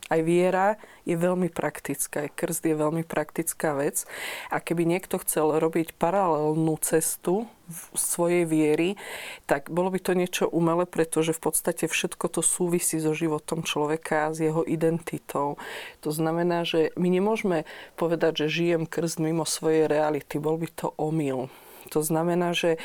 Aj 0.07 0.23
viera 0.23 0.79
je 1.03 1.19
veľmi 1.19 1.51
praktická, 1.51 2.23
aj 2.27 2.35
krst 2.39 2.63
je 2.63 2.75
veľmi 2.79 3.03
praktická 3.03 3.75
vec. 3.75 4.07
A 4.47 4.63
keby 4.63 4.87
niekto 4.87 5.19
chcel 5.19 5.59
robiť 5.59 5.99
paralelnú 5.99 6.79
cestu 6.79 7.51
v 7.67 7.79
svojej 7.99 8.47
viery, 8.47 8.95
tak 9.43 9.67
bolo 9.67 9.91
by 9.91 9.99
to 9.99 10.15
niečo 10.15 10.47
umelé, 10.47 10.87
pretože 10.87 11.35
v 11.35 11.51
podstate 11.51 11.91
všetko 11.91 12.31
to 12.31 12.39
súvisí 12.39 13.03
so 13.03 13.11
životom 13.11 13.67
človeka, 13.67 14.31
s 14.31 14.39
jeho 14.39 14.63
identitou. 14.63 15.59
To 16.07 16.09
znamená, 16.15 16.63
že 16.63 16.95
my 16.95 17.11
nemôžeme 17.11 17.67
povedať, 17.99 18.47
že 18.47 18.63
žijem 18.63 18.87
krst 18.87 19.19
mimo 19.19 19.43
svojej 19.43 19.91
reality. 19.91 20.39
Bol 20.39 20.55
by 20.55 20.71
to 20.71 20.95
omyl. 20.95 21.51
To 21.91 21.99
znamená, 21.99 22.55
že 22.55 22.79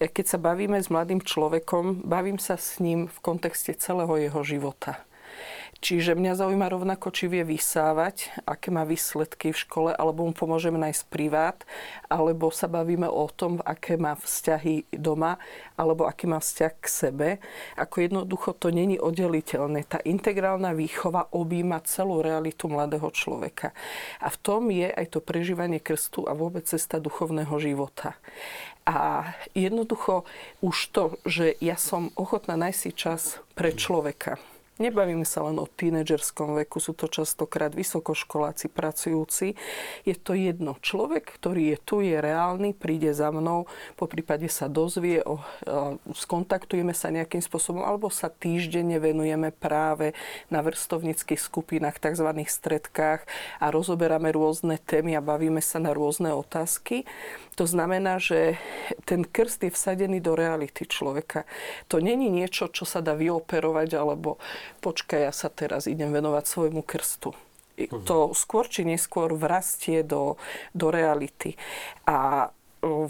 keď 0.00 0.24
sa 0.24 0.38
bavíme 0.40 0.76
s 0.80 0.92
mladým 0.92 1.24
človekom, 1.24 2.04
bavím 2.04 2.36
sa 2.36 2.60
s 2.60 2.80
ním 2.80 3.08
v 3.08 3.18
kontexte 3.24 3.72
celého 3.76 4.12
jeho 4.20 4.40
života. 4.44 5.07
Čiže 5.78 6.18
mňa 6.18 6.34
zaujíma 6.34 6.74
rovnako, 6.74 7.14
či 7.14 7.30
vie 7.30 7.46
vysávať, 7.46 8.34
aké 8.42 8.74
má 8.74 8.82
výsledky 8.82 9.54
v 9.54 9.62
škole, 9.62 9.90
alebo 9.94 10.26
mu 10.26 10.34
pomôžeme 10.34 10.74
nájsť 10.74 11.06
privát, 11.06 11.62
alebo 12.10 12.50
sa 12.50 12.66
bavíme 12.66 13.06
o 13.06 13.30
tom, 13.30 13.62
aké 13.62 13.94
má 13.94 14.18
vzťahy 14.18 14.90
doma, 14.90 15.38
alebo 15.78 16.10
aký 16.10 16.26
má 16.26 16.42
vzťah 16.42 16.72
k 16.82 16.86
sebe. 16.90 17.28
Ako 17.78 18.02
jednoducho 18.02 18.58
to 18.58 18.74
není 18.74 18.98
oddeliteľné. 18.98 19.86
Tá 19.86 20.02
integrálna 20.02 20.74
výchova 20.74 21.30
objíma 21.30 21.78
celú 21.86 22.26
realitu 22.26 22.66
mladého 22.66 23.14
človeka. 23.14 23.70
A 24.18 24.34
v 24.34 24.38
tom 24.42 24.74
je 24.74 24.90
aj 24.90 25.14
to 25.14 25.22
prežívanie 25.22 25.78
krstu 25.78 26.26
a 26.26 26.34
vôbec 26.34 26.66
cesta 26.66 26.98
duchovného 26.98 27.54
života. 27.62 28.18
A 28.82 29.30
jednoducho 29.54 30.26
už 30.58 30.90
to, 30.90 31.04
že 31.22 31.54
ja 31.62 31.78
som 31.78 32.10
ochotná 32.18 32.58
nájsť 32.58 32.80
si 32.82 32.90
čas 32.90 33.22
pre 33.54 33.70
človeka, 33.70 34.42
Nebavíme 34.78 35.26
sa 35.26 35.42
len 35.42 35.58
o 35.58 35.66
tínedžerskom 35.66 36.54
veku, 36.62 36.78
sú 36.78 36.94
to 36.94 37.10
častokrát 37.10 37.74
vysokoškoláci, 37.74 38.70
pracujúci. 38.70 39.58
Je 40.06 40.14
to 40.14 40.38
jedno. 40.38 40.78
Človek, 40.78 41.34
ktorý 41.34 41.74
je 41.74 41.78
tu, 41.82 41.96
je 41.98 42.14
reálny, 42.14 42.78
príde 42.78 43.10
za 43.10 43.34
mnou, 43.34 43.66
po 43.98 44.06
prípade 44.06 44.46
sa 44.46 44.70
dozvie, 44.70 45.18
o, 45.26 45.42
o, 45.42 45.98
skontaktujeme 46.14 46.94
sa 46.94 47.10
nejakým 47.10 47.42
spôsobom, 47.42 47.82
alebo 47.82 48.06
sa 48.06 48.30
týždenne 48.30 49.02
venujeme 49.02 49.50
práve 49.50 50.14
na 50.46 50.62
vrstovnických 50.62 51.42
skupinách, 51.42 51.98
tzv. 51.98 52.30
stredkách 52.46 53.26
a 53.58 53.66
rozoberáme 53.74 54.30
rôzne 54.30 54.78
témy 54.78 55.18
a 55.18 55.20
bavíme 55.20 55.58
sa 55.58 55.82
na 55.82 55.90
rôzne 55.90 56.30
otázky. 56.30 57.02
To 57.58 57.66
znamená, 57.66 58.22
že 58.22 58.54
ten 59.02 59.26
krst 59.26 59.66
je 59.66 59.74
vsadený 59.74 60.22
do 60.22 60.38
reality 60.38 60.86
človeka. 60.86 61.42
To 61.90 61.98
není 61.98 62.30
niečo, 62.30 62.70
čo 62.70 62.86
sa 62.86 63.02
dá 63.02 63.18
vyoperovať, 63.18 63.98
alebo 63.98 64.38
počkaj, 64.78 65.26
ja 65.26 65.34
sa 65.34 65.50
teraz 65.50 65.90
idem 65.90 66.14
venovať 66.14 66.46
svojmu 66.46 66.86
krstu. 66.86 67.34
I 67.74 67.90
To 67.90 68.30
skôr 68.30 68.70
či 68.70 68.86
neskôr 68.86 69.34
vrastie 69.34 70.06
do, 70.06 70.38
do 70.70 70.94
reality. 70.94 71.58
A 72.06 72.50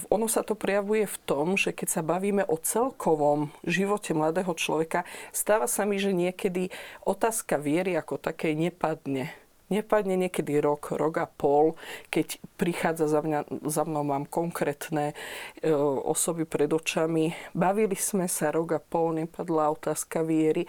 ono 0.08 0.26
sa 0.32 0.40
to 0.40 0.56
prejavuje 0.56 1.04
v 1.04 1.18
tom, 1.28 1.60
že 1.60 1.76
keď 1.76 2.00
sa 2.00 2.02
bavíme 2.04 2.40
o 2.48 2.56
celkovom 2.56 3.52
živote 3.68 4.16
mladého 4.16 4.56
človeka, 4.56 5.04
stáva 5.28 5.68
sa 5.68 5.84
mi, 5.84 6.00
že 6.00 6.16
niekedy 6.16 6.72
otázka 7.04 7.60
viery 7.60 8.00
ako 8.00 8.16
takej 8.16 8.56
nepadne 8.56 9.28
nepadne 9.68 10.16
niekedy 10.16 10.60
rok, 10.60 10.92
rok 10.96 11.14
a 11.20 11.26
pol, 11.28 11.76
keď 12.08 12.40
prichádza 12.56 13.06
za, 13.08 13.20
mňa, 13.20 13.40
za 13.68 13.82
mnou, 13.84 14.04
mám 14.04 14.24
konkrétne 14.24 15.12
e, 15.12 15.72
osoby 16.04 16.48
pred 16.48 16.72
očami. 16.72 17.32
Bavili 17.52 17.96
sme 17.96 18.26
sa 18.28 18.52
rok 18.52 18.76
a 18.76 18.80
pol, 18.80 19.16
nepadla 19.16 19.72
otázka 19.72 20.24
viery. 20.24 20.68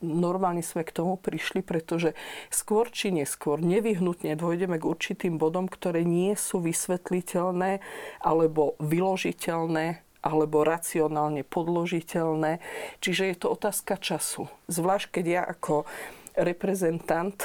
Normálne 0.00 0.64
sme 0.64 0.80
k 0.80 0.96
tomu 0.96 1.20
prišli, 1.20 1.60
pretože 1.60 2.16
skôr 2.48 2.88
či 2.88 3.12
neskôr 3.12 3.60
nevyhnutne 3.60 4.32
dôjdeme 4.32 4.80
k 4.80 4.88
určitým 4.88 5.36
bodom, 5.36 5.68
ktoré 5.68 6.08
nie 6.08 6.32
sú 6.40 6.64
vysvetliteľné 6.64 7.84
alebo 8.24 8.80
vyložiteľné 8.80 10.00
alebo 10.24 10.64
racionálne 10.64 11.44
podložiteľné. 11.44 12.64
Čiže 13.04 13.22
je 13.28 13.36
to 13.36 13.52
otázka 13.52 14.00
času. 14.00 14.48
Zvlášť 14.72 15.20
keď 15.20 15.24
ja 15.28 15.42
ako 15.44 15.84
reprezentant 16.32 17.36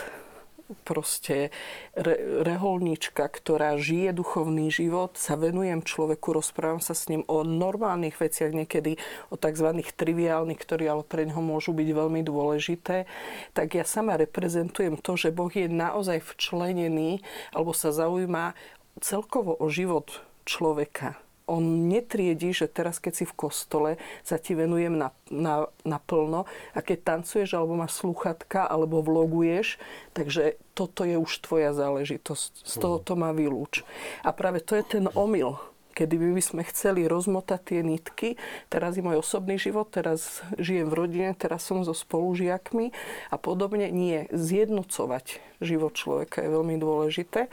proste 0.85 1.49
re, 1.97 2.43
reholníčka, 2.45 3.25
ktorá 3.25 3.77
žije 3.77 4.13
duchovný 4.13 4.69
život, 4.69 5.17
sa 5.17 5.33
venujem 5.39 5.81
človeku, 5.81 6.35
rozprávam 6.35 6.81
sa 6.81 6.93
s 6.93 7.09
ním 7.09 7.25
o 7.25 7.41
normálnych 7.41 8.17
veciach, 8.17 8.53
niekedy 8.53 8.97
o 9.33 9.35
tzv. 9.37 9.81
triviálnych, 9.97 10.59
ktoré 10.61 10.89
ale 10.89 11.05
pre 11.05 11.25
ňoho 11.25 11.41
môžu 11.41 11.73
byť 11.73 11.89
veľmi 11.89 12.21
dôležité, 12.21 13.09
tak 13.53 13.77
ja 13.77 13.85
sama 13.85 14.17
reprezentujem 14.19 14.97
to, 15.01 15.17
že 15.17 15.33
Boh 15.33 15.49
je 15.49 15.65
naozaj 15.65 16.21
včlenený 16.21 17.21
alebo 17.53 17.73
sa 17.73 17.89
zaujíma 17.89 18.53
celkovo 18.99 19.55
o 19.57 19.71
život 19.71 20.21
človeka 20.45 21.17
on 21.49 21.89
netriedí, 21.89 22.53
že 22.53 22.69
teraz, 22.69 23.01
keď 23.01 23.13
si 23.17 23.25
v 23.25 23.33
kostole, 23.33 23.91
sa 24.21 24.37
ti 24.37 24.53
venujem 24.53 24.93
na, 24.93 25.09
na, 25.33 25.65
naplno 25.81 26.45
a 26.77 26.79
keď 26.85 27.17
tancuješ, 27.17 27.57
alebo 27.57 27.73
máš 27.73 27.97
sluchatka, 27.97 28.69
alebo 28.69 29.01
vloguješ, 29.01 29.81
takže 30.13 30.61
toto 30.77 31.01
je 31.01 31.17
už 31.17 31.31
tvoja 31.41 31.73
záležitosť. 31.73 32.69
Z 32.69 32.75
toho 32.77 33.01
to 33.01 33.17
má 33.17 33.33
vylúč. 33.33 33.81
A 34.21 34.29
práve 34.29 34.61
to 34.61 34.77
je 34.77 34.85
ten 34.85 35.05
omyl, 35.17 35.57
kedy 35.99 36.15
by 36.15 36.39
sme 36.39 36.63
chceli 36.63 37.03
rozmotať 37.11 37.59
tie 37.59 37.81
nitky. 37.83 38.29
Teraz 38.71 38.95
je 38.95 39.03
môj 39.03 39.19
osobný 39.19 39.59
život, 39.59 39.91
teraz 39.91 40.39
žijem 40.55 40.87
v 40.87 40.95
rodine, 40.95 41.29
teraz 41.35 41.67
som 41.67 41.83
so 41.83 41.91
spolužiakmi 41.91 42.95
a 43.27 43.35
podobne. 43.35 43.91
Nie, 43.91 44.31
zjednocovať 44.31 45.43
život 45.59 45.99
človeka 45.99 46.39
je 46.39 46.55
veľmi 46.55 46.79
dôležité. 46.79 47.51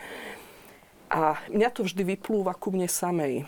A 1.11 1.43
mňa 1.51 1.69
to 1.75 1.87
vždy 1.87 2.15
vyplúva 2.15 2.55
ku 2.55 2.71
mne 2.71 2.87
samej. 2.87 3.47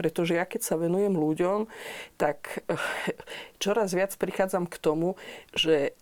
Pretože 0.00 0.40
ja 0.40 0.48
keď 0.48 0.64
sa 0.64 0.80
venujem 0.80 1.12
ľuďom, 1.12 1.68
tak 2.16 2.64
eh, 2.64 2.80
čoraz 3.60 3.92
viac 3.92 4.16
prichádzam 4.16 4.64
k 4.64 4.80
tomu, 4.80 5.20
že 5.52 5.92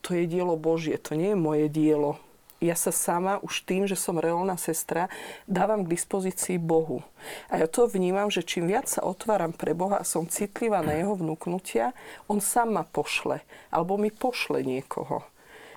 to 0.00 0.16
je 0.16 0.24
dielo 0.24 0.56
Božie, 0.56 0.96
to 0.96 1.12
nie 1.12 1.36
je 1.36 1.38
moje 1.38 1.68
dielo. 1.68 2.16
ja 2.62 2.78
sa 2.78 2.94
sama 2.94 3.42
už 3.42 3.66
tým, 3.66 3.84
že 3.90 3.98
som 3.98 4.22
reálna 4.22 4.54
sestra, 4.54 5.10
dávam 5.50 5.82
k 5.84 5.92
dispozícii 5.98 6.62
Bohu. 6.62 7.02
A 7.50 7.58
ja 7.58 7.66
to 7.66 7.90
vnímam, 7.90 8.30
že 8.30 8.46
čím 8.46 8.70
viac 8.70 8.86
sa 8.86 9.02
otváram 9.02 9.50
pre 9.50 9.74
Boha 9.74 9.98
a 9.98 10.06
som 10.06 10.30
citlivá 10.30 10.78
na 10.80 10.94
jeho 10.94 11.18
vnúknutia, 11.18 11.90
on 12.30 12.38
sám 12.38 12.78
ma 12.78 12.86
pošle. 12.86 13.42
Alebo 13.74 13.98
mi 13.98 14.14
pošle 14.14 14.62
niekoho. 14.62 15.26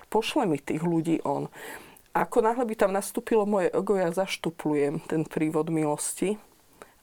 Pošle 0.08 0.46
mi 0.46 0.62
tých 0.62 0.86
ľudí 0.86 1.26
on. 1.26 1.50
Ako 2.14 2.40
náhle 2.40 2.64
by 2.64 2.74
tam 2.78 2.94
nastúpilo 2.94 3.44
moje 3.44 3.68
ego, 3.74 3.98
ja 3.98 4.08
zaštuplujem 4.08 5.04
ten 5.10 5.26
prívod 5.26 5.68
milosti 5.68 6.38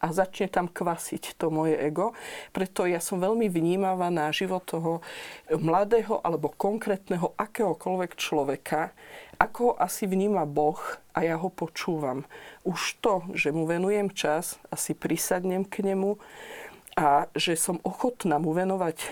a 0.04 0.12
začne 0.12 0.52
tam 0.52 0.68
kvasiť 0.68 1.40
to 1.40 1.48
moje 1.48 1.80
ego. 1.80 2.12
Preto 2.52 2.84
ja 2.84 3.00
som 3.00 3.24
veľmi 3.24 3.48
vnímavá 3.48 4.12
na 4.12 4.28
život 4.36 4.68
toho 4.68 5.00
mladého 5.48 6.20
alebo 6.20 6.52
konkrétneho 6.52 7.32
akéhokoľvek 7.40 8.12
človeka, 8.20 8.92
ako 9.40 9.60
ho 9.64 9.74
asi 9.80 10.04
vníma 10.04 10.44
Boh 10.44 10.80
a 11.16 11.24
ja 11.24 11.40
ho 11.40 11.48
počúvam. 11.48 12.28
Už 12.68 13.00
to, 13.00 13.24
že 13.32 13.56
mu 13.56 13.64
venujem 13.64 14.12
čas, 14.12 14.60
asi 14.68 14.92
prisadnem 14.92 15.64
k 15.64 15.88
nemu, 15.88 16.20
a 16.94 17.26
že 17.34 17.58
som 17.58 17.82
ochotná 17.82 18.38
mu 18.38 18.54
venovať 18.54 18.98
e, 19.02 19.08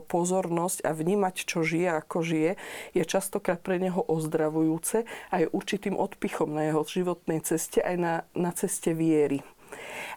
pozornosť 0.00 0.80
a 0.84 0.96
vnímať, 0.96 1.44
čo 1.44 1.60
žije, 1.60 2.00
ako 2.00 2.24
žije, 2.24 2.56
je 2.96 3.04
častokrát 3.04 3.60
pre 3.60 3.76
neho 3.76 4.00
ozdravujúce 4.00 5.04
a 5.04 5.34
je 5.44 5.52
určitým 5.52 5.92
odpichom 5.92 6.48
na 6.48 6.72
jeho 6.72 6.80
životnej 6.88 7.44
ceste 7.44 7.84
aj 7.84 7.96
na, 8.00 8.14
na 8.32 8.50
ceste 8.56 8.96
viery. 8.96 9.44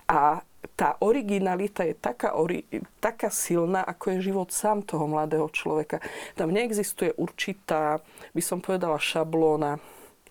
A 0.07 0.41
tá 0.77 0.97
originalita 1.01 1.85
je 1.85 1.97
taká, 1.97 2.37
ori, 2.37 2.65
taká 3.01 3.29
silná, 3.29 3.81
ako 3.85 4.17
je 4.17 4.27
život 4.33 4.49
sám 4.49 4.85
toho 4.85 5.09
mladého 5.09 5.49
človeka. 5.49 6.01
Tam 6.37 6.53
neexistuje 6.53 7.13
určitá, 7.17 8.01
by 8.33 8.41
som 8.41 8.61
povedala, 8.61 9.01
šablóna, 9.01 9.81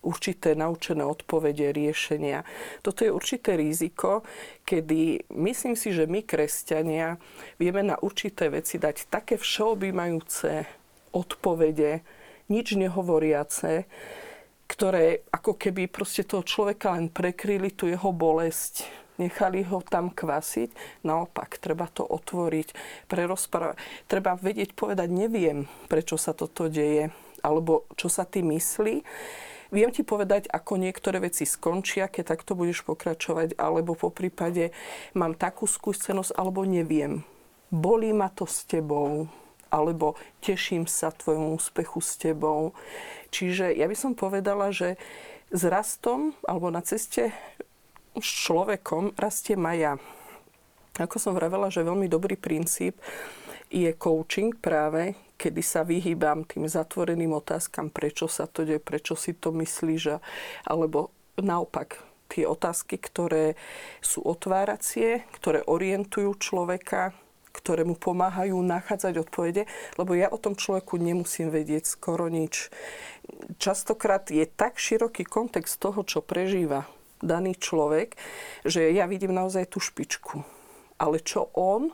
určité 0.01 0.57
naučené 0.57 1.05
odpovede, 1.05 1.69
riešenia. 1.71 2.41
Toto 2.81 3.05
je 3.05 3.13
určité 3.13 3.53
riziko, 3.53 4.25
kedy 4.65 5.29
myslím 5.37 5.77
si, 5.77 5.93
že 5.93 6.09
my, 6.09 6.25
kresťania, 6.25 7.21
vieme 7.61 7.85
na 7.85 7.95
určité 8.01 8.49
veci 8.49 8.81
dať 8.81 9.07
také 9.13 9.37
všeobjímajúce 9.37 10.65
odpovede, 11.13 12.01
nič 12.49 12.75
nehovoriace, 12.75 13.85
ktoré 14.67 15.27
ako 15.29 15.59
keby 15.59 15.91
proste 15.91 16.23
toho 16.23 16.41
človeka 16.41 16.95
len 16.95 17.11
prekryli 17.11 17.75
tú 17.75 17.91
jeho 17.91 18.09
bolesť, 18.15 18.87
nechali 19.21 19.61
ho 19.69 19.85
tam 19.85 20.09
kvasiť. 20.09 20.73
Naopak, 21.05 21.61
treba 21.61 21.85
to 21.85 22.01
otvoriť, 22.01 22.73
prerozprávať. 23.05 23.77
Treba 24.09 24.33
vedieť 24.33 24.73
povedať, 24.73 25.13
neviem, 25.13 25.69
prečo 25.85 26.17
sa 26.17 26.33
toto 26.33 26.65
deje, 26.65 27.13
alebo 27.45 27.85
čo 27.93 28.09
sa 28.09 28.25
ty 28.25 28.41
myslí. 28.41 29.05
Viem 29.71 29.93
ti 29.95 30.03
povedať, 30.03 30.51
ako 30.51 30.81
niektoré 30.81 31.23
veci 31.23 31.47
skončia, 31.47 32.11
keď 32.11 32.35
takto 32.35 32.57
budeš 32.57 32.83
pokračovať, 32.83 33.55
alebo 33.55 33.95
po 33.95 34.11
prípade 34.11 34.75
mám 35.15 35.37
takú 35.37 35.63
skúsenosť, 35.63 36.35
alebo 36.35 36.67
neviem. 36.67 37.23
Bolí 37.71 38.11
ma 38.11 38.27
to 38.27 38.43
s 38.43 38.67
tebou, 38.67 39.31
alebo 39.71 40.19
teším 40.43 40.83
sa 40.91 41.15
tvojmu 41.15 41.55
úspechu 41.55 42.03
s 42.03 42.19
tebou. 42.19 42.75
Čiže 43.31 43.71
ja 43.71 43.87
by 43.87 43.95
som 43.95 44.11
povedala, 44.11 44.75
že 44.75 44.99
s 45.51 45.63
rastom 45.67 46.31
alebo 46.47 46.71
na 46.71 46.79
ceste 46.83 47.35
s 48.19 48.27
človekom 48.47 49.15
rastie 49.15 49.55
maja. 49.55 49.95
Ako 50.99 51.17
som 51.17 51.31
vravela, 51.31 51.71
že 51.71 51.87
veľmi 51.87 52.11
dobrý 52.11 52.35
princíp 52.35 52.99
je 53.71 53.87
coaching 53.95 54.51
práve, 54.59 55.15
kedy 55.39 55.63
sa 55.63 55.87
vyhýbam 55.87 56.43
tým 56.43 56.67
zatvoreným 56.67 57.31
otázkam, 57.31 57.87
prečo 57.87 58.27
sa 58.27 58.45
to 58.45 58.67
deje, 58.67 58.83
prečo 58.83 59.15
si 59.15 59.31
to 59.31 59.55
myslíš, 59.55 60.19
alebo 60.67 61.15
naopak 61.39 62.03
tie 62.27 62.43
otázky, 62.43 62.99
ktoré 62.99 63.55
sú 64.03 64.23
otváracie, 64.27 65.23
ktoré 65.39 65.63
orientujú 65.63 66.35
človeka, 66.35 67.15
ktoré 67.51 67.83
mu 67.83 67.99
pomáhajú 67.99 68.55
nachádzať 68.59 69.27
odpovede, 69.27 69.63
lebo 69.99 70.15
ja 70.15 70.31
o 70.31 70.39
tom 70.39 70.55
človeku 70.55 70.95
nemusím 70.99 71.51
vedieť 71.51 71.87
skoro 71.87 72.31
nič. 72.31 72.71
Častokrát 73.59 74.27
je 74.31 74.43
tak 74.47 74.79
široký 74.79 75.27
kontext 75.27 75.79
toho, 75.79 76.03
čo 76.03 76.23
prežíva 76.23 76.87
daný 77.21 77.55
človek, 77.57 78.17
že 78.65 78.91
ja 78.91 79.05
vidím 79.07 79.33
naozaj 79.33 79.69
tú 79.71 79.79
špičku. 79.79 80.43
Ale 81.01 81.21
čo 81.21 81.49
on 81.57 81.93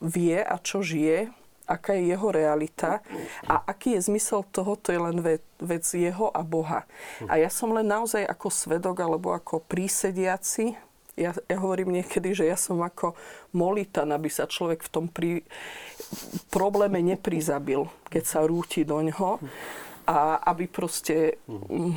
vie 0.00 0.40
a 0.40 0.56
čo 0.60 0.84
žije, 0.84 1.32
aká 1.66 1.98
je 1.98 2.14
jeho 2.14 2.28
realita 2.30 3.02
a 3.50 3.54
aký 3.66 3.98
je 3.98 4.06
zmysel 4.06 4.46
toho, 4.54 4.78
to 4.78 4.94
je 4.94 5.00
len 5.02 5.18
vec, 5.58 5.84
jeho 5.90 6.30
a 6.30 6.40
Boha. 6.46 6.86
A 7.26 7.42
ja 7.42 7.50
som 7.50 7.74
len 7.74 7.90
naozaj 7.90 8.22
ako 8.22 8.48
svedok 8.48 9.02
alebo 9.02 9.34
ako 9.34 9.66
prísediaci, 9.66 10.78
ja, 11.16 11.32
ja 11.32 11.56
hovorím 11.56 11.96
niekedy, 11.96 12.36
že 12.36 12.44
ja 12.44 12.60
som 12.60 12.78
ako 12.84 13.16
molitan, 13.56 14.12
aby 14.12 14.28
sa 14.28 14.44
človek 14.44 14.84
v 14.84 14.92
tom 14.92 15.06
prí, 15.08 15.40
probléme 16.52 17.00
neprizabil, 17.00 17.88
keď 18.12 18.24
sa 18.24 18.44
rúti 18.44 18.84
do 18.84 19.00
ňoho 19.00 19.40
a 20.06 20.38
aby 20.54 20.68
proste 20.70 21.40
mm, 21.48 21.92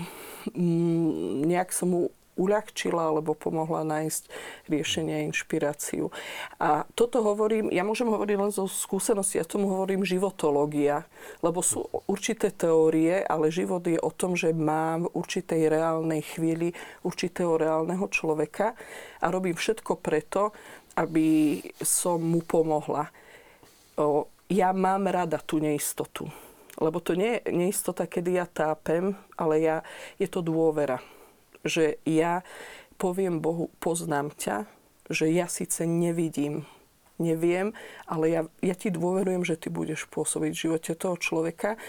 mm 0.55 1.45
nejak 1.45 1.70
som 1.76 1.91
mu 1.91 2.01
uľahčila 2.40 3.12
alebo 3.12 3.36
pomohla 3.36 3.84
nájsť 3.84 4.32
riešenie 4.72 5.14
a 5.20 5.26
inšpiráciu. 5.28 6.08
A 6.56 6.88
toto 6.96 7.20
hovorím, 7.20 7.68
ja 7.68 7.84
môžem 7.84 8.08
hovoriť 8.08 8.38
len 8.40 8.52
zo 8.56 8.64
skúsenosti, 8.72 9.38
ja 9.38 9.46
tomu 9.46 9.68
hovorím 9.68 10.08
životológia, 10.08 11.04
lebo 11.44 11.60
sú 11.60 11.84
určité 12.08 12.56
teórie, 12.56 13.20
ale 13.28 13.52
život 13.52 13.84
je 13.84 14.00
o 14.00 14.12
tom, 14.16 14.40
že 14.40 14.56
mám 14.56 15.12
v 15.12 15.20
určitej 15.20 15.68
reálnej 15.68 16.24
chvíli 16.24 16.72
určitého 17.04 17.60
reálneho 17.60 18.08
človeka 18.08 18.72
a 19.20 19.26
robím 19.28 19.60
všetko 19.60 20.00
preto, 20.00 20.56
aby 20.96 21.60
som 21.84 22.24
mu 22.24 22.40
pomohla. 22.40 23.12
Ja 24.48 24.72
mám 24.72 25.12
rada 25.12 25.44
tú 25.44 25.60
neistotu. 25.60 26.32
Lebo 26.80 27.04
to 27.04 27.12
nie 27.12 27.44
je 27.44 27.52
neistota, 27.52 28.08
kedy 28.08 28.40
ja 28.40 28.48
tápem, 28.48 29.12
ale 29.36 29.60
ja, 29.60 29.78
je 30.16 30.32
to 30.32 30.40
dôvera 30.40 31.04
že 31.64 31.99
ja 32.07 32.43
poviem 32.99 33.39
Bohu, 33.39 33.72
poznám 33.80 34.36
ťa, 34.36 34.68
že 35.10 35.32
ja 35.32 35.47
síce 35.47 35.88
nevidím, 35.88 36.68
neviem, 37.18 37.76
ale 38.05 38.26
ja, 38.30 38.41
ja 38.60 38.76
ti 38.76 38.91
dôverujem, 38.91 39.47
že 39.47 39.60
ty 39.60 39.72
budeš 39.72 40.05
pôsobiť 40.12 40.51
v 40.53 40.62
živote 40.68 40.91
toho 40.95 41.16
človeka. 41.16 41.80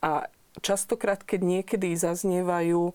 A 0.00 0.30
častokrát, 0.62 1.22
keď 1.22 1.40
niekedy 1.42 1.94
zaznievajú 1.94 2.94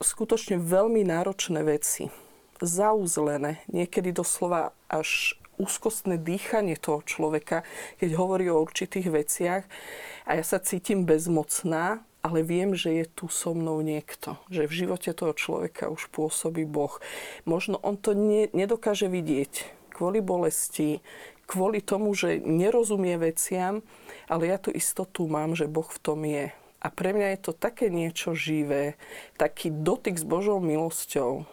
skutočne 0.00 0.60
veľmi 0.60 1.04
náročné 1.08 1.64
veci, 1.64 2.12
zauzlené, 2.60 3.60
niekedy 3.68 4.16
doslova 4.16 4.72
až 4.88 5.36
úzkostné 5.56 6.20
dýchanie 6.20 6.76
toho 6.76 7.00
človeka, 7.04 7.64
keď 7.96 8.10
hovorí 8.16 8.48
o 8.52 8.60
určitých 8.60 9.08
veciach 9.08 9.62
a 10.28 10.30
ja 10.36 10.44
sa 10.44 10.60
cítim 10.60 11.08
bezmocná, 11.08 12.04
ale 12.26 12.42
viem, 12.42 12.74
že 12.74 12.90
je 12.90 13.06
tu 13.06 13.30
so 13.30 13.54
mnou 13.54 13.78
niekto. 13.86 14.34
Že 14.50 14.66
v 14.66 14.76
živote 14.82 15.10
toho 15.14 15.30
človeka 15.30 15.86
už 15.86 16.10
pôsobí 16.10 16.66
Boh. 16.66 16.98
Možno 17.46 17.78
on 17.86 17.94
to 17.94 18.18
ne, 18.18 18.50
nedokáže 18.50 19.06
vidieť 19.06 19.78
kvôli 19.94 20.18
bolesti, 20.20 21.00
kvôli 21.46 21.80
tomu, 21.80 22.12
že 22.12 22.42
nerozumie 22.42 23.16
veciam, 23.16 23.80
ale 24.26 24.50
ja 24.50 24.58
tu 24.58 24.74
istotu 24.74 25.24
mám, 25.30 25.54
že 25.54 25.70
Boh 25.70 25.86
v 25.86 26.02
tom 26.02 26.26
je. 26.26 26.50
A 26.82 26.86
pre 26.92 27.14
mňa 27.14 27.38
je 27.38 27.40
to 27.40 27.52
také 27.56 27.88
niečo 27.88 28.36
živé, 28.36 29.00
taký 29.40 29.72
dotyk 29.72 30.20
s 30.20 30.26
Božou 30.26 30.60
milosťou, 30.60 31.48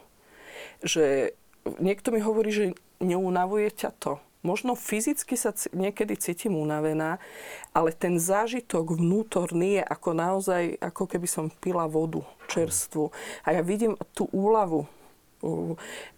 že 0.83 1.37
niekto 1.79 2.11
mi 2.11 2.19
hovorí, 2.19 2.51
že 2.51 2.65
neunavuje 2.99 3.71
ťa 3.71 3.95
to. 4.01 4.19
Možno 4.43 4.75
fyzicky 4.75 5.39
sa 5.39 5.55
niekedy 5.71 6.19
cítim 6.19 6.59
unavená, 6.59 7.15
ale 7.71 7.95
ten 7.95 8.19
zážitok 8.19 8.99
vnútorný 8.99 9.79
je 9.79 9.83
ako 9.87 10.09
naozaj, 10.11 10.63
ako 10.83 11.03
keby 11.07 11.27
som 11.31 11.47
pila 11.47 11.87
vodu 11.87 12.27
čerstvu. 12.51 13.07
A 13.47 13.55
ja 13.55 13.63
vidím 13.63 13.95
tú 14.11 14.27
úlavu 14.35 14.83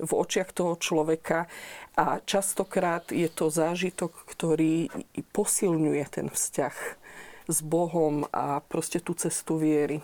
v 0.01 0.11
očiach 0.13 0.53
toho 0.53 0.77
človeka 0.77 1.49
a 1.97 2.21
častokrát 2.21 3.09
je 3.09 3.29
to 3.29 3.49
zážitok, 3.49 4.13
ktorý 4.29 4.89
posilňuje 5.33 6.03
ten 6.09 6.27
vzťah 6.29 6.75
s 7.45 7.57
Bohom 7.61 8.25
a 8.33 8.61
proste 8.61 9.01
tú 9.01 9.13
cestu 9.17 9.57
viery. 9.57 10.01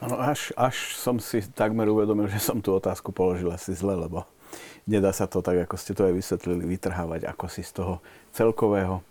Ano, 0.00 0.16
až, 0.16 0.56
až 0.56 0.96
som 0.96 1.20
si 1.20 1.44
takmer 1.52 1.84
uvedomil, 1.84 2.24
že 2.32 2.40
som 2.40 2.64
tú 2.64 2.72
otázku 2.72 3.12
položil 3.12 3.52
asi 3.52 3.76
zle, 3.76 3.92
lebo 3.92 4.24
nedá 4.86 5.10
sa 5.14 5.30
to 5.30 5.42
tak, 5.44 5.66
ako 5.68 5.76
ste 5.76 5.92
to 5.94 6.08
aj 6.08 6.14
vysvetlili, 6.14 6.64
vytrhávať 6.66 7.28
ako 7.30 7.46
si 7.46 7.62
z 7.62 7.82
toho 7.82 7.94
celkového 8.34 9.04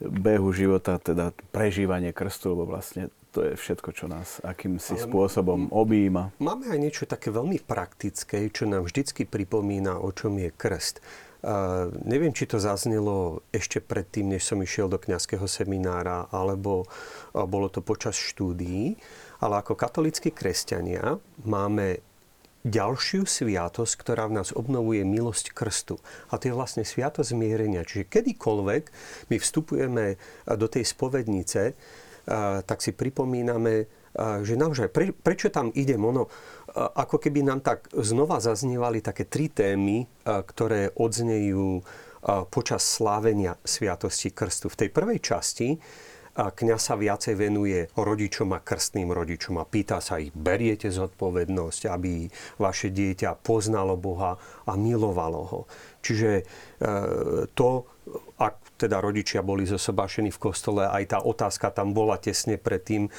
behu 0.00 0.50
života, 0.50 0.98
teda 0.98 1.30
prežívanie 1.54 2.10
krstu, 2.10 2.52
lebo 2.52 2.66
vlastne 2.66 3.08
to 3.34 3.42
je 3.42 3.58
všetko, 3.58 3.90
čo 3.90 4.06
nás 4.06 4.38
akýmsi 4.46 4.94
Ale 4.94 5.04
spôsobom 5.10 5.66
objíma. 5.74 6.30
Máme 6.38 6.70
aj 6.70 6.78
niečo 6.78 7.04
také 7.06 7.34
veľmi 7.34 7.58
praktické, 7.66 8.46
čo 8.54 8.70
nám 8.70 8.86
vždycky 8.86 9.26
pripomína, 9.26 9.98
o 9.98 10.14
čom 10.14 10.38
je 10.38 10.54
krst. 10.54 11.02
Uh, 11.44 11.92
neviem, 12.08 12.32
či 12.32 12.48
to 12.48 12.56
zaznelo 12.56 13.44
ešte 13.52 13.76
predtým, 13.82 14.32
než 14.32 14.48
som 14.48 14.56
išiel 14.64 14.88
do 14.88 14.96
kňazského 14.96 15.44
seminára, 15.44 16.30
alebo 16.32 16.86
uh, 16.86 17.44
bolo 17.44 17.68
to 17.68 17.84
počas 17.84 18.16
štúdií, 18.16 18.96
ale 19.44 19.60
ako 19.60 19.76
katolíckí 19.76 20.32
kresťania 20.32 21.20
máme 21.44 22.00
ďalšiu 22.64 23.28
sviatosť, 23.28 23.94
ktorá 24.00 24.24
v 24.26 24.40
nás 24.40 24.48
obnovuje 24.56 25.04
milosť 25.04 25.52
krstu. 25.52 26.00
A 26.32 26.40
to 26.40 26.48
je 26.48 26.56
vlastne 26.56 26.80
sviatosť 26.80 27.36
zmierenia. 27.36 27.84
Čiže 27.84 28.08
kedykoľvek 28.08 28.82
my 29.28 29.36
vstupujeme 29.36 30.16
do 30.48 30.66
tej 30.66 30.88
spovednice, 30.88 31.76
tak 32.64 32.78
si 32.80 32.96
pripomíname, 32.96 33.84
že 34.16 34.54
naozaj, 34.56 34.88
pre, 34.88 35.12
prečo 35.12 35.52
tam 35.52 35.68
ide 35.76 36.00
ono, 36.00 36.24
ako 36.74 37.20
keby 37.20 37.44
nám 37.44 37.60
tak 37.60 37.92
znova 37.92 38.40
zaznievali 38.40 39.04
také 39.04 39.28
tri 39.28 39.52
témy, 39.52 40.24
ktoré 40.24 40.88
odznejú 40.96 41.84
počas 42.48 42.80
slávenia 42.80 43.60
Sviatosti 43.60 44.32
Krstu. 44.32 44.72
V 44.72 44.80
tej 44.80 44.88
prvej 44.88 45.20
časti 45.20 45.76
kňaz 46.34 46.80
sa 46.82 46.94
viacej 46.98 47.34
venuje 47.38 47.86
rodičom 47.94 48.50
a 48.54 48.58
krstným 48.58 49.14
rodičom 49.14 49.54
a 49.62 49.68
pýta 49.68 50.02
sa 50.02 50.18
ich, 50.18 50.34
beriete 50.34 50.90
zodpovednosť, 50.90 51.82
aby 51.86 52.26
vaše 52.58 52.90
dieťa 52.90 53.38
poznalo 53.38 53.94
Boha 53.94 54.34
a 54.66 54.72
milovalo 54.74 55.42
ho. 55.46 55.60
Čiže 56.02 56.30
e, 56.40 56.44
to, 57.54 57.70
ak 58.42 58.63
teda 58.74 58.98
rodičia 58.98 59.40
boli 59.40 59.64
zosobášení 59.64 60.34
v 60.34 60.42
kostole, 60.42 60.82
aj 60.86 61.04
tá 61.14 61.18
otázka 61.22 61.70
tam 61.70 61.94
bola 61.94 62.18
tesne 62.18 62.58
predtým, 62.58 63.06
e, 63.06 63.10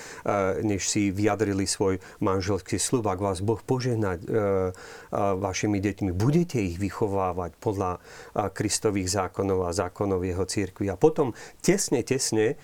než 0.63 0.87
si 0.87 1.09
vyjadrili 1.09 1.63
svoj 1.63 1.99
manželský 2.19 2.75
slub. 2.75 3.07
Ak 3.07 3.23
vás 3.23 3.39
Boh 3.39 3.59
požehnať 3.59 4.19
e, 4.25 4.27
vašimi 5.15 5.79
deťmi, 5.79 6.11
budete 6.11 6.59
ich 6.59 6.75
vychovávať 6.75 7.55
podľa 7.59 8.03
Kristových 8.51 9.09
zákonov 9.11 9.67
a 9.67 9.71
zákonov 9.71 10.27
jeho 10.27 10.43
církvy. 10.43 10.91
A 10.91 10.99
potom 10.99 11.31
tesne, 11.63 12.03
tesne 12.03 12.59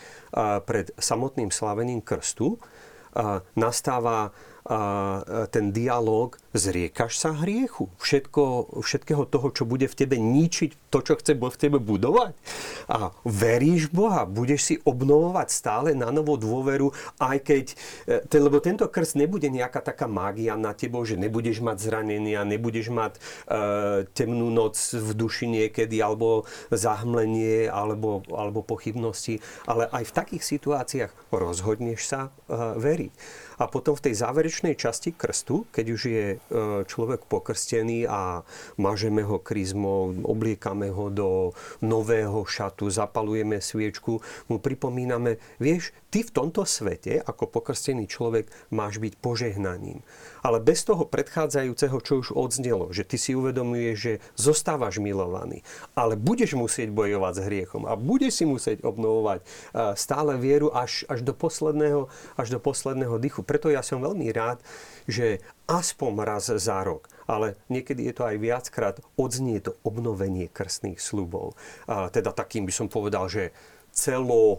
pred 0.67 0.91
samotným 0.99 1.51
slavením 1.51 2.03
krstu 2.03 2.59
nastáva 3.55 4.31
ten 5.51 5.73
dialog, 5.73 6.37
zriekaš 6.53 7.17
sa 7.17 7.31
hriechu, 7.33 7.89
všetko, 7.97 8.75
všetkého 8.83 9.23
toho, 9.25 9.47
čo 9.49 9.63
bude 9.63 9.87
v 9.87 9.97
tebe 9.97 10.19
ničiť 10.19 10.91
to, 10.91 10.99
čo 10.99 11.15
chce 11.15 11.39
v 11.39 11.57
tebe 11.57 11.79
budovať. 11.79 12.35
A 12.91 13.15
veríš 13.23 13.87
Boha, 13.89 14.27
budeš 14.27 14.61
si 14.61 14.75
obnovovať 14.83 15.47
stále 15.47 15.89
na 15.95 16.11
novo 16.11 16.35
dôveru, 16.35 16.91
aj 17.23 17.37
keď, 17.41 17.65
e, 18.05 18.37
lebo 18.37 18.59
tento 18.59 18.85
krst 18.91 19.15
nebude 19.15 19.47
nejaká 19.47 19.79
taká 19.79 20.11
mágia 20.11 20.59
na 20.59 20.75
tebo, 20.75 21.07
že 21.07 21.15
nebudeš 21.15 21.63
mať 21.63 21.77
zranenia, 21.79 22.43
nebudeš 22.43 22.91
mať 22.91 23.13
e, 23.15 23.19
temnú 24.11 24.51
noc 24.51 24.75
v 24.91 25.09
duši 25.15 25.47
niekedy, 25.47 26.03
alebo 26.03 26.43
zahmlenie, 26.69 27.71
alebo, 27.71 28.27
alebo 28.27 28.59
pochybnosti, 28.59 29.39
ale 29.63 29.87
aj 29.87 30.03
v 30.11 30.15
takých 30.15 30.43
situáciách 30.43 31.11
rozhodneš 31.31 32.03
sa 32.03 32.21
e, 32.27 32.29
veriť. 32.75 33.13
A 33.61 33.69
potom 33.69 33.93
v 33.93 34.09
tej 34.09 34.17
záverečnej 34.17 34.73
časti 34.73 35.13
krstu, 35.13 35.69
keď 35.69 35.85
už 35.93 36.01
je 36.09 36.25
e, 36.33 36.37
človek 36.89 37.29
pokrstený 37.29 38.09
a 38.09 38.41
mažeme 38.81 39.21
ho 39.21 39.37
kryzmou, 39.37 40.17
obliekame 40.25 40.89
ho 40.89 41.13
do 41.13 41.29
nového 41.85 42.41
šatu, 42.41 42.89
zapalujeme 42.89 43.61
sviečku, 43.61 44.17
mu 44.49 44.57
pripomíname, 44.57 45.37
vieš, 45.61 45.93
ty 46.09 46.25
v 46.25 46.33
tomto 46.33 46.65
svete, 46.65 47.21
ako 47.21 47.47
pokrstený 47.47 48.09
človek, 48.09 48.49
máš 48.73 48.97
byť 48.97 49.13
požehnaním. 49.21 50.01
Ale 50.41 50.57
bez 50.57 50.81
toho 50.81 51.05
predchádzajúceho, 51.05 51.97
čo 52.01 52.13
už 52.19 52.33
odznelo, 52.33 52.89
že 52.89 53.05
ty 53.05 53.21
si 53.21 53.37
uvedomuješ, 53.37 53.95
že 53.95 54.13
zostávaš 54.33 54.97
milovaný, 54.97 55.61
ale 55.93 56.17
budeš 56.17 56.57
musieť 56.57 56.89
bojovať 56.89 57.33
s 57.37 57.45
hriechom 57.45 57.85
a 57.85 57.93
budeš 57.93 58.41
si 58.41 58.45
musieť 58.49 58.81
obnovovať 58.81 59.39
e, 59.39 59.45
stále 59.93 60.35
vieru 60.41 60.73
až, 60.73 61.05
až, 61.05 61.21
do 61.21 61.37
posledného, 61.37 62.09
až 62.35 62.47
do 62.51 62.59
posledného 62.59 63.21
dychu 63.21 63.45
preto 63.51 63.67
ja 63.67 63.83
som 63.83 63.99
veľmi 63.99 64.31
rád, 64.31 64.63
že 65.11 65.43
aspoň 65.67 66.23
raz 66.23 66.47
za 66.47 66.79
rok, 66.87 67.11
ale 67.27 67.59
niekedy 67.67 68.07
je 68.07 68.15
to 68.15 68.23
aj 68.23 68.39
viackrát, 68.39 68.95
odznie 69.19 69.59
to 69.59 69.75
obnovenie 69.83 70.47
krstných 70.47 71.03
slubov. 71.03 71.59
Teda 72.15 72.31
takým 72.31 72.63
by 72.63 72.71
som 72.71 72.87
povedal, 72.87 73.27
že 73.27 73.51
celo 73.91 74.55
e, 74.55 74.57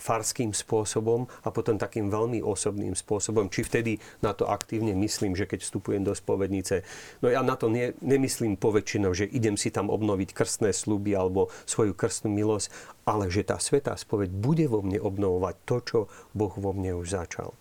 farským 0.00 0.56
spôsobom 0.56 1.28
a 1.44 1.52
potom 1.52 1.76
takým 1.76 2.08
veľmi 2.08 2.40
osobným 2.40 2.96
spôsobom. 2.96 3.52
Či 3.52 3.60
vtedy 3.60 3.92
na 4.24 4.32
to 4.32 4.48
aktívne 4.48 4.96
myslím, 4.96 5.36
že 5.36 5.44
keď 5.44 5.60
vstupujem 5.60 6.00
do 6.00 6.16
spovednice, 6.16 6.80
no 7.20 7.28
ja 7.28 7.44
na 7.44 7.60
to 7.60 7.68
ne, 7.68 7.92
nemyslím 8.00 8.56
poväčšinou, 8.56 9.12
že 9.12 9.28
idem 9.28 9.60
si 9.60 9.68
tam 9.68 9.92
obnoviť 9.92 10.32
krstné 10.32 10.72
sluby 10.72 11.12
alebo 11.12 11.52
svoju 11.68 11.92
krstnú 11.92 12.32
milosť, 12.32 12.72
ale 13.04 13.28
že 13.28 13.44
tá 13.44 13.60
svetá 13.60 13.92
spoveď 14.00 14.32
bude 14.32 14.64
vo 14.64 14.80
mne 14.80 14.96
obnovovať 14.96 15.54
to, 15.68 15.76
čo 15.84 15.98
Boh 16.32 16.56
vo 16.56 16.72
mne 16.72 16.96
už 16.96 17.20
začal 17.20 17.52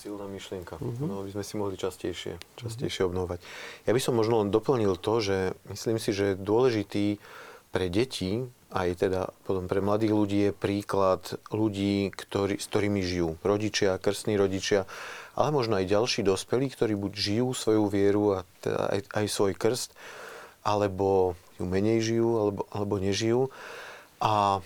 silná 0.00 0.24
myšlienka. 0.24 0.80
Uh-huh. 0.80 1.04
No, 1.04 1.20
by 1.20 1.30
sme 1.36 1.44
si 1.44 1.54
mohli 1.60 1.76
častejšie, 1.76 2.40
častejšie 2.56 3.04
uh-huh. 3.04 3.12
obnovať. 3.12 3.38
Ja 3.84 3.92
by 3.92 4.00
som 4.00 4.16
možno 4.16 4.40
len 4.40 4.48
doplnil 4.48 4.96
to, 4.96 5.20
že 5.20 5.36
myslím 5.68 6.00
si, 6.00 6.16
že 6.16 6.40
dôležitý 6.40 7.20
pre 7.68 7.92
deti, 7.92 8.48
aj 8.72 9.04
teda 9.04 9.30
potom 9.44 9.68
pre 9.68 9.84
mladých 9.84 10.12
ľudí 10.16 10.38
je 10.48 10.52
príklad 10.56 11.22
ľudí, 11.52 12.08
ktorý, 12.10 12.56
s 12.56 12.66
ktorými 12.66 13.04
žijú. 13.04 13.36
Rodičia, 13.44 14.00
krstní 14.00 14.40
rodičia, 14.40 14.88
ale 15.36 15.52
možno 15.52 15.76
aj 15.76 15.90
ďalší 15.90 16.24
dospelí, 16.24 16.72
ktorí 16.72 16.96
buď 16.96 17.12
žijú 17.14 17.48
svoju 17.52 17.84
vieru 17.92 18.24
a 18.40 18.48
teda 18.64 18.80
aj, 18.90 19.00
aj 19.22 19.26
svoj 19.30 19.52
krst, 19.54 19.94
alebo 20.64 21.38
ju 21.60 21.66
menej 21.68 22.02
žijú, 22.02 22.30
alebo, 22.40 22.62
alebo 22.72 22.94
nežijú. 22.96 23.52
A 24.18 24.64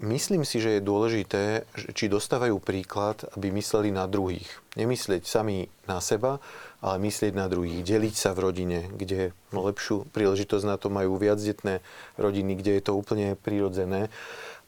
Myslím 0.00 0.48
si, 0.48 0.64
že 0.64 0.80
je 0.80 0.88
dôležité, 0.88 1.68
či 1.92 2.08
dostávajú 2.08 2.56
príklad, 2.56 3.20
aby 3.36 3.52
mysleli 3.52 3.92
na 3.92 4.08
druhých. 4.08 4.48
Nemyslieť 4.78 5.26
sami 5.26 5.66
na 5.90 5.98
seba, 5.98 6.38
ale 6.78 7.02
myslieť 7.02 7.34
na 7.34 7.50
druhých. 7.50 7.82
Deliť 7.82 8.14
sa 8.14 8.30
v 8.30 8.46
rodine, 8.46 8.78
kde 8.94 9.34
lepšiu 9.50 10.06
príležitosť 10.14 10.64
na 10.64 10.78
to 10.78 10.88
majú 10.88 11.18
viacdetné 11.18 11.82
rodiny, 12.14 12.54
kde 12.54 12.78
je 12.78 12.82
to 12.86 12.92
úplne 12.94 13.34
prirodzené. 13.34 14.14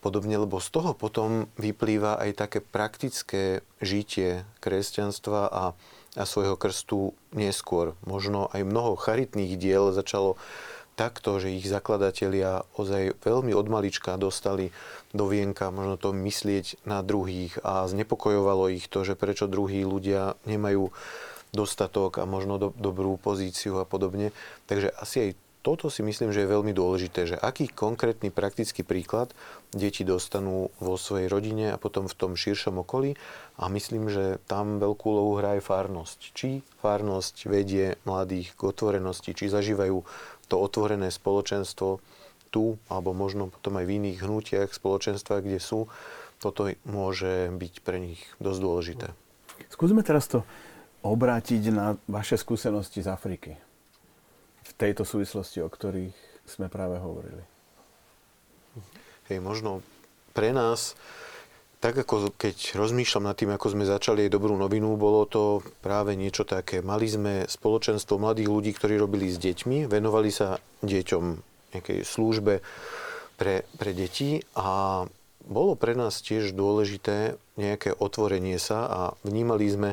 Podobne, 0.03 0.35
lebo 0.35 0.59
z 0.59 0.69
toho 0.75 0.99
potom 0.99 1.47
vyplýva 1.55 2.19
aj 2.19 2.31
také 2.35 2.59
praktické 2.59 3.63
žitie 3.79 4.43
kresťanstva 4.59 5.47
a, 5.47 5.65
a 6.19 6.23
svojho 6.27 6.59
krstu 6.59 7.15
neskôr. 7.31 7.95
Možno 8.03 8.51
aj 8.51 8.67
mnoho 8.67 8.99
charitných 8.99 9.55
diel 9.55 9.95
začalo 9.95 10.35
takto, 10.95 11.41
že 11.41 11.55
ich 11.55 11.65
zakladatelia 11.67 12.69
ozaj 12.77 13.17
veľmi 13.25 13.53
od 13.57 13.67
malička 13.69 14.21
dostali 14.21 14.75
do 15.13 15.29
vienka 15.29 15.69
možno 15.69 16.01
to 16.01 16.13
myslieť 16.13 16.85
na 16.89 17.05
druhých 17.05 17.61
a 17.61 17.85
znepokojovalo 17.89 18.73
ich 18.73 18.89
to, 18.89 19.05
že 19.05 19.17
prečo 19.17 19.49
druhí 19.49 19.85
ľudia 19.85 20.37
nemajú 20.49 20.93
dostatok 21.53 22.21
a 22.21 22.25
možno 22.25 22.57
do, 22.57 22.69
dobrú 22.81 23.21
pozíciu 23.21 23.77
a 23.77 23.85
podobne. 23.85 24.33
Takže 24.65 24.89
asi 24.97 25.17
aj 25.21 25.31
toto 25.63 25.87
si 25.87 26.03
myslím, 26.03 26.35
že 26.35 26.43
je 26.43 26.53
veľmi 26.59 26.75
dôležité, 26.75 27.23
že 27.23 27.39
aký 27.39 27.71
konkrétny 27.71 28.35
praktický 28.35 28.83
príklad 28.83 29.31
deti 29.71 30.03
dostanú 30.03 30.75
vo 30.83 30.99
svojej 30.99 31.31
rodine 31.31 31.71
a 31.71 31.79
potom 31.79 32.11
v 32.11 32.19
tom 32.19 32.35
širšom 32.35 32.83
okolí. 32.83 33.15
A 33.63 33.71
myslím, 33.71 34.11
že 34.11 34.43
tam 34.51 34.83
veľkú 34.83 35.07
úlohu 35.07 35.39
hrá 35.39 35.55
aj 35.55 35.63
fárnosť. 35.63 36.19
Či 36.35 36.67
fárnosť 36.83 37.47
vedie 37.47 37.95
mladých 38.03 38.59
k 38.59 38.61
otvorenosti, 38.75 39.39
či 39.39 39.47
zažívajú 39.47 40.03
to 40.53 40.61
otvorené 40.61 41.09
spoločenstvo 41.09 42.05
tu, 42.53 42.77
alebo 42.93 43.17
možno 43.17 43.49
potom 43.49 43.81
aj 43.81 43.89
v 43.89 43.97
iných 43.97 44.19
hnutiach 44.21 44.71
spoločenstva, 44.77 45.41
kde 45.41 45.57
sú, 45.57 45.89
toto 46.37 46.69
môže 46.85 47.49
byť 47.49 47.75
pre 47.81 47.97
nich 47.97 48.21
dosť 48.37 48.61
dôležité. 48.61 49.07
Skúsme 49.73 50.05
teraz 50.05 50.29
to 50.29 50.45
obrátiť 51.01 51.73
na 51.73 51.97
vaše 52.05 52.37
skúsenosti 52.37 53.01
z 53.01 53.09
Afriky. 53.09 53.57
V 54.69 54.73
tejto 54.77 55.09
súvislosti, 55.09 55.65
o 55.65 55.73
ktorých 55.73 56.15
sme 56.45 56.69
práve 56.69 57.01
hovorili. 57.01 57.41
Hej, 59.33 59.41
možno 59.41 59.81
pre 60.37 60.53
nás 60.53 60.93
tak 61.83 62.07
ako 62.07 62.31
keď 62.39 62.79
rozmýšľam 62.79 63.27
nad 63.27 63.35
tým, 63.35 63.51
ako 63.51 63.75
sme 63.75 63.83
začali 63.83 64.31
aj 64.31 64.35
dobrú 64.39 64.55
novinu, 64.55 64.95
bolo 64.95 65.27
to 65.27 65.67
práve 65.83 66.15
niečo 66.15 66.47
také. 66.47 66.79
Mali 66.79 67.11
sme 67.11 67.33
spoločenstvo 67.51 68.23
mladých 68.23 68.47
ľudí, 68.47 68.71
ktorí 68.71 68.95
robili 68.95 69.27
s 69.27 69.43
deťmi, 69.43 69.91
venovali 69.91 70.31
sa 70.31 70.63
deťom 70.87 71.25
nejakej 71.75 72.07
službe 72.07 72.63
pre, 73.35 73.67
pre 73.75 73.91
deti 73.99 74.39
a 74.55 75.03
bolo 75.43 75.75
pre 75.75 75.99
nás 75.99 76.23
tiež 76.23 76.55
dôležité 76.55 77.35
nejaké 77.59 77.91
otvorenie 77.99 78.63
sa 78.63 78.87
a 78.87 79.01
vnímali 79.27 79.67
sme 79.67 79.91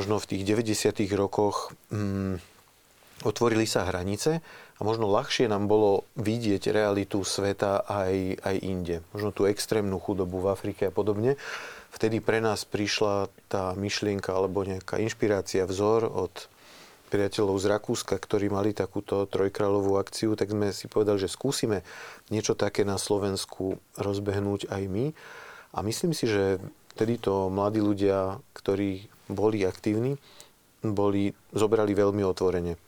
možno 0.00 0.16
v 0.16 0.28
tých 0.32 0.42
90. 0.48 1.04
rokoch, 1.20 1.76
mm, 1.92 2.40
otvorili 3.28 3.68
sa 3.68 3.84
hranice 3.84 4.40
a 4.80 4.84
možno 4.84 5.12
ľahšie 5.12 5.44
nám 5.52 5.68
bolo 5.68 6.08
vidieť 6.16 6.72
realitu 6.72 7.20
sveta 7.20 7.84
aj, 7.84 8.40
aj 8.40 8.56
inde. 8.64 8.96
Možno 9.12 9.28
tú 9.28 9.44
extrémnu 9.44 10.00
chudobu 10.00 10.40
v 10.40 10.56
Afrike 10.56 10.88
a 10.88 10.92
podobne. 10.92 11.36
Vtedy 11.92 12.24
pre 12.24 12.40
nás 12.40 12.64
prišla 12.64 13.28
tá 13.52 13.76
myšlienka 13.76 14.32
alebo 14.32 14.64
nejaká 14.64 14.96
inšpirácia, 14.96 15.68
vzor 15.68 16.08
od 16.08 16.32
priateľov 17.12 17.60
z 17.60 17.66
Rakúska, 17.76 18.16
ktorí 18.16 18.48
mali 18.48 18.72
takúto 18.72 19.28
trojkráľovú 19.28 20.00
akciu, 20.00 20.32
tak 20.38 20.54
sme 20.54 20.72
si 20.72 20.86
povedali, 20.88 21.18
že 21.20 21.28
skúsime 21.28 21.84
niečo 22.32 22.56
také 22.56 22.86
na 22.86 22.96
Slovensku 22.96 23.76
rozbehnúť 24.00 24.70
aj 24.70 24.82
my. 24.88 25.06
A 25.76 25.78
myslím 25.84 26.16
si, 26.16 26.24
že 26.30 26.62
vtedy 26.96 27.20
to 27.20 27.50
mladí 27.52 27.82
ľudia, 27.82 28.38
ktorí 28.56 29.10
boli 29.28 29.66
aktívni, 29.66 30.16
boli, 30.80 31.36
zobrali 31.52 31.92
veľmi 31.92 32.22
otvorene. 32.24 32.78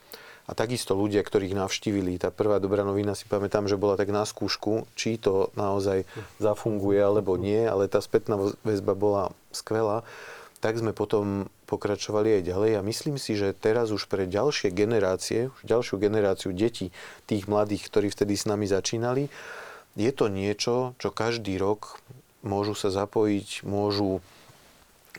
A 0.51 0.59
takisto 0.59 0.99
ľudia, 0.99 1.23
ktorých 1.23 1.55
navštívili, 1.55 2.19
tá 2.19 2.35
prvá 2.35 2.59
dobrá 2.59 2.83
novina 2.83 3.15
si 3.15 3.31
pamätám, 3.31 3.71
že 3.71 3.79
bola 3.79 3.95
tak 3.95 4.11
na 4.11 4.27
skúšku, 4.27 4.91
či 4.99 5.15
to 5.15 5.55
naozaj 5.55 6.03
zafunguje 6.43 6.99
alebo 6.99 7.39
nie, 7.39 7.63
ale 7.63 7.87
tá 7.87 8.03
spätná 8.03 8.35
väzba 8.67 8.99
bola 8.99 9.31
skvelá. 9.55 10.03
Tak 10.59 10.83
sme 10.83 10.91
potom 10.91 11.47
pokračovali 11.71 12.43
aj 12.43 12.43
ďalej 12.43 12.73
a 12.75 12.87
myslím 12.87 13.23
si, 13.23 13.39
že 13.39 13.55
teraz 13.55 13.95
už 13.95 14.11
pre 14.11 14.27
ďalšie 14.27 14.75
generácie, 14.75 15.55
už 15.55 15.63
ďalšiu 15.63 15.95
generáciu 16.03 16.51
detí, 16.51 16.91
tých 17.31 17.47
mladých, 17.47 17.87
ktorí 17.87 18.11
vtedy 18.11 18.35
s 18.35 18.45
nami 18.47 18.67
začínali, 18.67 19.31
je 19.95 20.11
to 20.11 20.27
niečo, 20.27 20.99
čo 20.99 21.09
každý 21.15 21.55
rok 21.55 22.03
môžu 22.43 22.75
sa 22.75 22.91
zapojiť, 22.91 23.63
môžu 23.63 24.19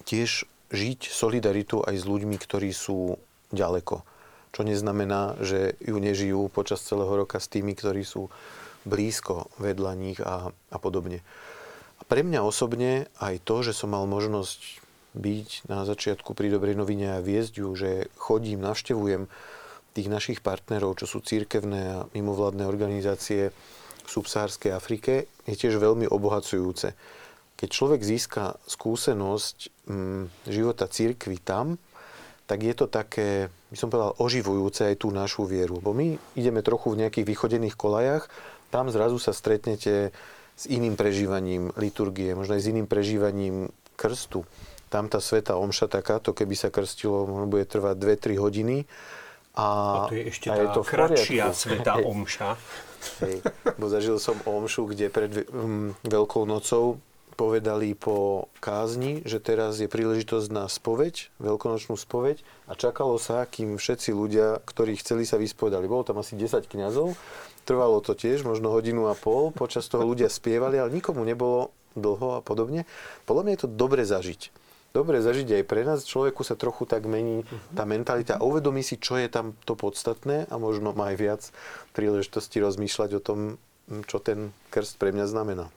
tiež 0.03 0.43
žiť 0.73 0.99
solidaritu 1.07 1.79
aj 1.79 1.95
s 1.95 2.03
ľuďmi, 2.03 2.35
ktorí 2.35 2.75
sú 2.75 3.15
ďaleko 3.55 4.03
čo 4.53 4.61
neznamená, 4.61 5.41
že 5.41 5.73
ju 5.81 5.97
nežijú 5.97 6.47
počas 6.53 6.85
celého 6.85 7.09
roka 7.09 7.41
s 7.41 7.49
tými, 7.49 7.73
ktorí 7.73 8.05
sú 8.05 8.29
blízko 8.85 9.49
vedľa 9.57 9.91
nich 9.97 10.19
a, 10.21 10.53
a 10.53 10.77
podobne. 10.77 11.25
A 11.97 12.03
pre 12.05 12.21
mňa 12.21 12.45
osobne 12.45 13.09
aj 13.17 13.41
to, 13.41 13.65
že 13.65 13.73
som 13.73 13.91
mal 13.97 14.05
možnosť 14.05 14.83
byť 15.17 15.69
na 15.69 15.85
začiatku 15.85 16.33
pri 16.37 16.53
Dobrej 16.53 16.77
novine 16.77 17.17
a 17.17 17.23
viesť 17.23 17.53
ju, 17.61 17.69
že 17.73 18.09
chodím, 18.17 18.61
navštevujem 18.61 19.29
tých 19.93 20.09
našich 20.09 20.39
partnerov, 20.41 20.97
čo 21.01 21.05
sú 21.05 21.21
církevné 21.21 21.81
a 21.93 22.05
mimovládne 22.17 22.65
organizácie 22.65 23.53
v 24.03 24.09
subsahárskej 24.09 24.73
Afrike, 24.73 25.29
je 25.45 25.55
tiež 25.55 25.77
veľmi 25.77 26.09
obohacujúce. 26.09 26.97
Keď 27.55 27.69
človek 27.69 28.01
získa 28.01 28.57
skúsenosť 28.65 29.87
hm, 29.87 30.23
života 30.49 30.89
církvy 30.89 31.37
tam, 31.39 31.77
tak 32.43 32.59
je 32.63 32.73
to 32.75 32.91
také, 32.91 33.47
by 33.71 33.77
som 33.79 33.87
povedal, 33.87 34.19
oživujúce 34.19 34.91
aj 34.91 34.95
tú 34.99 35.09
našu 35.15 35.47
vieru. 35.47 35.79
Bo 35.79 35.95
my 35.95 36.19
ideme 36.35 36.59
trochu 36.59 36.91
v 36.93 37.05
nejakých 37.05 37.25
vychodených 37.25 37.75
kolajach, 37.79 38.27
tam 38.73 38.89
zrazu 38.89 39.21
sa 39.21 39.31
stretnete 39.31 40.09
s 40.53 40.63
iným 40.65 40.97
prežívaním 40.97 41.69
liturgie, 41.77 42.33
možno 42.33 42.57
aj 42.57 42.61
s 42.65 42.69
iným 42.73 42.87
prežívaním 42.89 43.69
krstu. 43.95 44.45
Tam 44.89 45.09
tá 45.09 45.17
sveta 45.17 45.57
omša 45.57 45.89
takáto, 45.89 46.33
keby 46.33 46.53
sa 46.53 46.69
krstilo, 46.69 47.25
bude 47.49 47.65
trvať 47.65 47.95
2-3 47.97 48.37
hodiny. 48.37 48.77
A, 49.53 49.65
a 49.65 50.09
to 50.09 50.17
je 50.17 50.23
ešte 50.29 50.49
tá 50.49 50.57
je 50.57 50.67
to 50.73 50.81
kratšia 50.81 51.53
sveta 51.53 52.01
omša. 52.01 52.57
Hej, 53.21 53.45
bo 53.77 53.85
zažil 53.89 54.17
som 54.17 54.37
omšu, 54.45 54.89
kde 54.89 55.13
pred 55.13 55.45
um, 55.53 55.93
Veľkou 56.01 56.45
nocou 56.49 56.97
povedali 57.33 57.97
po 57.97 58.47
kázni, 58.61 59.25
že 59.25 59.41
teraz 59.41 59.81
je 59.81 59.89
príležitosť 59.89 60.47
na 60.53 60.69
spoveď, 60.69 61.33
veľkonočnú 61.41 61.97
spoveď 61.97 62.41
a 62.69 62.77
čakalo 62.77 63.17
sa, 63.17 63.49
kým 63.49 63.77
všetci 63.77 64.13
ľudia, 64.13 64.61
ktorí 64.63 64.97
chceli 65.01 65.25
sa 65.25 65.41
vyspovedali. 65.41 65.89
Bolo 65.89 66.05
tam 66.05 66.21
asi 66.21 66.37
10 66.37 66.69
kňazov, 66.69 67.17
trvalo 67.65 67.99
to 67.99 68.13
tiež 68.13 68.45
možno 68.45 68.69
hodinu 68.69 69.09
a 69.09 69.17
pol, 69.17 69.49
počas 69.49 69.89
toho 69.89 70.05
ľudia 70.05 70.29
spievali, 70.29 70.77
ale 70.77 70.93
nikomu 70.93 71.25
nebolo 71.25 71.73
dlho 71.97 72.37
a 72.37 72.45
podobne. 72.45 72.85
Podľa 73.29 73.41
mňa 73.43 73.53
je 73.53 73.61
to 73.65 73.69
dobre 73.69 74.03
zažiť. 74.05 74.53
Dobre 74.93 75.25
zažiť 75.25 75.57
aj 75.57 75.63
pre 75.65 75.81
nás. 75.81 76.05
Človeku 76.05 76.45
sa 76.45 76.53
trochu 76.53 76.85
tak 76.85 77.09
mení 77.09 77.49
tá 77.73 77.81
mentalita 77.81 78.37
uvedomí 78.37 78.85
si, 78.85 79.01
čo 79.01 79.17
je 79.17 79.25
tam 79.25 79.57
to 79.65 79.73
podstatné 79.73 80.45
a 80.53 80.55
možno 80.61 80.93
má 80.93 81.09
aj 81.09 81.17
viac 81.17 81.41
príležitosti 81.97 82.61
rozmýšľať 82.61 83.09
o 83.17 83.21
tom, 83.21 83.39
čo 84.05 84.21
ten 84.21 84.53
krst 84.69 85.01
pre 85.01 85.09
mňa 85.09 85.25
znamená. 85.25 85.73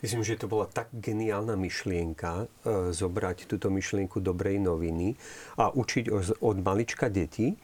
Myslím, 0.00 0.24
že 0.24 0.40
to 0.40 0.48
bola 0.48 0.64
tak 0.64 0.88
geniálna 0.96 1.60
myšlienka 1.60 2.48
e, 2.64 2.94
zobrať 2.96 3.44
túto 3.44 3.68
myšlienku 3.68 4.24
dobrej 4.24 4.56
noviny 4.56 5.12
a 5.60 5.68
učiť 5.68 6.08
od 6.40 6.56
malička 6.64 7.12
deti, 7.12 7.52
e, 7.52 7.56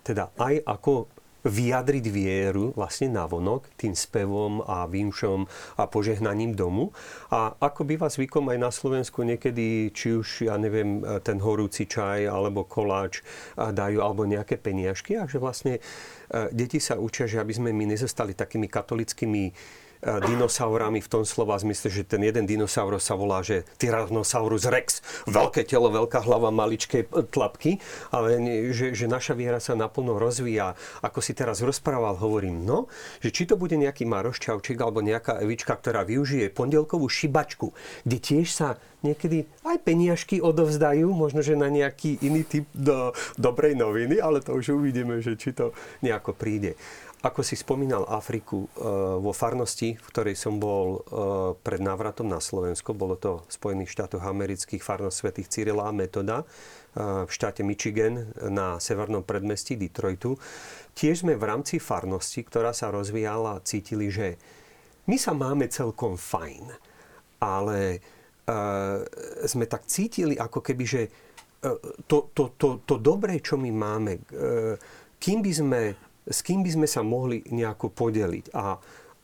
teda 0.00 0.24
aj 0.40 0.54
ako 0.64 0.92
vyjadriť 1.38 2.04
vieru 2.10 2.74
vlastne 2.74 3.14
navonok 3.14 3.70
tým 3.78 3.94
spevom 3.94 4.58
a 4.66 4.90
výmšom 4.90 5.46
a 5.78 5.86
požehnaním 5.86 6.56
domu. 6.56 6.90
A 7.30 7.54
ako 7.54 7.86
býva 7.86 8.10
zvykom 8.10 8.50
aj 8.50 8.58
na 8.58 8.70
Slovensku 8.74 9.22
niekedy, 9.22 9.94
či 9.94 10.18
už, 10.18 10.50
ja 10.50 10.58
neviem, 10.58 10.98
ten 11.22 11.38
horúci 11.38 11.86
čaj 11.86 12.26
alebo 12.26 12.66
koláč 12.66 13.22
dajú, 13.54 14.02
alebo 14.02 14.26
nejaké 14.26 14.58
peniažky 14.58 15.14
a 15.14 15.30
že 15.30 15.38
vlastne 15.38 15.78
e, 15.78 15.80
deti 16.56 16.80
sa 16.82 16.98
učia, 16.98 17.28
že 17.28 17.38
aby 17.38 17.52
sme 17.52 17.70
my 17.70 17.94
nezostali 17.94 18.34
takými 18.34 18.66
katolickými 18.66 19.44
E, 19.54 19.87
dinosaurami 20.02 21.02
v 21.02 21.08
tom 21.10 21.22
slova 21.26 21.58
zmysle, 21.58 21.90
že 21.90 22.06
ten 22.06 22.22
jeden 22.22 22.46
dinosaurus 22.46 23.02
sa 23.02 23.18
volá, 23.18 23.42
že 23.42 23.66
Tyrannosaurus 23.78 24.70
rex, 24.70 25.02
veľké 25.26 25.66
telo, 25.66 25.90
veľká 25.90 26.22
hlava, 26.22 26.54
maličké 26.54 27.10
tlapky, 27.34 27.82
ale 28.14 28.38
že, 28.70 28.94
že 28.94 29.10
naša 29.10 29.34
viera 29.34 29.58
sa 29.58 29.74
naplno 29.74 30.16
rozvíja. 30.16 30.78
Ako 31.02 31.18
si 31.18 31.34
teraz 31.34 31.60
rozprával, 31.62 32.14
hovorím, 32.18 32.62
no, 32.62 32.86
že 33.18 33.34
či 33.34 33.46
to 33.48 33.58
bude 33.58 33.74
nejaký 33.74 34.06
Maroš 34.06 34.38
Čaučík 34.38 34.78
alebo 34.78 35.02
nejaká 35.02 35.42
Evička, 35.42 35.74
ktorá 35.74 36.06
využije 36.06 36.54
pondelkovú 36.54 37.10
šibačku, 37.10 37.74
kde 38.06 38.18
tiež 38.18 38.48
sa 38.54 38.68
niekedy 39.02 39.46
aj 39.62 39.78
peniažky 39.86 40.42
odovzdajú, 40.42 41.06
možno, 41.14 41.38
že 41.42 41.54
na 41.54 41.70
nejaký 41.70 42.18
iný 42.18 42.42
typ 42.42 42.66
do 42.74 43.14
dobrej 43.38 43.78
noviny, 43.78 44.18
ale 44.18 44.42
to 44.42 44.58
už 44.58 44.74
uvidíme, 44.74 45.22
že 45.22 45.38
či 45.38 45.54
to 45.54 45.70
nejako 46.02 46.34
príde. 46.34 46.74
Ako 47.18 47.42
si 47.42 47.58
spomínal 47.58 48.06
Afriku, 48.06 48.70
e, 48.78 48.86
vo 49.18 49.34
farnosti, 49.34 49.98
v 49.98 50.06
ktorej 50.06 50.38
som 50.38 50.62
bol 50.62 50.86
e, 50.94 50.98
pred 51.66 51.82
návratom 51.82 52.30
na 52.30 52.38
Slovensko, 52.38 52.94
bolo 52.94 53.18
to 53.18 53.42
v 53.42 53.50
Spojených 53.58 53.90
štátoch 53.90 54.22
amerických 54.22 54.78
farnosť 54.78 55.16
svätých 55.18 55.50
Cyrila 55.50 55.90
a 55.90 55.96
Metoda 55.96 56.46
e, 56.46 57.26
v 57.26 57.30
štáte 57.34 57.66
Michigan 57.66 58.30
na 58.46 58.78
severnom 58.78 59.26
predmestí 59.26 59.74
Detroitu. 59.74 60.38
Tiež 60.94 61.26
sme 61.26 61.34
v 61.34 61.42
rámci 61.42 61.82
farnosti, 61.82 62.46
ktorá 62.46 62.70
sa 62.70 62.94
rozvíjala, 62.94 63.66
cítili, 63.66 64.14
že 64.14 64.38
my 65.10 65.18
sa 65.18 65.34
máme 65.34 65.66
celkom 65.66 66.14
fajn, 66.14 66.70
ale 67.42 68.02
sme 69.44 69.68
tak 69.68 69.84
cítili, 69.84 70.40
ako 70.40 70.64
keby, 70.64 70.84
že 70.88 71.02
to, 72.08 72.32
to, 72.32 72.56
to, 72.56 72.80
to 72.88 72.96
dobré, 72.96 73.44
čo 73.44 73.60
my 73.60 73.68
máme, 73.68 74.24
kým 75.20 75.44
by 75.44 75.52
sme 75.52 75.80
s 76.28 76.44
kým 76.44 76.60
by 76.60 76.70
sme 76.76 76.88
sa 76.88 77.00
mohli 77.00 77.40
nejako 77.48 77.88
podeliť. 77.88 78.52
A 78.52 78.76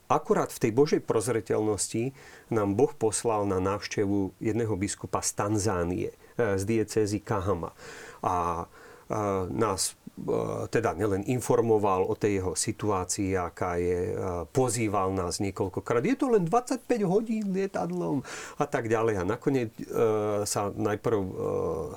akurát 0.08 0.48
v 0.48 0.62
tej 0.68 0.72
Božej 0.72 1.00
prozreteľnosti 1.04 2.16
nám 2.50 2.74
Boh 2.74 2.92
poslal 2.96 3.44
na 3.44 3.60
návštevu 3.60 4.36
jedného 4.40 4.74
biskupa 4.74 5.20
z 5.20 5.30
Tanzánie, 5.36 6.10
eh, 6.10 6.56
z 6.56 6.62
diecézy 6.64 7.20
Kahama. 7.20 7.76
A 8.24 8.64
eh, 8.64 9.14
nás 9.52 9.94
E, 10.14 10.70
teda 10.70 10.94
nielen 10.94 11.26
informoval 11.26 12.06
o 12.06 12.14
tej 12.14 12.38
jeho 12.38 12.54
situácii, 12.54 13.34
aká 13.34 13.82
je, 13.82 14.14
e, 14.14 14.46
pozýval 14.54 15.10
nás 15.10 15.42
niekoľkokrát. 15.42 16.06
Je 16.06 16.14
to 16.14 16.30
len 16.30 16.46
25 16.46 16.86
hodín 17.02 17.50
lietadlom 17.50 18.22
a 18.54 18.64
tak 18.70 18.86
ďalej. 18.86 19.18
A 19.18 19.22
nakoniec 19.26 19.74
e, 19.74 19.82
sa 20.46 20.70
najprv 20.70 21.18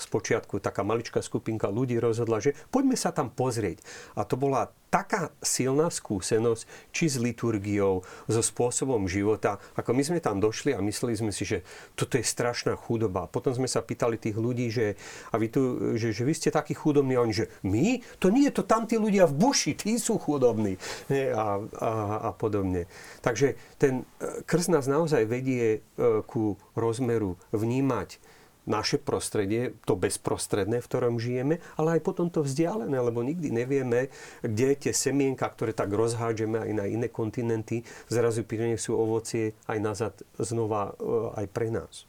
z 0.02 0.06
počiatku 0.10 0.58
taká 0.58 0.82
maličká 0.82 1.22
skupinka 1.22 1.70
ľudí 1.70 2.02
rozhodla, 2.02 2.42
že 2.42 2.58
poďme 2.74 2.98
sa 2.98 3.14
tam 3.14 3.30
pozrieť. 3.30 3.86
A 4.18 4.26
to 4.26 4.34
bola 4.34 4.74
taká 4.88 5.36
silná 5.44 5.92
skúsenosť, 5.92 6.64
či 6.96 7.06
s 7.12 7.20
liturgiou, 7.20 8.02
so 8.28 8.42
spôsobom 8.42 9.08
života, 9.08 9.60
ako 9.76 9.92
my 9.92 10.04
sme 10.04 10.20
tam 10.24 10.40
došli 10.40 10.72
a 10.72 10.80
mysleli 10.80 11.16
sme 11.20 11.32
si, 11.36 11.44
že 11.44 11.64
toto 11.94 12.16
je 12.16 12.24
strašná 12.24 12.76
chudoba. 12.80 13.28
Potom 13.28 13.52
sme 13.52 13.68
sa 13.68 13.84
pýtali 13.84 14.16
tých 14.16 14.40
ľudí, 14.40 14.72
že, 14.72 14.96
a 15.32 15.36
vy 15.36 15.48
tu, 15.52 15.62
že, 16.00 16.16
že 16.16 16.24
vy 16.24 16.34
ste 16.34 16.50
takí 16.52 16.72
chudobní, 16.76 17.20
a 17.20 17.24
oni, 17.24 17.36
že 17.36 17.52
my? 17.68 18.00
To 18.24 18.32
nie, 18.32 18.48
to 18.52 18.64
tam 18.64 18.88
tí 18.88 18.96
ľudia 18.96 19.28
v 19.28 19.36
buši, 19.36 19.76
tí 19.76 20.00
sú 20.00 20.16
chudobní. 20.20 20.80
A, 21.12 21.60
a, 21.80 21.92
a 22.28 22.30
podobne. 22.36 22.88
Takže 23.22 23.60
ten 23.76 24.08
e, 24.20 24.44
krst 24.44 24.72
nás 24.72 24.88
naozaj 24.88 25.28
vedie 25.28 25.80
e, 25.80 25.80
ku 26.24 26.56
rozmeru 26.74 27.36
vnímať 27.52 28.20
naše 28.68 29.00
prostredie, 29.00 29.74
to 29.88 29.96
bezprostredné, 29.96 30.84
v 30.84 30.90
ktorom 30.92 31.16
žijeme, 31.18 31.64
ale 31.80 31.98
aj 31.98 32.02
potom 32.04 32.28
to 32.28 32.44
vzdialené, 32.44 33.00
lebo 33.00 33.24
nikdy 33.24 33.50
nevieme, 33.50 34.12
kde 34.44 34.76
tie 34.76 34.94
semienka, 34.94 35.48
ktoré 35.48 35.72
tak 35.72 35.90
rozhádžeme 35.90 36.60
aj 36.60 36.72
na 36.76 36.86
iné 36.86 37.08
kontinenty, 37.08 37.88
zrazu 38.12 38.44
prinesú 38.44 39.00
ovocie 39.00 39.56
aj 39.72 39.78
nazad 39.80 40.14
znova 40.36 40.92
e, 41.00 41.44
aj 41.44 41.46
pre 41.50 41.72
nás. 41.72 42.04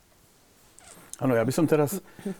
Áno, 1.18 1.34
ja 1.34 1.42
by 1.42 1.50
som 1.50 1.66
teraz 1.66 1.98
uh, 1.98 2.30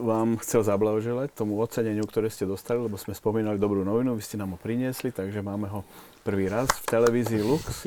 vám 0.00 0.40
chcel 0.40 0.64
zablahoželať 0.64 1.36
tomu 1.36 1.60
oceneniu, 1.60 2.08
ktoré 2.08 2.32
ste 2.32 2.48
dostali, 2.48 2.80
lebo 2.80 2.96
sme 2.96 3.12
spomínali 3.12 3.60
dobrú 3.60 3.84
novinu, 3.84 4.16
vy 4.16 4.24
ste 4.24 4.40
nám 4.40 4.56
ho 4.56 4.58
priniesli, 4.60 5.12
takže 5.12 5.44
máme 5.44 5.68
ho 5.68 5.84
prvý 6.24 6.48
raz 6.48 6.72
v 6.72 6.86
televízii 6.88 7.44
Lux. 7.44 7.84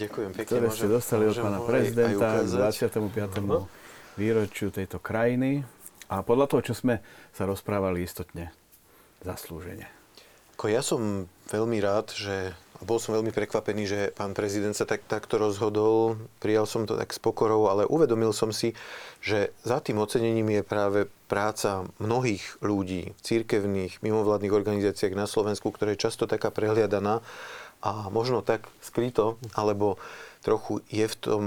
Ďakujem 0.00 0.30
pekne. 0.32 0.48
Ktoré 0.48 0.66
ste 0.72 0.88
dostali 0.88 1.28
od 1.28 1.36
pána 1.36 1.60
prezidenta 1.60 2.40
k 2.40 2.48
25 2.48 3.79
výročiu 4.18 4.74
tejto 4.74 4.98
krajiny 4.98 5.62
a 6.10 6.26
podľa 6.26 6.46
toho, 6.50 6.72
čo 6.72 6.74
sme 6.74 6.98
sa 7.30 7.46
rozprávali 7.46 8.02
istotne 8.02 8.50
zaslúžene. 9.22 9.86
Ako 10.58 10.68
ja 10.68 10.84
som 10.84 11.30
veľmi 11.48 11.78
rád, 11.80 12.12
že 12.12 12.52
bol 12.80 12.96
som 12.96 13.12
veľmi 13.12 13.32
prekvapený, 13.32 13.82
že 13.84 14.00
pán 14.16 14.32
prezident 14.32 14.72
sa 14.72 14.88
tak, 14.88 15.04
takto 15.04 15.36
rozhodol. 15.36 16.16
Prijal 16.40 16.64
som 16.64 16.88
to 16.88 16.96
tak 16.96 17.12
s 17.12 17.20
pokorou, 17.20 17.68
ale 17.68 17.84
uvedomil 17.84 18.32
som 18.32 18.52
si, 18.56 18.72
že 19.20 19.52
za 19.60 19.84
tým 19.84 20.00
ocenením 20.00 20.48
je 20.48 20.62
práve 20.64 21.00
práca 21.28 21.84
mnohých 22.00 22.60
ľudí 22.64 23.12
v 23.12 23.20
církevných, 23.20 24.00
mimovládnych 24.00 24.52
organizáciách 24.52 25.12
na 25.12 25.28
Slovensku, 25.28 25.68
ktorá 25.68 25.92
je 25.92 26.04
často 26.08 26.24
taká 26.24 26.48
prehliadaná 26.48 27.20
a 27.84 28.08
možno 28.08 28.40
tak 28.40 28.68
skryto, 28.80 29.36
alebo 29.52 30.00
trochu 30.40 30.80
je 30.88 31.06
v 31.06 31.16
tom 31.16 31.42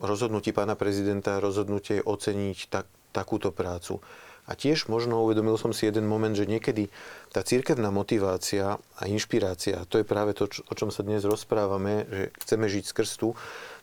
rozhodnutí 0.00 0.52
pána 0.52 0.76
prezidenta 0.76 1.40
rozhodnutie 1.40 2.04
oceniť 2.04 2.58
tak, 2.68 2.86
takúto 3.12 3.50
prácu. 3.50 4.04
A 4.44 4.52
tiež 4.52 4.92
možno 4.92 5.24
uvedomil 5.24 5.56
som 5.56 5.72
si 5.72 5.88
jeden 5.88 6.04
moment, 6.04 6.36
že 6.36 6.44
niekedy 6.44 6.92
tá 7.32 7.40
církevná 7.40 7.88
motivácia 7.88 8.76
a 8.76 9.02
inšpirácia, 9.08 9.88
to 9.88 9.96
je 9.96 10.04
práve 10.04 10.36
to, 10.36 10.44
o 10.68 10.74
čom 10.76 10.92
sa 10.92 11.00
dnes 11.00 11.24
rozprávame, 11.24 12.04
že 12.12 12.22
chceme 12.44 12.68
žiť 12.68 12.84
z 12.84 12.92
krstu, 12.92 13.28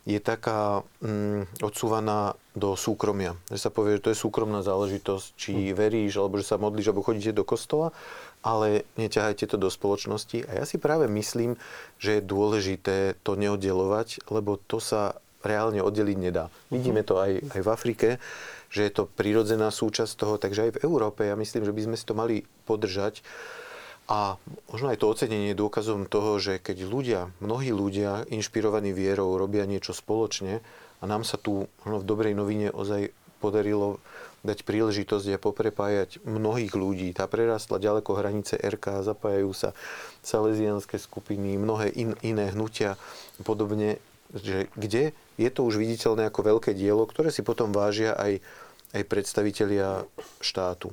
je 0.05 0.17
taká 0.17 0.81
mm, 1.03 1.61
odsúvaná 1.61 2.33
do 2.57 2.73
súkromia. 2.73 3.37
Že 3.53 3.59
sa 3.61 3.69
povie, 3.69 3.97
že 3.97 4.03
to 4.09 4.11
je 4.11 4.23
súkromná 4.23 4.65
záležitosť, 4.65 5.27
či 5.37 5.53
hm. 5.53 5.77
veríš, 5.77 6.17
alebo 6.17 6.41
že 6.41 6.49
sa 6.49 6.57
modlíš, 6.57 6.89
alebo 6.89 7.05
chodíte 7.05 7.37
do 7.37 7.45
kostola, 7.45 7.93
ale 8.41 8.89
neťahajte 8.97 9.45
to 9.45 9.57
do 9.61 9.69
spoločnosti. 9.69 10.49
A 10.49 10.61
ja 10.61 10.65
si 10.65 10.81
práve 10.81 11.05
myslím, 11.05 11.55
že 12.01 12.17
je 12.17 12.25
dôležité 12.25 13.13
to 13.21 13.37
neoddelovať, 13.37 14.25
lebo 14.33 14.57
to 14.57 14.81
sa 14.81 15.21
reálne 15.41 15.81
oddeliť 15.81 16.17
nedá. 16.17 16.53
Vidíme 16.69 17.01
to 17.01 17.17
aj, 17.17 17.41
aj 17.53 17.61
v 17.61 17.69
Afrike, 17.69 18.07
že 18.69 18.87
je 18.87 18.91
to 18.93 19.09
prirodzená 19.09 19.73
súčasť 19.73 20.13
toho, 20.15 20.35
takže 20.37 20.69
aj 20.69 20.71
v 20.77 20.81
Európe 20.85 21.25
ja 21.25 21.35
myslím, 21.35 21.65
že 21.65 21.73
by 21.73 21.81
sme 21.89 21.95
si 21.97 22.05
to 22.05 22.13
mali 22.13 22.45
podržať. 22.69 23.25
A 24.11 24.35
možno 24.67 24.91
aj 24.91 24.99
to 24.99 25.07
ocenenie 25.07 25.55
je 25.55 25.61
dôkazom 25.63 26.03
toho, 26.03 26.35
že 26.35 26.59
keď 26.59 26.83
ľudia, 26.83 27.21
mnohí 27.39 27.71
ľudia 27.71 28.27
inšpirovaní 28.27 28.91
vierou 28.91 29.39
robia 29.39 29.63
niečo 29.63 29.95
spoločne 29.95 30.59
a 30.99 31.03
nám 31.07 31.23
sa 31.23 31.39
tu 31.39 31.71
možno 31.87 32.03
v 32.03 32.07
dobrej 32.11 32.33
novine 32.35 32.67
ozaj 32.75 33.15
podarilo 33.39 34.03
dať 34.43 34.67
príležitosť 34.67 35.31
a 35.31 35.39
poprepájať 35.39 36.19
mnohých 36.27 36.75
ľudí. 36.75 37.07
Tá 37.15 37.23
prerastla 37.31 37.79
ďaleko 37.79 38.11
hranice 38.19 38.59
RK, 38.59 39.07
zapájajú 39.07 39.55
sa 39.55 39.71
salesianské 40.27 40.99
skupiny, 40.99 41.55
mnohé 41.55 41.95
in, 41.95 42.11
iné 42.19 42.51
hnutia 42.51 42.99
podobne, 43.47 44.03
že 44.35 44.67
kde 44.75 45.15
je 45.39 45.49
to 45.49 45.63
už 45.63 45.79
viditeľné 45.79 46.27
ako 46.27 46.51
veľké 46.51 46.75
dielo, 46.75 47.07
ktoré 47.07 47.31
si 47.31 47.47
potom 47.47 47.71
vážia 47.71 48.11
aj 48.19 48.43
aj 48.91 49.07
predstavitelia 49.07 50.03
štátu. 50.43 50.91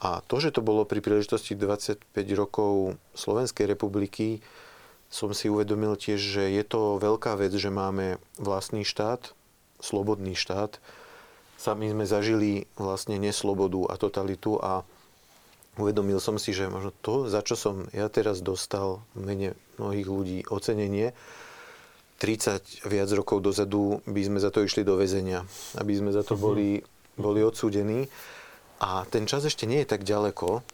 A 0.00 0.24
to, 0.24 0.40
že 0.40 0.56
to 0.56 0.64
bolo 0.64 0.88
pri 0.88 1.04
príležitosti 1.04 1.52
25 1.52 2.16
rokov 2.32 2.96
Slovenskej 3.12 3.68
republiky, 3.68 4.40
som 5.10 5.34
si 5.34 5.50
uvedomil 5.50 5.98
tiež, 5.98 6.22
že 6.22 6.44
je 6.54 6.64
to 6.64 6.96
veľká 7.02 7.34
vec, 7.36 7.50
že 7.52 7.68
máme 7.68 8.22
vlastný 8.38 8.86
štát, 8.86 9.34
slobodný 9.82 10.38
štát. 10.38 10.78
Sami 11.60 11.92
sme 11.92 12.08
zažili 12.08 12.70
vlastne 12.78 13.20
neslobodu 13.20 13.90
a 13.90 13.98
totalitu 14.00 14.56
a 14.56 14.86
uvedomil 15.76 16.22
som 16.22 16.40
si, 16.40 16.56
že 16.56 16.70
možno 16.70 16.94
to, 17.04 17.28
za 17.28 17.44
čo 17.44 17.58
som 17.58 17.90
ja 17.92 18.08
teraz 18.08 18.40
dostal 18.40 19.02
v 19.12 19.20
mene 19.20 19.48
mnohých 19.76 20.08
ľudí 20.08 20.38
ocenenie, 20.48 21.12
30 22.20 22.84
viac 22.84 23.08
rokov 23.16 23.40
dozadu 23.40 24.04
by 24.04 24.20
sme 24.20 24.38
za 24.38 24.52
to 24.52 24.60
išli 24.60 24.84
do 24.84 25.00
väzenia, 25.00 25.40
aby 25.80 25.92
sme 25.96 26.12
za 26.12 26.20
to 26.20 26.36
mhm. 26.36 26.40
boli, 26.40 26.70
boli 27.16 27.40
odsúdení. 27.40 28.06
A 28.80 29.04
ten 29.04 29.28
čas 29.28 29.44
ešte 29.44 29.68
nie 29.68 29.84
je 29.84 29.92
tak 29.92 30.08
ďaleko 30.08 30.64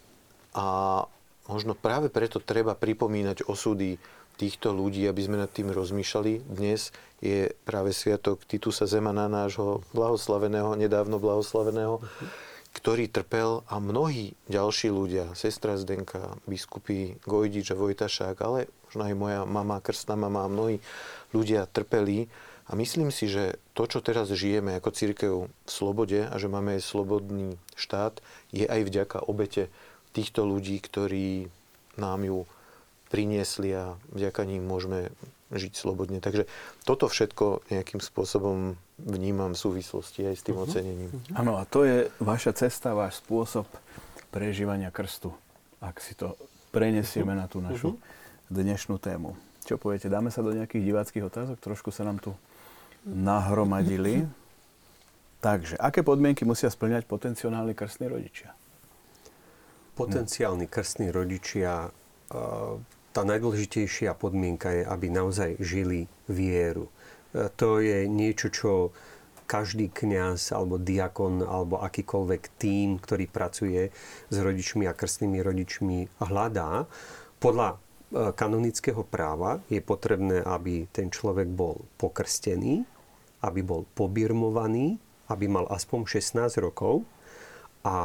a 0.55 0.67
možno 1.51 1.75
práve 1.75 2.07
preto 2.07 2.39
treba 2.39 2.71
pripomínať 2.71 3.43
osudy 3.51 3.99
týchto 4.39 4.71
ľudí, 4.71 5.03
aby 5.09 5.21
sme 5.27 5.37
nad 5.41 5.51
tým 5.51 5.75
rozmýšľali. 5.75 6.47
Dnes 6.47 6.95
je 7.19 7.51
práve 7.67 7.91
sviatok 7.91 8.47
Titusa 8.47 8.87
Zemana, 8.87 9.27
nášho 9.27 9.83
blahoslaveného, 9.91 10.77
nedávno 10.79 11.19
blahoslaveného, 11.19 11.99
ktorý 12.77 13.09
trpel 13.09 13.65
a 13.65 13.81
mnohí 13.81 14.37
ďalší 14.45 14.93
ľudia, 14.93 15.33
sestra 15.33 15.75
Zdenka, 15.75 16.37
biskupy 16.45 17.17
Gojdič 17.25 17.73
a 17.73 17.75
Vojtašák, 17.75 18.37
ale 18.39 18.69
možno 18.87 19.01
aj 19.03 19.15
moja 19.17 19.41
mama, 19.49 19.81
krstná 19.81 20.13
mama 20.13 20.45
a 20.45 20.53
mnohí 20.53 20.77
ľudia 21.33 21.65
trpeli. 21.67 22.29
A 22.67 22.75
myslím 22.75 23.15
si, 23.15 23.31
že 23.31 23.55
to, 23.71 23.87
čo 23.87 24.03
teraz 24.03 24.27
žijeme 24.27 24.75
ako 24.75 24.89
církev 24.91 25.33
v 25.47 25.69
slobode 25.71 26.19
a 26.27 26.35
že 26.35 26.51
máme 26.51 26.75
aj 26.75 26.83
slobodný 26.83 27.55
štát, 27.79 28.19
je 28.51 28.67
aj 28.67 28.83
vďaka 28.83 29.23
obete 29.23 29.71
týchto 30.11 30.43
ľudí, 30.43 30.75
ktorí 30.83 31.47
nám 31.95 32.27
ju 32.27 32.43
priniesli 33.07 33.71
a 33.71 33.95
vďaka 34.11 34.43
ním 34.43 34.67
môžeme 34.67 35.15
žiť 35.47 35.79
slobodne. 35.79 36.19
Takže 36.19 36.43
toto 36.83 37.07
všetko 37.07 37.71
nejakým 37.71 38.03
spôsobom 38.03 38.75
vnímam 38.99 39.55
v 39.55 39.61
súvislosti 39.63 40.27
aj 40.27 40.35
s 40.35 40.43
tým 40.43 40.59
uh-huh. 40.59 40.67
ocenením. 40.67 41.11
Áno, 41.31 41.55
a 41.55 41.63
to 41.63 41.87
je 41.87 42.11
vaša 42.19 42.51
cesta, 42.67 42.91
váš 42.91 43.23
spôsob 43.23 43.63
prežívania 44.27 44.91
krstu, 44.91 45.31
ak 45.79 46.03
si 46.03 46.19
to 46.19 46.35
prenesieme 46.75 47.31
uh-huh. 47.31 47.41
na 47.41 47.45
tú 47.47 47.63
našu 47.63 47.95
uh-huh. 47.95 48.51
dnešnú 48.51 48.99
tému. 48.99 49.39
Čo 49.63 49.79
poviete, 49.79 50.11
dáme 50.11 50.31
sa 50.31 50.43
do 50.43 50.51
nejakých 50.51 50.83
diváckých 50.83 51.27
otázok? 51.27 51.57
Trošku 51.63 51.95
sa 51.95 52.03
nám 52.03 52.19
tu 52.19 52.35
nahromadili. 53.05 54.25
Takže, 55.37 55.77
aké 55.77 56.01
podmienky 56.01 56.43
musia 56.43 56.73
splňať 56.73 57.05
potenciálni 57.05 57.77
krstní 57.77 58.09
rodičia? 58.09 58.57
Potenciálni 59.93 60.65
krstní 60.65 61.13
rodičia, 61.13 61.93
tá 63.13 63.21
najdôležitejšia 63.21 64.13
podmienka 64.17 64.69
je, 64.73 64.83
aby 64.85 65.07
naozaj 65.09 65.57
žili 65.61 66.09
vieru. 66.29 66.89
To 67.33 67.81
je 67.81 68.09
niečo, 68.09 68.49
čo 68.49 68.71
každý 69.47 69.93
kňaz 69.93 70.51
alebo 70.51 70.75
diakon 70.75 71.39
alebo 71.45 71.79
akýkoľvek 71.79 72.59
tým, 72.59 72.99
ktorý 72.99 73.25
pracuje 73.31 73.89
s 74.27 74.35
rodičmi 74.35 74.89
a 74.89 74.93
krstnými 74.93 75.39
rodičmi 75.39 75.97
hľadá. 76.19 76.83
Podľa 77.39 77.77
E, 77.77 77.86
kanonického 78.11 79.03
práva 79.03 79.59
je 79.67 79.83
potrebné, 79.83 80.39
aby 80.39 80.87
ten 80.95 81.11
človek 81.11 81.51
bol 81.51 81.83
pokrstený, 81.99 82.87
aby 83.43 83.61
bol 83.61 83.83
pobirmovaný, 83.93 84.95
aby 85.27 85.45
mal 85.51 85.67
aspoň 85.67 86.07
16 86.07 86.63
rokov 86.63 87.03
a 87.83 87.97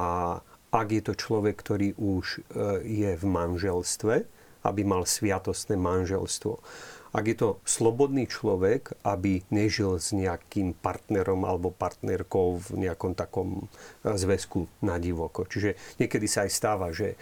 ak 0.73 0.89
je 0.89 1.03
to 1.05 1.15
človek, 1.15 1.55
ktorý 1.55 1.93
už 2.01 2.25
e, 2.27 2.41
je 2.83 3.11
v 3.13 3.25
manželstve, 3.29 4.15
aby 4.65 4.83
mal 4.83 5.05
sviatostné 5.05 5.77
manželstvo. 5.77 6.59
Ak 7.13 7.29
je 7.29 7.37
to 7.37 7.61
slobodný 7.69 8.25
človek, 8.25 8.97
aby 9.05 9.45
nežil 9.53 10.01
s 10.01 10.17
nejakým 10.17 10.73
partnerom 10.73 11.45
alebo 11.45 11.69
partnerkou 11.69 12.57
v 12.73 12.89
nejakom 12.89 13.13
takom 13.13 13.69
e, 14.01 14.17
zväzku 14.17 14.65
na 14.81 14.97
divoko. 14.97 15.45
Čiže 15.45 15.77
niekedy 16.01 16.25
sa 16.25 16.49
aj 16.49 16.51
stáva, 16.51 16.89
že 16.91 17.21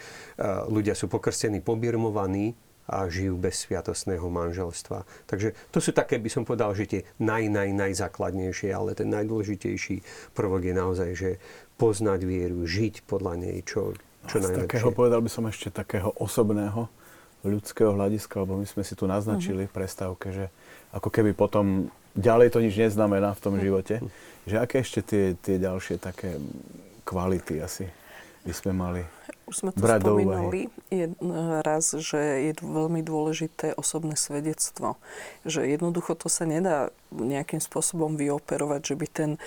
ľudia 0.71 0.95
sú 0.95 1.11
pokrstení, 1.11 1.59
pobirmovaní, 1.59 2.55
a 2.91 3.07
žijú 3.07 3.39
bez 3.39 3.63
sviatostného 3.63 4.27
manželstva. 4.27 5.07
Takže 5.23 5.55
to 5.71 5.79
sú 5.79 5.95
také, 5.95 6.19
by 6.19 6.27
som 6.27 6.43
povedal, 6.43 6.75
že 6.75 6.83
tie 6.91 7.01
naj, 7.23 7.47
naj, 7.47 7.71
najzákladnejšie, 7.71 8.75
ale 8.75 8.91
ten 8.91 9.07
najdôležitejší 9.07 10.03
prvok 10.35 10.67
je 10.67 10.73
naozaj, 10.75 11.09
že 11.15 11.29
poznať 11.79 12.27
vieru, 12.27 12.67
žiť 12.67 13.07
podľa 13.07 13.33
nej, 13.39 13.63
čo, 13.63 13.95
čo 14.27 14.43
Z 14.43 14.51
najlepšie. 14.51 14.67
takého, 14.67 14.89
povedal 14.91 15.23
by 15.23 15.31
som 15.31 15.47
ešte 15.47 15.71
takého 15.71 16.11
osobného 16.19 16.91
ľudského 17.41 17.95
hľadiska, 17.97 18.45
lebo 18.45 18.59
my 18.59 18.67
sme 18.69 18.85
si 18.85 18.93
tu 18.93 19.09
naznačili 19.09 19.65
v 19.65 19.73
prestávke, 19.73 20.29
že 20.29 20.45
ako 20.93 21.09
keby 21.09 21.33
potom 21.33 21.89
ďalej 22.13 22.53
to 22.53 22.59
nič 22.61 22.75
neznamená 22.77 23.33
v 23.33 23.41
tom 23.41 23.55
živote, 23.57 23.97
že 24.45 24.61
aké 24.61 24.83
ešte 24.83 25.01
tie, 25.01 25.25
tie 25.39 25.57
ďalšie 25.57 25.97
také 25.97 26.37
kvality 27.01 27.57
asi 27.63 27.89
by 28.45 28.53
sme 28.53 28.71
mali 28.77 29.01
už 29.51 29.55
sme 29.67 29.69
to 29.75 29.83
spomínali 29.83 30.71
je, 30.87 31.11
raz, 31.63 31.95
že 31.95 32.51
je 32.51 32.53
veľmi 32.59 33.03
dôležité 33.03 33.75
osobné 33.79 34.19
svedectvo. 34.19 34.99
Že 35.47 35.71
jednoducho 35.71 36.15
to 36.15 36.27
sa 36.27 36.43
nedá 36.47 36.95
nejakým 37.11 37.59
spôsobom 37.59 38.15
vyoperovať, 38.15 38.81
že 38.83 38.95
by 38.95 39.07
ten 39.11 39.31
e, 39.35 39.39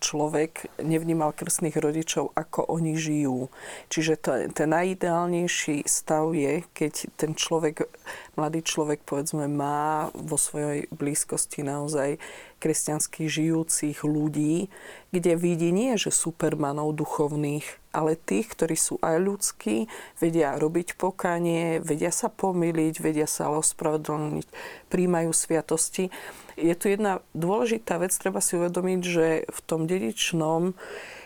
človek 0.00 0.68
nevnímal 0.80 1.32
krstných 1.32 1.76
rodičov, 1.76 2.32
ako 2.36 2.68
oni 2.68 2.96
žijú. 2.96 3.48
Čiže 3.88 4.12
to, 4.20 4.30
ten 4.52 4.68
najideálnejší 4.72 5.84
stav 5.88 6.32
je, 6.36 6.64
keď 6.76 6.92
ten 7.16 7.32
človek, 7.32 7.88
mladý 8.36 8.60
človek 8.64 9.04
povedzme 9.04 9.48
má 9.48 10.12
vo 10.12 10.36
svojej 10.36 10.88
blízkosti 10.92 11.64
naozaj 11.64 12.20
kresťanských 12.60 13.28
žijúcich 13.28 14.04
ľudí, 14.04 14.72
kde 15.12 15.32
vidí 15.36 15.68
nie, 15.68 16.00
že 16.00 16.08
supermanov 16.08 16.96
duchovných, 16.96 17.83
ale 17.94 18.18
tých, 18.18 18.50
ktorí 18.50 18.74
sú 18.74 18.98
aj 18.98 19.16
ľudskí, 19.22 19.86
vedia 20.18 20.58
robiť 20.58 20.98
pokanie, 20.98 21.78
vedia 21.78 22.10
sa 22.10 22.26
pomýliť, 22.26 22.94
vedia 22.98 23.30
sa 23.30 23.54
ospravedlniť, 23.54 24.46
príjmajú 24.90 25.30
sviatosti. 25.30 26.10
Je 26.58 26.74
tu 26.74 26.90
jedna 26.90 27.22
dôležitá 27.38 28.02
vec, 28.02 28.10
treba 28.18 28.42
si 28.42 28.58
uvedomiť, 28.58 29.00
že 29.06 29.26
v 29.46 29.58
tom 29.62 29.86
dedičnom 29.86 30.74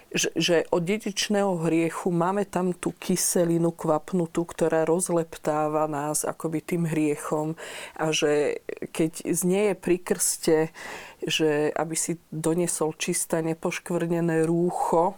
že, 0.09 0.33
že 0.33 0.57
od 0.73 0.89
dedičného 0.89 1.69
hriechu 1.69 2.09
máme 2.09 2.49
tam 2.49 2.73
tú 2.73 2.97
kyselinu 2.97 3.77
kvapnutú, 3.77 4.49
ktorá 4.49 4.89
rozleptáva 4.89 5.85
nás 5.85 6.25
akoby 6.25 6.65
tým 6.65 6.89
hriechom 6.89 7.61
a 7.93 8.09
že 8.09 8.65
keď 8.89 9.29
znieje 9.29 9.73
pri 9.77 9.97
krste, 10.01 10.59
že 11.21 11.69
aby 11.77 11.93
si 11.93 12.17
doniesol 12.33 12.97
čisté 12.97 13.45
nepoškvrnené 13.45 14.49
rúcho, 14.49 15.13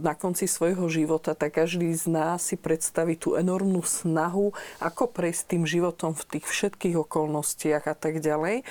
na 0.00 0.14
konci 0.16 0.48
svojho 0.48 0.88
života, 0.88 1.36
tak 1.36 1.60
každý 1.60 1.92
z 1.92 2.08
nás 2.08 2.48
si 2.48 2.56
predstaví 2.56 3.20
tú 3.20 3.36
enormnú 3.36 3.84
snahu, 3.84 4.56
ako 4.80 5.04
prejsť 5.12 5.42
tým 5.52 5.64
životom 5.68 6.16
v 6.16 6.38
tých 6.38 6.46
všetkých 6.48 6.96
okolnostiach 7.04 7.84
a 7.84 7.94
tak 7.94 8.24
ďalej 8.24 8.64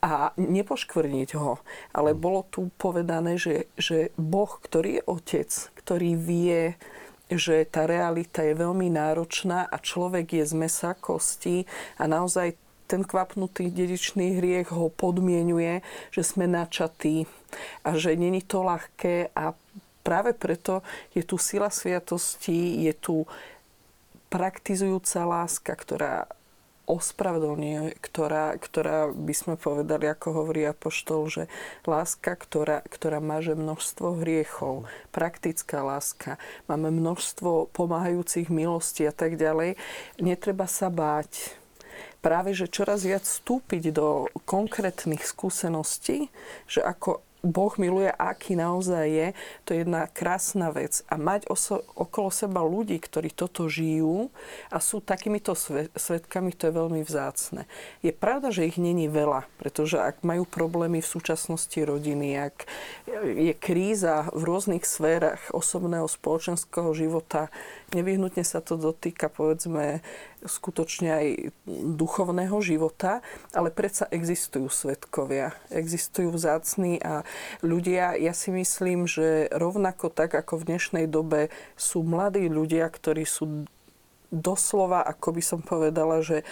a 0.00 0.32
nepoškvrniť 0.40 1.30
ho. 1.36 1.60
Ale 1.92 2.16
bolo 2.16 2.48
tu 2.48 2.72
povedané, 2.80 3.36
že, 3.36 3.68
že 3.76 4.08
Boh, 4.16 4.48
ktorý 4.48 5.00
je 5.00 5.06
otec, 5.08 5.50
ktorý 5.84 6.10
vie, 6.16 6.62
že 7.26 7.66
tá 7.66 7.84
realita 7.84 8.40
je 8.46 8.54
veľmi 8.54 8.86
náročná 8.88 9.66
a 9.66 9.76
človek 9.82 10.40
je 10.40 10.44
z 10.46 10.54
mesa 10.54 10.94
kosti 10.94 11.66
a 11.98 12.06
naozaj 12.06 12.54
ten 12.86 13.02
kvapnutý 13.02 13.66
dedičný 13.74 14.38
hriech 14.38 14.70
ho 14.70 14.86
podmienuje, 14.94 15.82
že 16.14 16.22
sme 16.22 16.46
načatí 16.46 17.26
a 17.82 17.98
že 17.98 18.14
není 18.14 18.46
to 18.46 18.62
ľahké 18.62 19.34
a 19.34 19.58
práve 20.06 20.30
preto 20.30 20.86
je 21.10 21.26
tu 21.26 21.34
sila 21.34 21.66
sviatosti, 21.66 22.86
je 22.86 22.94
tu 22.94 23.26
praktizujúca 24.30 25.26
láska, 25.26 25.74
ktorá 25.74 26.30
ospravedlňuje, 26.86 27.98
ktorá, 27.98 28.54
ktorá 28.54 29.10
by 29.10 29.34
sme 29.34 29.54
povedali, 29.58 30.06
ako 30.06 30.26
hovorí 30.30 30.62
Apoštol, 30.70 31.26
že 31.26 31.42
láska, 31.82 32.38
ktorá, 32.38 32.86
ktorá 32.86 33.18
máže 33.18 33.58
množstvo 33.58 34.22
hriechov, 34.22 34.86
praktická 35.10 35.82
láska, 35.82 36.38
máme 36.70 36.94
množstvo 36.94 37.74
pomáhajúcich 37.74 38.46
milostí 38.54 39.02
a 39.02 39.10
tak 39.10 39.34
ďalej. 39.34 39.74
Netreba 40.22 40.70
sa 40.70 40.86
báť 40.86 41.58
práve, 42.22 42.54
že 42.54 42.70
čoraz 42.70 43.02
viac 43.02 43.26
vstúpiť 43.26 43.90
do 43.90 44.30
konkrétnych 44.46 45.26
skúseností, 45.26 46.30
že 46.70 46.86
ako 46.86 47.25
Boh 47.46 47.72
miluje, 47.78 48.10
aký 48.10 48.58
naozaj 48.58 49.06
je, 49.06 49.28
to 49.62 49.72
je 49.72 49.86
jedna 49.86 50.10
krásna 50.10 50.74
vec. 50.74 51.06
A 51.06 51.14
mať 51.14 51.46
oso- 51.46 51.86
okolo 51.94 52.34
seba 52.34 52.66
ľudí, 52.66 52.98
ktorí 52.98 53.30
toto 53.30 53.70
žijú 53.70 54.28
a 54.68 54.82
sú 54.82 54.98
takýmito 54.98 55.54
sve- 55.54 55.88
svetkami, 55.94 56.50
to 56.50 56.68
je 56.68 56.74
veľmi 56.74 57.00
vzácne. 57.06 57.70
Je 58.02 58.10
pravda, 58.10 58.50
že 58.50 58.66
ich 58.66 58.76
není 58.76 59.06
veľa, 59.06 59.46
pretože 59.62 60.02
ak 60.02 60.26
majú 60.26 60.42
problémy 60.42 60.98
v 60.98 61.08
súčasnosti 61.08 61.78
rodiny, 61.78 62.50
ak 62.50 62.66
je 63.22 63.54
kríza 63.54 64.26
v 64.34 64.42
rôznych 64.42 64.82
sférach 64.82 65.40
osobného 65.54 66.10
spoločenského 66.10 66.90
života, 66.92 67.48
nevyhnutne 67.94 68.42
sa 68.42 68.58
to 68.58 68.74
dotýka, 68.74 69.30
povedzme, 69.30 70.02
skutočne 70.42 71.10
aj 71.10 71.26
duchovného 71.94 72.58
života, 72.58 73.22
ale 73.54 73.70
predsa 73.70 74.10
existujú 74.10 74.66
svetkovia, 74.70 75.54
existujú 75.70 76.34
vzácni 76.34 76.98
a 77.02 77.22
ľudia, 77.62 78.18
ja 78.18 78.34
si 78.34 78.50
myslím, 78.50 79.06
že 79.06 79.50
rovnako 79.54 80.10
tak 80.10 80.34
ako 80.34 80.62
v 80.62 80.66
dnešnej 80.74 81.06
dobe 81.06 81.52
sú 81.78 82.02
mladí 82.02 82.50
ľudia, 82.50 82.90
ktorí 82.90 83.22
sú 83.22 83.66
doslova, 84.34 85.06
ako 85.06 85.38
by 85.38 85.42
som 85.42 85.60
povedala, 85.62 86.18
že, 86.22 86.42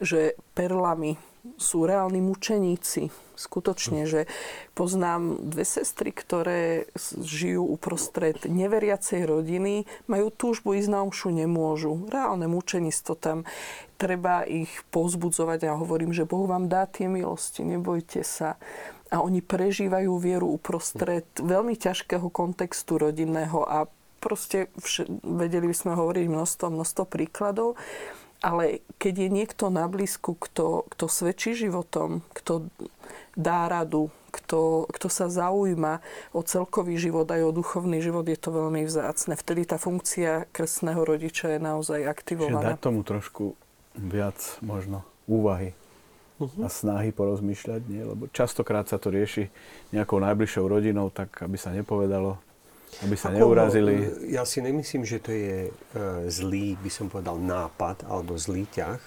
že 0.00 0.36
perlami 0.52 1.16
sú 1.56 1.84
reálni 1.88 2.20
mučeníci. 2.20 3.08
Skutočne, 3.34 4.06
že 4.06 4.30
poznám 4.78 5.42
dve 5.42 5.66
sestry, 5.66 6.14
ktoré 6.14 6.86
žijú 7.20 7.66
uprostred 7.66 8.38
neveriacej 8.46 9.26
rodiny, 9.26 9.90
majú 10.06 10.30
túžbu 10.30 10.78
ísť 10.78 10.90
na 10.90 11.02
omšu, 11.02 11.34
nemôžu. 11.34 12.06
Reálne 12.08 12.46
mučenistvo 12.46 13.18
tam. 13.18 13.42
Treba 13.98 14.46
ich 14.46 14.70
pozbudzovať 14.94 15.70
a 15.70 15.78
hovorím, 15.78 16.14
že 16.14 16.26
Boh 16.26 16.46
vám 16.46 16.70
dá 16.70 16.86
tie 16.86 17.10
milosti, 17.10 17.66
nebojte 17.66 18.22
sa. 18.22 18.54
A 19.10 19.22
oni 19.22 19.42
prežívajú 19.42 20.18
vieru 20.18 20.50
uprostred 20.50 21.26
veľmi 21.38 21.78
ťažkého 21.78 22.26
kontextu 22.34 22.98
rodinného 22.98 23.62
a 23.62 23.86
proste 24.24 24.72
vš- 24.80 25.20
vedeli 25.20 25.68
by 25.68 25.76
sme 25.76 25.92
hovoriť 25.92 26.26
množstvo, 26.32 26.66
množstvo 26.72 27.04
príkladov. 27.04 27.76
Ale 28.44 28.84
keď 29.00 29.24
je 29.24 29.28
niekto 29.32 29.72
na 29.72 29.88
blízku, 29.88 30.36
kto, 30.36 30.84
kto 30.92 31.08
svedčí 31.08 31.56
životom, 31.56 32.20
kto 32.36 32.68
dá 33.32 33.72
radu, 33.72 34.12
kto, 34.28 34.84
kto 34.90 35.06
sa 35.08 35.32
zaujíma 35.32 36.04
o 36.36 36.44
celkový 36.44 37.00
život 37.00 37.24
aj 37.24 37.40
o 37.40 37.56
duchovný 37.56 38.04
život, 38.04 38.28
je 38.28 38.36
to 38.36 38.52
veľmi 38.52 38.84
vzácne. 38.84 39.38
Vtedy 39.38 39.64
tá 39.64 39.80
funkcia 39.80 40.50
krstného 40.52 41.00
rodiča 41.00 41.56
je 41.56 41.60
naozaj 41.62 42.04
aktivovaná. 42.04 42.60
Čiže 42.60 42.72
dať 42.76 42.84
tomu 42.84 43.00
trošku 43.00 43.56
viac 43.96 44.36
možno 44.60 45.06
úvahy 45.24 45.72
uh-huh. 46.36 46.66
a 46.66 46.68
snahy 46.68 47.14
porozmýšľať, 47.14 47.80
nie? 47.88 48.02
lebo 48.04 48.28
častokrát 48.28 48.90
sa 48.90 49.00
to 49.00 49.08
rieši 49.08 49.48
nejakou 49.94 50.20
najbližšou 50.20 50.68
rodinou, 50.68 51.08
tak 51.08 51.40
aby 51.40 51.56
sa 51.56 51.72
nepovedalo, 51.72 52.36
aby 53.02 53.14
sa 53.18 53.32
Ako, 53.32 53.38
neurazili. 53.42 53.94
Ja 54.30 54.46
si 54.46 54.62
nemyslím, 54.62 55.02
že 55.02 55.18
to 55.18 55.34
je 55.34 55.68
e, 55.68 55.70
zlý, 56.30 56.78
by 56.78 56.90
som 56.92 57.06
povedal, 57.10 57.40
nápad 57.40 58.06
alebo 58.06 58.38
zlý 58.38 58.68
ťah. 58.70 59.00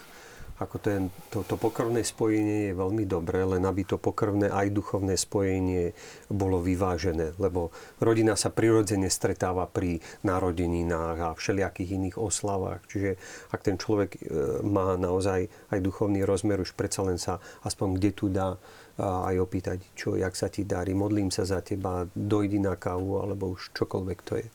Ako 0.57 0.81
je, 0.81 1.13
to, 1.29 1.45
to 1.45 1.53
pokrvné 1.53 2.01
spojenie 2.01 2.73
je 2.73 2.73
veľmi 2.73 3.05
dobré, 3.05 3.45
len 3.45 3.61
aby 3.61 3.85
to 3.85 4.01
pokrvné 4.01 4.49
aj 4.49 4.73
duchovné 4.73 5.13
spojenie 5.13 5.93
bolo 6.33 6.57
vyvážené. 6.65 7.37
Lebo 7.37 7.69
rodina 8.01 8.33
sa 8.33 8.49
prirodzene 8.49 9.05
stretáva 9.05 9.69
pri 9.69 10.01
narodeninách 10.25 11.17
a 11.21 11.35
všelijakých 11.37 12.01
iných 12.01 12.17
oslavách. 12.17 12.89
Čiže 12.89 13.21
ak 13.53 13.61
ten 13.61 13.77
človek 13.77 14.17
e, 14.17 14.19
má 14.65 14.97
naozaj 14.97 15.45
aj 15.69 15.79
duchovný 15.79 16.25
rozmer, 16.25 16.57
už 16.57 16.73
predsa 16.73 17.05
len 17.05 17.21
sa 17.21 17.37
aspoň 17.61 17.87
kde 18.01 18.11
tu 18.17 18.25
dá 18.33 18.57
aj 18.97 19.35
opýtať, 19.37 19.77
čo, 19.93 20.17
jak 20.17 20.33
sa 20.33 20.49
ti 20.49 20.65
darí, 20.65 20.97
modlím 20.97 21.29
sa 21.29 21.45
za 21.45 21.61
teba, 21.61 22.09
dojdi 22.17 22.57
na 22.57 22.73
kávu, 22.73 23.21
alebo 23.21 23.53
už 23.53 23.69
čokoľvek 23.77 24.19
to 24.25 24.33
je. 24.41 24.47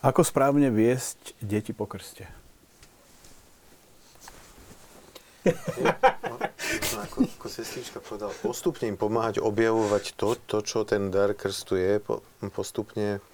Ako 0.00 0.24
správne 0.24 0.68
viesť 0.72 1.36
deti 1.40 1.72
po 1.72 1.88
krste? 1.88 2.28
No, 5.44 6.36
ako, 7.00 7.24
ako 7.24 7.46
sestrička 7.48 8.04
povedal, 8.04 8.28
postupne 8.44 8.92
im 8.92 9.00
pomáhať 9.00 9.40
objavovať 9.40 10.12
to, 10.20 10.36
to, 10.44 10.58
čo 10.60 10.84
ten 10.84 11.08
dar 11.08 11.32
krstu 11.32 11.80
je, 11.80 11.96
po, 11.96 12.20
postupne 12.52 13.24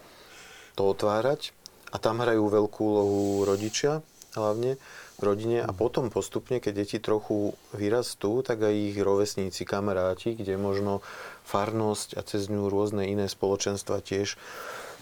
to 0.78 0.82
otvárať. 0.86 1.50
A 1.90 1.98
tam 1.98 2.22
hrajú 2.22 2.46
veľkú 2.46 2.78
úlohu 2.82 3.22
rodičia 3.42 4.02
hlavne, 4.38 4.78
v 5.16 5.22
rodine 5.24 5.64
a 5.64 5.72
potom 5.72 6.12
postupne, 6.12 6.60
keď 6.60 6.72
deti 6.84 6.98
trochu 7.00 7.56
vyrastú, 7.72 8.44
tak 8.44 8.60
aj 8.68 8.74
ich 8.74 8.96
rovesníci, 9.00 9.64
kamaráti, 9.64 10.36
kde 10.36 10.60
možno 10.60 11.00
farnosť 11.48 12.20
a 12.20 12.22
cez 12.22 12.52
ňu 12.52 12.68
rôzne 12.68 13.08
iné 13.08 13.24
spoločenstva 13.24 14.04
tiež 14.04 14.36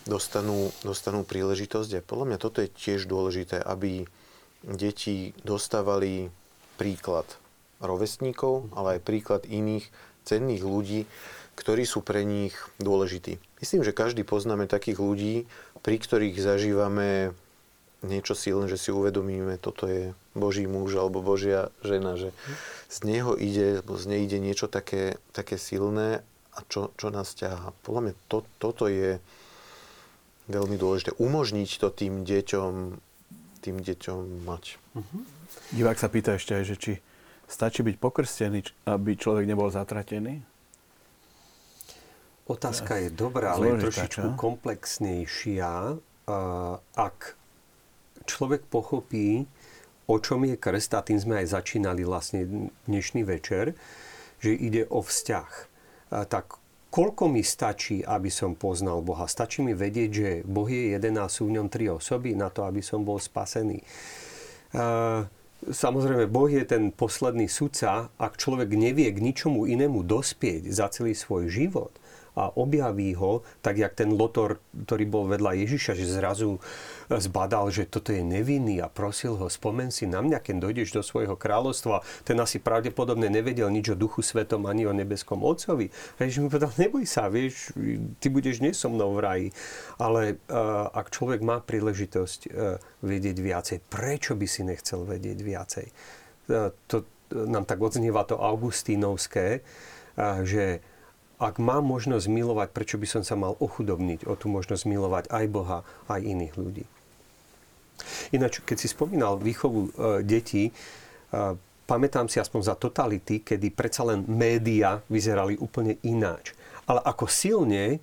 dostanú, 0.07 0.71
dostanú 0.87 1.27
príležitosť. 1.27 1.91
A 1.99 2.07
podľa 2.07 2.27
mňa 2.31 2.39
toto 2.39 2.63
je 2.63 2.71
tiež 2.71 3.11
dôležité, 3.11 3.59
aby 3.59 4.07
deti 4.63 5.35
dostávali 5.43 6.31
príklad 6.79 7.27
rovesníkov, 7.83 8.71
ale 8.73 8.99
aj 8.99 9.07
príklad 9.07 9.43
iných 9.51 9.91
cenných 10.25 10.63
ľudí, 10.63 11.11
ktorí 11.55 11.87
sú 11.87 12.03
pre 12.03 12.23
nich 12.23 12.55
dôležití. 12.79 13.39
Myslím, 13.63 13.83
že 13.83 13.95
každý 13.95 14.23
poznáme 14.23 14.67
takých 14.67 14.99
ľudí, 14.99 15.35
pri 15.85 15.97
ktorých 16.01 16.39
zažívame 16.39 17.37
niečo 18.05 18.37
silné, 18.37 18.69
že 18.69 18.77
si 18.77 18.93
uvedomíme, 18.93 19.57
toto 19.57 19.89
je 19.89 20.13
Boží 20.37 20.69
muž 20.69 20.95
alebo 21.01 21.25
Božia 21.25 21.73
žena, 21.81 22.21
že 22.21 22.37
z 22.93 22.97
neho 23.09 23.33
ide, 23.35 23.81
alebo 23.81 23.97
z 23.97 24.05
nej 24.07 24.21
ide 24.29 24.39
niečo 24.39 24.69
také, 24.69 25.17
také 25.33 25.57
silné 25.57 26.21
a 26.55 26.59
čo, 26.69 26.93
čo 27.01 27.11
nás 27.11 27.35
ťaha. 27.35 27.75
Podľa 27.83 28.01
mňa 28.01 28.15
to, 28.31 28.39
toto 28.61 28.87
je 28.87 29.19
veľmi 30.47 30.77
dôležité. 30.77 31.17
Umožniť 31.17 31.71
to 31.81 31.89
tým 31.89 32.23
deťom, 32.23 32.73
tým 33.65 33.77
deťom 33.81 34.47
mať. 34.47 34.77
Uh-huh. 34.95 35.23
Divák 35.73 35.99
sa 35.99 36.13
pýta 36.13 36.37
ešte 36.37 36.55
aj, 36.55 36.65
že 36.69 36.77
či 36.77 36.93
stačí 37.49 37.81
byť 37.83 37.97
pokrstený, 37.97 38.61
aby 38.87 39.17
človek 39.17 39.49
nebol 39.49 39.73
zatratený? 39.73 40.45
Otázka 42.45 43.01
je 43.01 43.09
dobrá, 43.09 43.57
ale 43.57 43.73
je 43.73 43.89
trošičku 43.89 44.37
komplexnejšia. 44.37 45.97
Ak 46.93 47.19
človek 48.25 48.67
pochopí, 48.69 49.47
o 50.05 50.21
čom 50.21 50.45
je 50.45 50.61
krst, 50.61 50.93
a 50.97 51.01
tým 51.01 51.17
sme 51.17 51.41
aj 51.41 51.57
začínali 51.57 52.05
vlastne 52.05 52.71
dnešný 52.85 53.25
večer, 53.25 53.73
že 54.45 54.53
ide 54.53 54.85
o 54.93 55.01
vzťah. 55.01 55.51
Tak 56.29 56.61
koľko 56.93 57.33
mi 57.33 57.41
stačí, 57.41 58.05
aby 58.05 58.29
som 58.29 58.53
poznal 58.53 59.01
Boha? 59.01 59.25
Stačí 59.25 59.65
mi 59.65 59.73
vedieť, 59.73 60.11
že 60.13 60.31
Boh 60.45 60.69
je 60.69 60.93
jeden 60.93 61.17
a 61.17 61.33
sú 61.33 61.49
v 61.49 61.57
ňom 61.57 61.73
tri 61.73 61.89
osoby 61.89 62.37
na 62.37 62.53
to, 62.53 62.69
aby 62.69 62.85
som 62.85 63.01
bol 63.03 63.17
spasený. 63.17 63.81
Samozrejme, 65.65 66.29
Boh 66.29 66.53
je 66.53 66.61
ten 66.69 66.93
posledný 66.93 67.49
sudca. 67.49 68.13
Ak 68.21 68.37
človek 68.37 68.77
nevie 68.77 69.09
k 69.09 69.25
ničomu 69.25 69.65
inému 69.65 70.05
dospieť 70.05 70.69
za 70.69 70.93
celý 70.93 71.17
svoj 71.17 71.49
život 71.49 71.97
a 72.35 72.51
objaví 72.51 73.15
ho, 73.15 73.47
tak 73.63 73.79
jak 73.79 73.95
ten 73.95 74.11
lotor, 74.11 74.59
ktorý 74.75 75.05
bol 75.07 75.25
vedľa 75.31 75.55
Ježiša, 75.65 75.95
že 75.95 76.19
zrazu 76.19 76.59
zbadal, 77.07 77.71
že 77.71 77.87
toto 77.87 78.11
je 78.11 78.27
nevinný 78.27 78.83
a 78.83 78.91
prosil 78.91 79.39
ho, 79.39 79.47
spomen 79.47 79.95
si 79.95 80.11
na 80.11 80.19
mňa, 80.19 80.43
keď 80.43 80.55
dojdeš 80.67 80.99
do 80.99 81.03
svojho 81.07 81.39
kráľovstva. 81.39 82.03
Ten 82.27 82.41
asi 82.43 82.59
pravdepodobne 82.59 83.31
nevedel 83.31 83.71
nič 83.71 83.95
o 83.95 83.97
Duchu 83.99 84.25
Svetom 84.25 84.67
ani 84.67 84.83
o 84.89 84.93
nebeskom 84.93 85.47
Otcovi. 85.47 85.95
A 86.19 86.27
Ježiš 86.27 86.43
mu 86.43 86.49
povedal, 86.51 86.75
neboj 86.75 87.07
sa, 87.07 87.31
vieš, 87.31 87.71
ty 88.19 88.27
budeš 88.33 88.59
nie 88.59 88.75
so 88.75 88.91
mnou 88.91 89.15
v 89.15 89.23
raji. 89.23 89.49
Ale 90.03 90.43
uh, 90.51 90.91
ak 90.91 91.15
človek 91.15 91.39
má 91.45 91.63
príležitosť 91.63 92.41
uh, 92.51 92.83
vedieť 93.05 93.37
viacej, 93.39 93.79
prečo 93.87 94.35
by 94.35 94.47
si 94.51 94.67
nechcel 94.67 95.07
vedieť 95.07 95.39
viacej? 95.39 95.87
Uh, 96.51 96.75
to, 96.91 97.07
nám 97.35 97.67
tak 97.67 97.81
odznieva 97.81 98.23
to 98.23 98.39
augustínovské, 98.39 99.65
že 100.47 100.79
ak 101.39 101.59
mám 101.59 101.83
možnosť 101.87 102.27
milovať, 102.31 102.69
prečo 102.71 102.97
by 102.97 103.07
som 103.11 103.23
sa 103.27 103.35
mal 103.35 103.59
ochudobniť 103.59 104.27
o 104.31 104.39
tú 104.39 104.47
možnosť 104.47 104.85
milovať 104.87 105.25
aj 105.31 105.45
Boha, 105.51 105.79
aj 106.07 106.21
iných 106.23 106.55
ľudí. 106.55 106.85
Ináč, 108.35 108.63
keď 108.63 108.77
si 108.79 108.89
spomínal 108.91 109.39
výchovu 109.39 109.81
e, 109.87 109.91
detí, 110.27 110.71
e, 110.71 110.73
pamätám 111.87 112.27
si 112.27 112.43
aspoň 112.43 112.61
za 112.63 112.75
totality, 112.75 113.43
kedy 113.43 113.71
predsa 113.71 114.03
len 114.07 114.27
média 114.27 114.99
vyzerali 115.07 115.55
úplne 115.59 115.99
ináč. 116.03 116.55
Ale 116.91 117.01
ako 117.03 117.31
silne 117.31 117.85
e, 117.87 117.99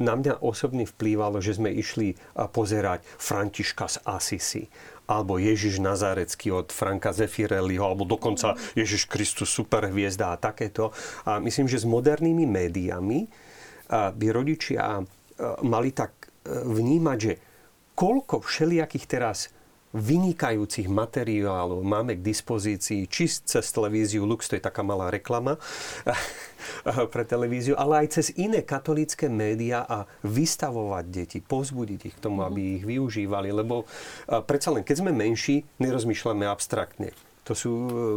na 0.00 0.14
mňa 0.16 0.40
osobne 0.40 0.88
vplývalo, 0.88 1.40
že 1.44 1.56
sme 1.56 1.72
išli 1.72 2.16
pozerať 2.52 3.04
Františka 3.20 3.86
z 3.88 3.96
Asisi 4.04 4.64
alebo 5.06 5.38
Ježiš 5.38 5.78
Nazarecký 5.78 6.50
od 6.50 6.74
Franka 6.74 7.14
Zefirelliho, 7.14 7.86
alebo 7.86 8.02
dokonca 8.02 8.58
Ježiš 8.74 9.06
Kristus 9.06 9.54
superhviezda 9.54 10.34
a 10.34 10.40
takéto. 10.40 10.90
A 11.26 11.38
myslím, 11.38 11.70
že 11.70 11.82
s 11.82 11.86
modernými 11.86 12.44
médiami 12.44 13.30
by 13.90 14.26
rodičia 14.34 14.98
mali 15.62 15.90
tak 15.94 16.30
vnímať, 16.46 17.18
že 17.18 17.32
koľko 17.94 18.42
všelijakých 18.42 19.06
teraz 19.08 19.50
vynikajúcich 19.94 20.90
materiálov 20.90 21.82
máme 21.84 22.18
k 22.18 22.24
dispozícii, 22.24 23.06
či 23.06 23.30
cez 23.30 23.64
televíziu 23.70 24.26
Lux, 24.26 24.50
to 24.50 24.58
je 24.58 24.62
taká 24.62 24.82
malá 24.82 25.12
reklama 25.12 25.60
pre 27.12 27.22
televíziu, 27.22 27.78
ale 27.78 28.06
aj 28.06 28.20
cez 28.20 28.26
iné 28.34 28.66
katolické 28.66 29.30
médiá 29.30 29.86
a 29.86 30.10
vystavovať 30.26 31.04
deti, 31.06 31.38
pozbudiť 31.38 32.00
ich 32.10 32.16
k 32.18 32.22
tomu, 32.22 32.42
aby 32.42 32.82
ich 32.82 32.84
využívali, 32.84 33.54
lebo 33.54 33.86
predsa 34.26 34.74
len 34.74 34.82
keď 34.82 35.06
sme 35.06 35.12
menší, 35.14 35.62
nerozmýšľame 35.78 36.44
abstraktne. 36.48 37.14
To 37.46 37.54
sú, 37.54 37.70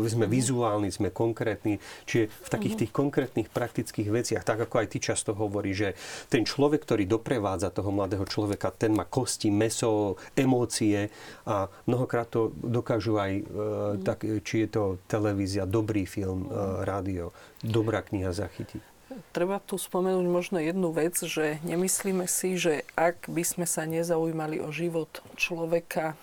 e, 0.03 0.09
sme 0.09 0.25
vizuálni, 0.25 0.89
sme 0.89 1.13
konkrétni. 1.13 1.77
Čiže 2.09 2.29
v 2.29 2.49
takých 2.49 2.75
tých 2.85 2.91
konkrétnych 2.91 3.47
praktických 3.49 4.09
veciach, 4.09 4.43
tak 4.43 4.65
ako 4.65 4.81
aj 4.81 4.87
ty 4.89 4.97
často 4.97 5.37
hovorí, 5.37 5.71
že 5.71 5.93
ten 6.27 6.43
človek, 6.43 6.83
ktorý 6.83 7.05
doprevádza 7.05 7.69
toho 7.69 7.93
mladého 7.93 8.25
človeka, 8.25 8.73
ten 8.73 8.93
má 8.93 9.05
kosti, 9.05 9.53
meso, 9.53 10.17
emócie 10.33 11.13
a 11.45 11.69
mnohokrát 11.85 12.27
to 12.29 12.51
dokážu 12.57 13.21
aj, 13.21 13.31
mm. 13.41 14.05
tak, 14.05 14.25
či 14.43 14.65
je 14.65 14.69
to 14.69 14.83
televízia, 15.05 15.69
dobrý 15.69 16.09
film, 16.09 16.49
rádio, 16.83 17.31
dobrá 17.61 18.01
kniha 18.01 18.33
zachytiť. 18.33 18.99
Treba 19.33 19.57
tu 19.57 19.75
spomenúť 19.77 20.27
možno 20.29 20.57
jednu 20.61 20.93
vec, 20.93 21.17
že 21.17 21.57
nemyslíme 21.65 22.29
si, 22.29 22.61
že 22.61 22.85
ak 22.93 23.25
by 23.25 23.41
sme 23.41 23.65
sa 23.65 23.89
nezaujímali 23.89 24.61
o 24.61 24.69
život 24.69 25.09
človeka 25.33 26.13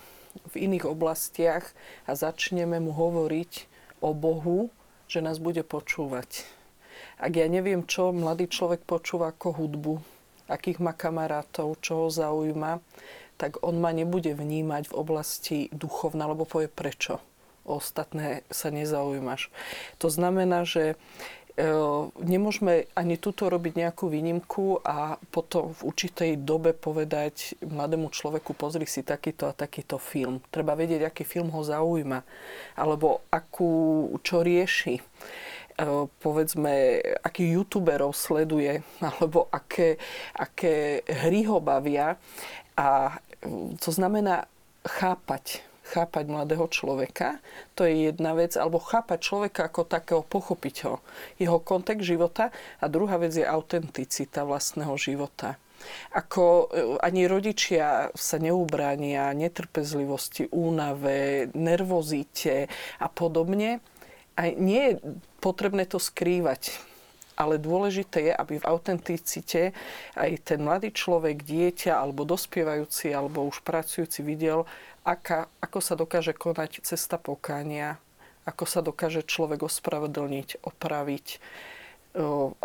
v 0.44 0.54
iných 0.68 0.84
oblastiach 0.84 1.72
a 2.04 2.12
začneme 2.12 2.76
mu 2.82 2.92
hovoriť 2.92 3.52
o 4.04 4.12
Bohu, 4.12 4.68
že 5.06 5.24
nás 5.24 5.40
bude 5.40 5.62
počúvať. 5.62 6.44
Ak 7.16 7.32
ja 7.36 7.48
neviem, 7.48 7.84
čo 7.84 8.12
mladý 8.12 8.48
človek 8.48 8.84
počúva 8.84 9.32
ako 9.32 9.56
hudbu, 9.56 9.94
akých 10.52 10.78
má 10.84 10.92
kamarátov, 10.92 11.80
čo 11.80 12.06
ho 12.06 12.08
zaujíma, 12.12 12.78
tak 13.36 13.60
on 13.60 13.80
ma 13.80 13.92
nebude 13.92 14.32
vnímať 14.32 14.88
v 14.88 14.96
oblasti 14.96 15.58
duchovna, 15.72 16.28
lebo 16.28 16.48
povie 16.48 16.72
prečo. 16.72 17.20
O 17.66 17.82
ostatné 17.82 18.46
sa 18.48 18.70
nezaujímaš. 18.70 19.50
To 19.98 20.06
znamená, 20.06 20.62
že 20.62 20.94
nemôžeme 22.20 22.84
ani 22.92 23.16
tuto 23.16 23.48
robiť 23.48 23.80
nejakú 23.80 24.12
výnimku 24.12 24.84
a 24.84 25.16
potom 25.32 25.72
v 25.72 25.80
určitej 25.88 26.44
dobe 26.44 26.76
povedať 26.76 27.56
mladému 27.64 28.12
človeku, 28.12 28.52
pozri 28.52 28.84
si 28.84 29.00
takýto 29.00 29.48
a 29.48 29.56
takýto 29.56 29.96
film. 29.96 30.44
Treba 30.52 30.76
vedieť, 30.76 31.08
aký 31.08 31.24
film 31.24 31.48
ho 31.56 31.64
zaujíma, 31.64 32.20
alebo 32.76 33.24
akú, 33.32 34.12
čo 34.20 34.44
rieši 34.44 35.00
ehm, 35.80 36.12
povedzme, 36.20 37.00
akých 37.24 37.50
youtuberov 37.56 38.12
sleduje, 38.12 38.84
alebo 39.16 39.48
aké, 39.48 39.96
aké 40.36 41.00
hry 41.08 41.48
ho 41.48 41.56
bavia. 41.56 42.20
A 42.76 43.16
ehm, 43.40 43.80
to 43.80 43.88
znamená 43.88 44.44
chápať 44.84 45.64
chápať 45.86 46.24
mladého 46.26 46.66
človeka, 46.66 47.38
to 47.78 47.86
je 47.86 48.10
jedna 48.10 48.34
vec, 48.34 48.58
alebo 48.58 48.82
chápať 48.82 49.18
človeka 49.22 49.70
ako 49.70 49.86
takého, 49.86 50.22
pochopiť 50.26 50.76
ho, 50.90 50.98
jeho 51.38 51.62
kontext 51.62 52.02
života 52.02 52.50
a 52.82 52.84
druhá 52.90 53.16
vec 53.22 53.32
je 53.38 53.46
autenticita 53.46 54.42
vlastného 54.42 54.94
života. 54.98 55.54
Ako 56.16 56.44
e, 56.44 56.66
ani 56.98 57.30
rodičia 57.30 58.10
sa 58.16 58.36
neubránia 58.40 59.30
netrpezlivosti, 59.36 60.50
únave, 60.50 61.52
nervozite 61.54 62.66
a 62.98 63.06
podobne. 63.06 63.78
A 64.36 64.52
nie 64.52 64.82
je 64.92 64.94
potrebné 65.40 65.88
to 65.88 65.96
skrývať 65.96 66.76
ale 67.36 67.60
dôležité 67.60 68.18
je, 68.28 68.34
aby 68.34 68.56
v 68.56 68.68
autenticite 68.68 69.76
aj 70.16 70.30
ten 70.42 70.60
mladý 70.64 70.90
človek, 70.90 71.44
dieťa 71.44 71.92
alebo 71.92 72.24
dospievajúci 72.24 73.12
alebo 73.12 73.44
už 73.44 73.60
pracujúci 73.60 74.24
videl, 74.24 74.64
aká, 75.04 75.46
ako 75.60 75.78
sa 75.78 75.94
dokáže 75.94 76.32
konať 76.32 76.82
cesta 76.82 77.20
pokánia, 77.20 78.00
ako 78.48 78.64
sa 78.64 78.80
dokáže 78.80 79.22
človek 79.22 79.62
ospravedlniť, 79.68 80.64
opraviť, 80.64 81.26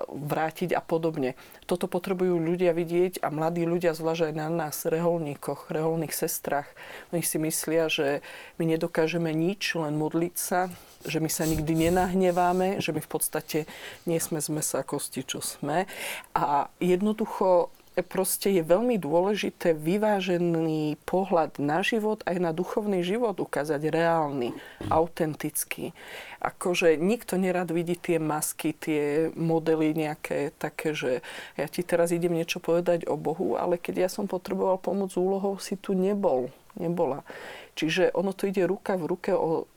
vrátiť 0.08 0.72
a 0.72 0.80
podobne. 0.80 1.36
Toto 1.68 1.92
potrebujú 1.92 2.40
ľudia 2.40 2.72
vidieť 2.72 3.20
a 3.20 3.28
mladí 3.28 3.68
ľudia, 3.68 3.92
zvlášť 3.92 4.32
aj 4.32 4.34
na 4.34 4.48
nás, 4.48 4.88
reholníkoch, 4.88 5.68
reholných 5.68 6.16
sestrach. 6.16 6.72
Oni 7.12 7.20
si 7.20 7.36
myslia, 7.36 7.92
že 7.92 8.24
my 8.56 8.64
nedokážeme 8.64 9.36
nič, 9.36 9.76
len 9.76 10.00
modliť 10.00 10.36
sa, 10.40 10.72
že 11.04 11.20
my 11.20 11.28
sa 11.28 11.44
nikdy 11.44 11.90
nenahneváme, 11.90 12.80
že 12.80 12.96
my 12.96 13.02
v 13.04 13.12
podstate 13.12 13.60
nie 14.08 14.24
sme 14.24 14.40
z 14.40 14.50
mesa 14.56 14.88
kosti, 14.88 15.28
čo 15.28 15.44
sme. 15.44 15.90
A 16.32 16.72
jednoducho 16.80 17.74
proste 18.00 18.48
je 18.56 18.64
veľmi 18.64 18.96
dôležité 18.96 19.76
vyvážený 19.76 20.96
pohľad 21.04 21.60
na 21.60 21.84
život 21.84 22.24
aj 22.24 22.40
na 22.40 22.56
duchovný 22.56 23.04
život 23.04 23.36
ukázať 23.36 23.92
reálny, 23.92 24.56
autentický. 24.88 25.92
Akože 26.40 26.96
nikto 26.96 27.36
nerad 27.36 27.68
vidí 27.68 28.00
tie 28.00 28.16
masky, 28.16 28.72
tie 28.72 29.28
modely 29.36 29.92
nejaké 29.92 30.56
také, 30.56 30.96
že 30.96 31.20
ja 31.60 31.68
ti 31.68 31.84
teraz 31.84 32.16
idem 32.16 32.32
niečo 32.32 32.64
povedať 32.64 33.12
o 33.12 33.20
Bohu, 33.20 33.60
ale 33.60 33.76
keď 33.76 34.08
ja 34.08 34.10
som 34.10 34.24
potreboval 34.24 34.80
pomoc 34.80 35.12
úlohou, 35.20 35.60
si 35.60 35.76
tu 35.76 35.92
nebol, 35.92 36.48
nebola. 36.80 37.28
Čiže 37.76 38.16
ono 38.16 38.32
to 38.32 38.48
ide 38.48 38.64
ruka 38.64 38.96
v 38.96 39.04
ruke 39.12 39.36
o, 39.36 39.68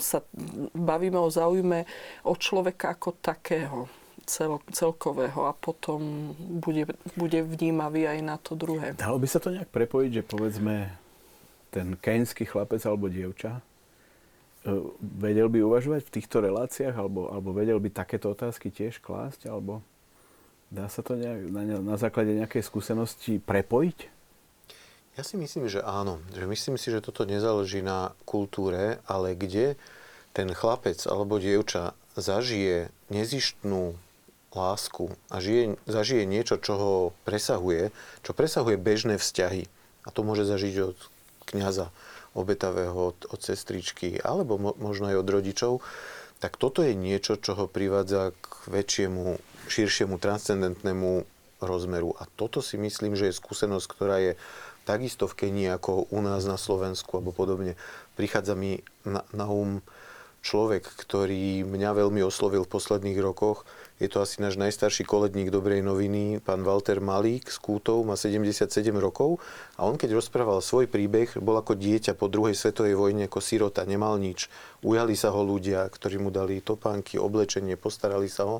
sa 0.00 0.24
bavíme 0.72 1.20
o 1.20 1.28
záujme 1.28 1.84
o 2.24 2.32
človeka 2.34 2.96
ako 2.96 3.20
takého 3.20 4.05
cel, 4.24 4.56
celkového 4.72 5.44
a 5.46 5.52
potom 5.52 6.32
bude, 6.38 6.88
bude 7.14 7.44
vnímavý 7.44 8.08
aj 8.08 8.18
na 8.24 8.36
to 8.40 8.56
druhé. 8.56 8.96
Dalo 8.96 9.20
by 9.20 9.28
sa 9.28 9.38
to 9.38 9.52
nejak 9.52 9.68
prepojiť, 9.68 10.10
že 10.10 10.22
povedzme 10.24 10.96
ten 11.68 11.92
keňský 12.00 12.48
chlapec 12.48 12.80
alebo 12.88 13.12
dievča 13.12 13.60
e, 13.60 13.62
vedel 15.00 15.52
by 15.52 15.60
uvažovať 15.60 16.08
v 16.08 16.14
týchto 16.16 16.40
reláciách 16.40 16.96
alebo, 16.96 17.28
alebo 17.28 17.52
vedel 17.52 17.76
by 17.76 17.92
takéto 17.92 18.32
otázky 18.32 18.72
tiež 18.72 19.04
klásť 19.04 19.52
alebo 19.52 19.84
dá 20.72 20.88
sa 20.88 21.04
to 21.04 21.14
nejak, 21.14 21.52
na, 21.52 21.62
na 21.78 21.96
základe 22.00 22.32
nejakej 22.32 22.64
skúsenosti 22.64 23.38
prepojiť? 23.44 24.16
Ja 25.16 25.24
si 25.24 25.40
myslím, 25.40 25.64
že 25.64 25.80
áno. 25.80 26.20
Že 26.36 26.44
myslím 26.52 26.76
si, 26.76 26.92
že 26.92 27.00
toto 27.00 27.24
nezáleží 27.24 27.80
na 27.80 28.12
kultúre, 28.28 29.00
ale 29.08 29.32
kde 29.32 29.80
ten 30.36 30.52
chlapec 30.52 31.00
alebo 31.08 31.40
dievča 31.40 31.96
zažije 32.20 32.92
nezištnú 33.08 33.96
lásku 34.56 35.12
a 35.28 35.38
žije, 35.38 35.76
zažije 35.84 36.24
niečo, 36.24 36.56
čo 36.56 36.72
ho 36.80 36.92
presahuje, 37.28 37.92
čo 38.24 38.32
presahuje 38.32 38.80
bežné 38.80 39.20
vzťahy. 39.20 39.68
A 40.06 40.08
to 40.08 40.24
môže 40.24 40.48
zažiť 40.48 40.74
od 40.80 40.98
kniaza 41.46 41.92
obetavého, 42.32 43.12
od, 43.12 43.18
od 43.28 43.40
sestričky, 43.40 44.16
alebo 44.20 44.56
mo, 44.56 44.72
možno 44.80 45.12
aj 45.12 45.20
od 45.20 45.28
rodičov. 45.28 45.72
Tak 46.40 46.60
toto 46.60 46.84
je 46.84 46.92
niečo, 46.92 47.40
čo 47.40 47.56
ho 47.56 47.64
privádza 47.68 48.32
k 48.36 48.46
väčšiemu, 48.68 49.40
širšiemu, 49.72 50.20
transcendentnému 50.20 51.24
rozmeru. 51.64 52.12
A 52.20 52.28
toto 52.36 52.60
si 52.60 52.76
myslím, 52.76 53.16
že 53.16 53.32
je 53.32 53.40
skúsenosť, 53.40 53.86
ktorá 53.88 54.16
je 54.20 54.32
takisto 54.84 55.26
v 55.26 55.36
Kenii 55.44 55.68
ako 55.72 56.12
u 56.12 56.20
nás 56.22 56.44
na 56.44 56.60
Slovensku 56.60 57.18
alebo 57.18 57.32
podobne. 57.32 57.74
Prichádza 58.14 58.54
mi 58.54 58.84
na, 59.02 59.24
na 59.32 59.48
um 59.48 59.80
človek, 60.46 60.86
ktorý 60.86 61.66
mňa 61.66 61.90
veľmi 62.06 62.22
oslovil 62.22 62.62
v 62.62 62.70
posledných 62.70 63.18
rokoch. 63.18 63.66
Je 63.96 64.12
to 64.12 64.20
asi 64.20 64.44
náš 64.44 64.60
najstarší 64.60 65.08
koledník 65.08 65.48
dobrej 65.48 65.80
noviny, 65.80 66.44
pán 66.44 66.60
Walter 66.60 67.00
Malík 67.00 67.48
z 67.48 67.56
Kútov, 67.56 68.04
má 68.04 68.12
77 68.12 68.68
rokov 69.00 69.40
a 69.80 69.88
on 69.88 69.96
keď 69.96 70.20
rozprával 70.20 70.60
svoj 70.60 70.84
príbeh, 70.84 71.32
bol 71.40 71.56
ako 71.56 71.80
dieťa 71.80 72.12
po 72.12 72.28
druhej 72.28 72.52
svetovej 72.52 72.92
vojne, 72.92 73.24
ako 73.24 73.40
sirota, 73.40 73.88
nemal 73.88 74.20
nič. 74.20 74.52
Ujali 74.84 75.16
sa 75.16 75.32
ho 75.32 75.40
ľudia, 75.40 75.88
ktorí 75.88 76.20
mu 76.20 76.28
dali 76.28 76.60
topánky, 76.60 77.16
oblečenie, 77.16 77.80
postarali 77.80 78.28
sa 78.28 78.44
ho. 78.44 78.56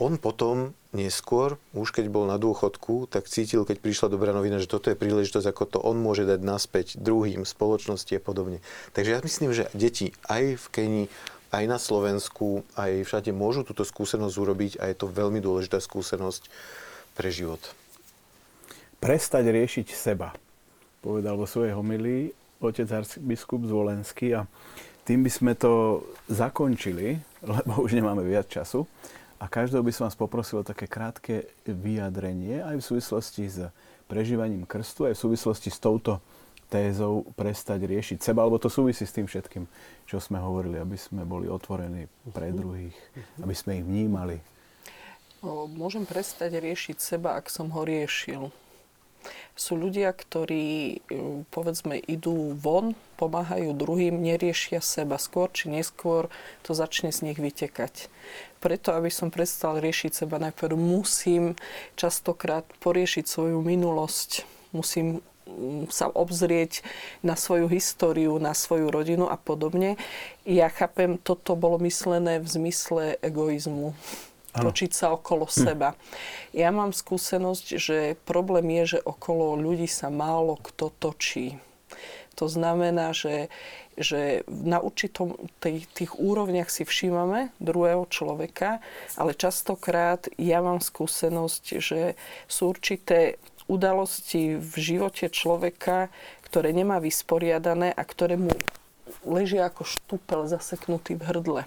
On 0.00 0.16
potom 0.16 0.72
neskôr, 0.96 1.60
už 1.76 1.92
keď 1.92 2.08
bol 2.08 2.24
na 2.24 2.40
dôchodku, 2.40 3.12
tak 3.12 3.28
cítil, 3.28 3.68
keď 3.68 3.84
prišla 3.84 4.08
dobrá 4.08 4.32
novina, 4.32 4.56
že 4.56 4.68
toto 4.68 4.88
je 4.88 4.96
príležitosť, 4.96 5.52
ako 5.52 5.64
to 5.68 5.78
on 5.84 6.00
môže 6.00 6.24
dať 6.24 6.40
naspäť 6.40 6.86
druhým, 6.96 7.44
spoločnosti 7.44 8.12
a 8.16 8.20
podobne. 8.20 8.64
Takže 8.96 9.10
ja 9.12 9.20
myslím, 9.20 9.52
že 9.52 9.68
deti 9.76 10.16
aj 10.32 10.56
v 10.56 10.66
Kenii, 10.72 11.06
aj 11.56 11.64
na 11.64 11.78
Slovensku, 11.80 12.60
aj 12.76 13.08
všade 13.08 13.32
môžu 13.32 13.64
túto 13.64 13.80
skúsenosť 13.80 14.36
urobiť 14.36 14.72
a 14.76 14.92
je 14.92 14.96
to 15.00 15.08
veľmi 15.08 15.40
dôležitá 15.40 15.80
skúsenosť 15.80 16.52
pre 17.16 17.32
život. 17.32 17.60
Prestať 19.00 19.48
riešiť 19.48 19.96
seba, 19.96 20.36
povedal 21.00 21.40
vo 21.40 21.48
svojej 21.48 21.72
homilii 21.72 22.32
otec 22.60 22.88
arcibiskup 22.92 23.64
Zvolenský 23.64 24.36
a 24.36 24.44
tým 25.08 25.24
by 25.24 25.30
sme 25.32 25.52
to 25.56 26.04
zakončili, 26.28 27.16
lebo 27.56 27.80
už 27.80 27.96
nemáme 27.96 28.20
viac 28.26 28.52
času. 28.52 28.84
A 29.36 29.52
každého 29.52 29.84
by 29.84 29.92
som 29.92 30.08
vás 30.08 30.16
poprosil 30.16 30.64
o 30.64 30.68
také 30.68 30.88
krátke 30.88 31.52
vyjadrenie 31.68 32.64
aj 32.64 32.80
v 32.80 32.86
súvislosti 32.88 33.44
s 33.44 33.58
prežívaním 34.08 34.64
krstu, 34.64 35.04
aj 35.04 35.12
v 35.12 35.22
súvislosti 35.28 35.68
s 35.68 35.76
touto 35.76 36.24
tézou 36.66 37.26
prestať 37.38 37.86
riešiť 37.86 38.18
seba, 38.20 38.42
alebo 38.42 38.58
to 38.58 38.66
súvisí 38.66 39.06
s 39.06 39.14
tým 39.14 39.30
všetkým, 39.30 39.64
čo 40.04 40.18
sme 40.18 40.42
hovorili, 40.42 40.82
aby 40.82 40.98
sme 40.98 41.22
boli 41.22 41.46
otvorení 41.46 42.10
pre 42.34 42.50
druhých, 42.50 42.96
aby 43.42 43.54
sme 43.54 43.80
ich 43.80 43.84
vnímali. 43.86 44.42
Môžem 45.74 46.02
prestať 46.02 46.58
riešiť 46.58 46.96
seba, 46.98 47.38
ak 47.38 47.46
som 47.46 47.70
ho 47.70 47.86
riešil 47.86 48.50
sú 49.56 49.74
ľudia, 49.74 50.12
ktorí 50.12 51.00
povedzme 51.48 51.96
idú 51.96 52.52
von, 52.54 52.92
pomáhajú 53.16 53.72
druhým, 53.72 54.20
neriešia 54.20 54.84
seba. 54.84 55.16
Skôr 55.16 55.48
či 55.48 55.72
neskôr 55.72 56.28
to 56.60 56.76
začne 56.76 57.08
z 57.08 57.32
nich 57.32 57.40
vytekať. 57.40 58.12
Preto, 58.60 58.92
aby 58.92 59.08
som 59.08 59.32
prestal 59.32 59.80
riešiť 59.80 60.26
seba, 60.26 60.36
najprv 60.36 60.76
musím 60.76 61.56
častokrát 61.96 62.68
poriešiť 62.84 63.24
svoju 63.24 63.64
minulosť. 63.64 64.44
Musím 64.76 65.24
sa 65.88 66.10
obzrieť 66.10 66.82
na 67.22 67.38
svoju 67.38 67.70
históriu, 67.70 68.36
na 68.42 68.52
svoju 68.52 68.90
rodinu 68.90 69.30
a 69.30 69.38
podobne. 69.38 69.94
Ja 70.42 70.66
chápem, 70.68 71.16
toto 71.22 71.54
bolo 71.54 71.78
myslené 71.82 72.42
v 72.42 72.48
zmysle 72.50 73.18
egoizmu 73.22 73.94
točiť 74.56 74.90
sa 74.92 75.12
okolo 75.12 75.44
hm. 75.44 75.52
seba. 75.52 75.88
Ja 76.56 76.72
mám 76.72 76.96
skúsenosť, 76.96 77.66
že 77.76 77.98
problém 78.24 78.72
je, 78.82 78.96
že 78.96 79.00
okolo 79.04 79.56
ľudí 79.56 79.84
sa 79.84 80.08
málo 80.08 80.56
kto 80.56 80.92
točí. 80.96 81.60
To 82.36 82.52
znamená, 82.52 83.16
že, 83.16 83.48
že 83.96 84.44
na 84.48 84.76
určitom 84.76 85.40
tých, 85.56 85.88
tých 85.96 86.12
úrovniach 86.20 86.68
si 86.68 86.84
všímame 86.84 87.48
druhého 87.64 88.04
človeka, 88.12 88.84
ale 89.16 89.32
častokrát 89.32 90.28
ja 90.36 90.60
mám 90.60 90.84
skúsenosť, 90.84 91.64
že 91.80 92.12
sú 92.44 92.76
určité 92.76 93.40
udalosti 93.66 94.58
v 94.58 94.74
živote 94.78 95.30
človeka, 95.30 96.08
ktoré 96.46 96.70
nemá 96.70 97.02
vysporiadané 97.02 97.90
a 97.90 98.02
ktoré 98.06 98.38
mu 98.38 98.54
ležia 99.26 99.66
ako 99.66 99.86
štúpel 99.86 100.46
zaseknutý 100.50 101.18
v 101.18 101.26
hrdle. 101.26 101.62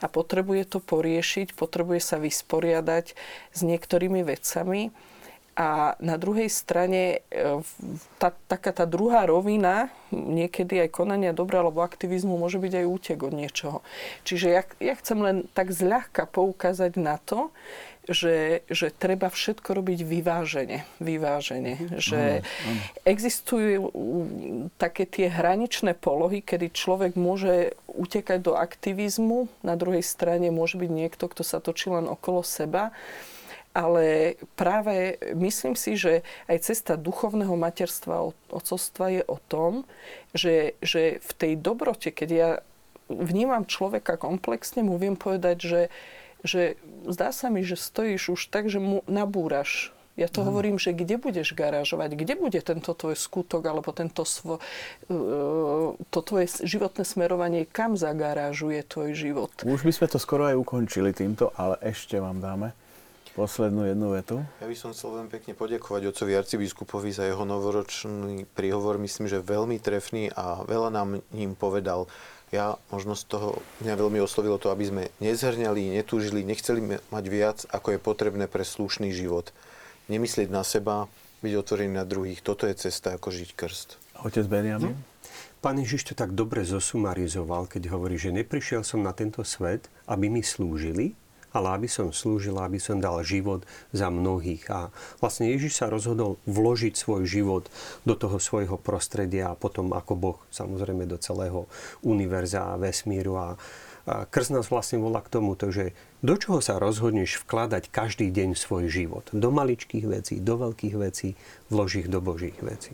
A 0.00 0.06
potrebuje 0.08 0.76
to 0.76 0.78
poriešiť, 0.80 1.56
potrebuje 1.56 2.00
sa 2.00 2.16
vysporiadať 2.20 3.16
s 3.52 3.60
niektorými 3.64 4.24
vecami. 4.24 4.92
A 5.56 5.96
na 6.04 6.20
druhej 6.20 6.52
strane 6.52 7.24
e, 7.32 7.64
tá, 8.20 8.28
taká 8.44 8.76
tá 8.76 8.84
druhá 8.84 9.24
rovina, 9.24 9.88
niekedy 10.12 10.84
aj 10.84 10.92
konania 10.92 11.32
dobra 11.32 11.64
alebo 11.64 11.80
aktivizmu 11.80 12.36
môže 12.36 12.60
byť 12.60 12.72
aj 12.76 12.86
útek 12.86 13.18
od 13.24 13.32
niečoho. 13.32 13.78
Čiže 14.28 14.46
ja, 14.52 14.62
ja 14.84 14.94
chcem 15.00 15.18
len 15.24 15.36
tak 15.56 15.72
zľahka 15.72 16.28
poukázať 16.28 17.00
na 17.00 17.16
to, 17.16 17.48
že, 18.06 18.62
že 18.70 18.94
treba 18.94 19.26
všetko 19.26 19.82
robiť 19.82 20.06
vyvážene. 20.06 20.86
vyvážene. 21.02 21.74
Mm-hmm. 21.74 21.98
Že 21.98 22.20
existujú 23.02 23.90
také 24.78 25.08
tie 25.10 25.26
hraničné 25.26 25.98
polohy, 25.98 26.38
kedy 26.44 26.70
človek 26.70 27.18
môže 27.18 27.74
utekať 27.90 28.38
do 28.44 28.54
aktivizmu, 28.54 29.50
na 29.66 29.74
druhej 29.74 30.06
strane 30.06 30.54
môže 30.54 30.78
byť 30.78 30.90
niekto, 30.90 31.26
kto 31.26 31.42
sa 31.42 31.58
točí 31.58 31.90
len 31.90 32.06
okolo 32.06 32.46
seba. 32.46 32.94
Ale 33.76 34.40
práve 34.56 35.20
myslím 35.36 35.76
si, 35.76 36.00
že 36.00 36.24
aj 36.48 36.64
cesta 36.64 36.96
duchovného 36.96 37.52
materstva, 37.60 38.32
otcovstva 38.48 39.20
je 39.20 39.22
o 39.28 39.36
tom, 39.36 39.84
že, 40.32 40.80
že 40.80 41.20
v 41.20 41.32
tej 41.36 41.52
dobrote, 41.60 42.08
keď 42.08 42.28
ja 42.32 42.50
vnímam 43.12 43.68
človeka 43.68 44.16
komplexne, 44.16 44.80
mu 44.80 44.96
viem 44.96 45.12
povedať, 45.12 45.56
že, 45.60 45.82
že 46.40 46.62
zdá 47.04 47.36
sa 47.36 47.52
mi, 47.52 47.60
že 47.60 47.76
stojíš 47.76 48.32
už 48.32 48.40
tak, 48.48 48.72
že 48.72 48.80
mu 48.80 49.04
nabúraš 49.04 49.92
ja 50.16 50.32
to 50.32 50.40
no. 50.40 50.48
hovorím, 50.48 50.80
že 50.80 50.96
kde 50.96 51.20
budeš 51.20 51.52
garážovať, 51.52 52.16
kde 52.16 52.34
bude 52.40 52.56
tento 52.64 52.96
tvoj 52.96 53.12
skutok 53.12 53.60
alebo 53.68 53.92
tento 53.92 54.24
svo, 54.24 54.56
uh, 55.12 55.92
to 56.08 56.18
tvoje 56.24 56.64
životné 56.64 57.04
smerovanie, 57.04 57.68
kam 57.68 58.00
zagarážuje 58.00 58.80
tvoj 58.88 59.12
život. 59.12 59.52
Už 59.68 59.84
by 59.84 59.92
sme 59.92 60.08
to 60.08 60.16
skoro 60.16 60.48
aj 60.48 60.56
ukončili 60.56 61.12
týmto, 61.12 61.52
ale 61.52 61.76
ešte 61.84 62.16
vám 62.16 62.40
dáme 62.40 62.72
poslednú 63.36 63.84
jednu 63.84 64.16
vetu. 64.16 64.40
Ja 64.64 64.66
by 64.66 64.76
som 64.76 64.96
chcel 64.96 65.12
veľmi 65.12 65.28
pekne 65.28 65.52
poďakovať 65.52 66.02
otcovi 66.08 66.32
arcibiskupovi 66.32 67.12
za 67.12 67.28
jeho 67.28 67.44
novoročný 67.44 68.48
príhovor. 68.56 68.96
Myslím, 68.96 69.28
že 69.28 69.44
veľmi 69.44 69.76
trefný 69.76 70.32
a 70.32 70.64
veľa 70.64 70.88
nám 70.88 71.20
ním 71.36 71.52
povedal 71.52 72.08
ja 72.54 72.78
možno 72.94 73.18
z 73.18 73.26
toho 73.26 73.58
mňa 73.82 73.94
veľmi 73.98 74.22
oslovilo 74.22 74.54
to, 74.56 74.70
aby 74.70 74.86
sme 74.86 75.02
nezhrňali, 75.18 75.98
netúžili, 75.98 76.46
nechceli 76.46 76.78
mať 77.10 77.24
viac, 77.26 77.58
ako 77.74 77.98
je 77.98 77.98
potrebné 77.98 78.46
pre 78.46 78.62
slušný 78.62 79.10
život. 79.10 79.50
Nemyslieť 80.06 80.48
na 80.54 80.62
seba, 80.62 81.10
byť 81.42 81.52
otvorený 81.58 81.98
na 81.98 82.06
druhých. 82.06 82.40
Toto 82.46 82.70
je 82.70 82.78
cesta, 82.78 83.18
ako 83.18 83.34
žiť 83.34 83.50
krst. 83.58 83.88
Otec 84.22 84.46
Benjamin? 84.46 84.94
Hm? 84.94 85.02
Pán 85.58 85.82
Ježiš 85.82 86.12
to 86.12 86.14
tak 86.14 86.38
dobre 86.38 86.62
zosumarizoval, 86.62 87.66
keď 87.66 87.90
hovorí, 87.90 88.14
že 88.14 88.30
neprišiel 88.30 88.86
som 88.86 89.02
na 89.02 89.10
tento 89.10 89.42
svet, 89.42 89.90
aby 90.06 90.30
mi 90.30 90.46
slúžili, 90.46 91.18
ale 91.56 91.80
aby 91.80 91.88
som 91.88 92.12
slúžil, 92.12 92.54
aby 92.60 92.76
som 92.76 93.00
dal 93.00 93.24
život 93.24 93.64
za 93.96 94.12
mnohých. 94.12 94.68
A 94.68 94.92
vlastne 95.18 95.48
Ježiš 95.48 95.80
sa 95.80 95.88
rozhodol 95.88 96.36
vložiť 96.44 96.92
svoj 96.92 97.24
život 97.24 97.72
do 98.04 98.12
toho 98.12 98.36
svojho 98.36 98.76
prostredia 98.76 99.50
a 99.50 99.58
potom 99.58 99.96
ako 99.96 100.12
Boh 100.14 100.38
samozrejme 100.52 101.08
do 101.08 101.16
celého 101.16 101.64
univerza 102.04 102.76
a 102.76 102.78
vesmíru. 102.78 103.40
A, 103.40 103.56
a 104.04 104.28
krst 104.28 104.52
nás 104.52 104.68
vlastne 104.68 105.00
volá 105.00 105.24
k 105.24 105.32
tomu, 105.32 105.56
že 105.56 105.96
do 106.20 106.36
čoho 106.36 106.60
sa 106.60 106.76
rozhodneš 106.76 107.40
vkladať 107.42 107.88
každý 107.88 108.28
deň 108.28 108.52
svoj 108.54 108.92
život. 108.92 109.24
Do 109.32 109.48
maličkých 109.48 110.04
vecí, 110.04 110.38
do 110.44 110.60
veľkých 110.60 110.94
vecí, 111.00 111.32
vloží 111.72 112.04
ich 112.04 112.12
do 112.12 112.20
božích 112.20 112.60
vecí. 112.60 112.92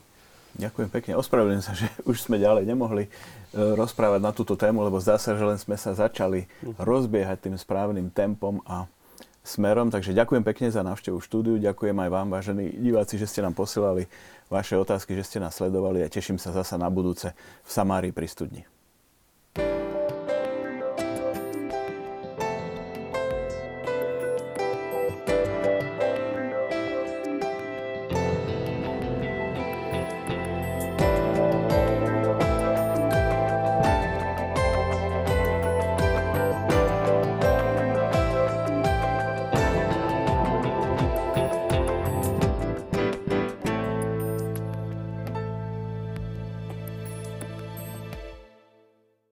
Ďakujem 0.52 0.88
pekne. 0.92 1.12
Ospravedlňujem 1.16 1.64
sa, 1.64 1.72
že 1.72 1.88
už 2.04 2.28
sme 2.28 2.36
ďalej 2.36 2.68
nemohli 2.68 3.08
rozprávať 3.52 4.20
na 4.24 4.32
túto 4.32 4.56
tému, 4.56 4.80
lebo 4.84 4.96
zdá 4.98 5.20
sa, 5.20 5.36
že 5.36 5.44
len 5.44 5.60
sme 5.60 5.76
sa 5.76 5.92
začali 5.92 6.48
rozbiehať 6.80 7.48
tým 7.48 7.56
správnym 7.56 8.08
tempom 8.08 8.64
a 8.64 8.88
smerom. 9.44 9.92
Takže 9.92 10.16
ďakujem 10.16 10.44
pekne 10.46 10.68
za 10.72 10.80
návštevu 10.80 11.20
štúdiu. 11.20 11.60
Ďakujem 11.60 11.96
aj 11.98 12.10
vám, 12.10 12.28
vážení 12.32 12.72
diváci, 12.72 13.20
že 13.20 13.28
ste 13.28 13.44
nám 13.44 13.52
posielali 13.52 14.08
vaše 14.48 14.78
otázky, 14.78 15.12
že 15.18 15.26
ste 15.26 15.38
nás 15.42 15.56
sledovali 15.56 16.00
a 16.00 16.08
teším 16.08 16.40
sa 16.40 16.54
zasa 16.54 16.80
na 16.80 16.88
budúce 16.88 17.34
v 17.64 17.70
Samárii 17.70 18.14
pri 18.14 18.28
studni. 18.30 18.71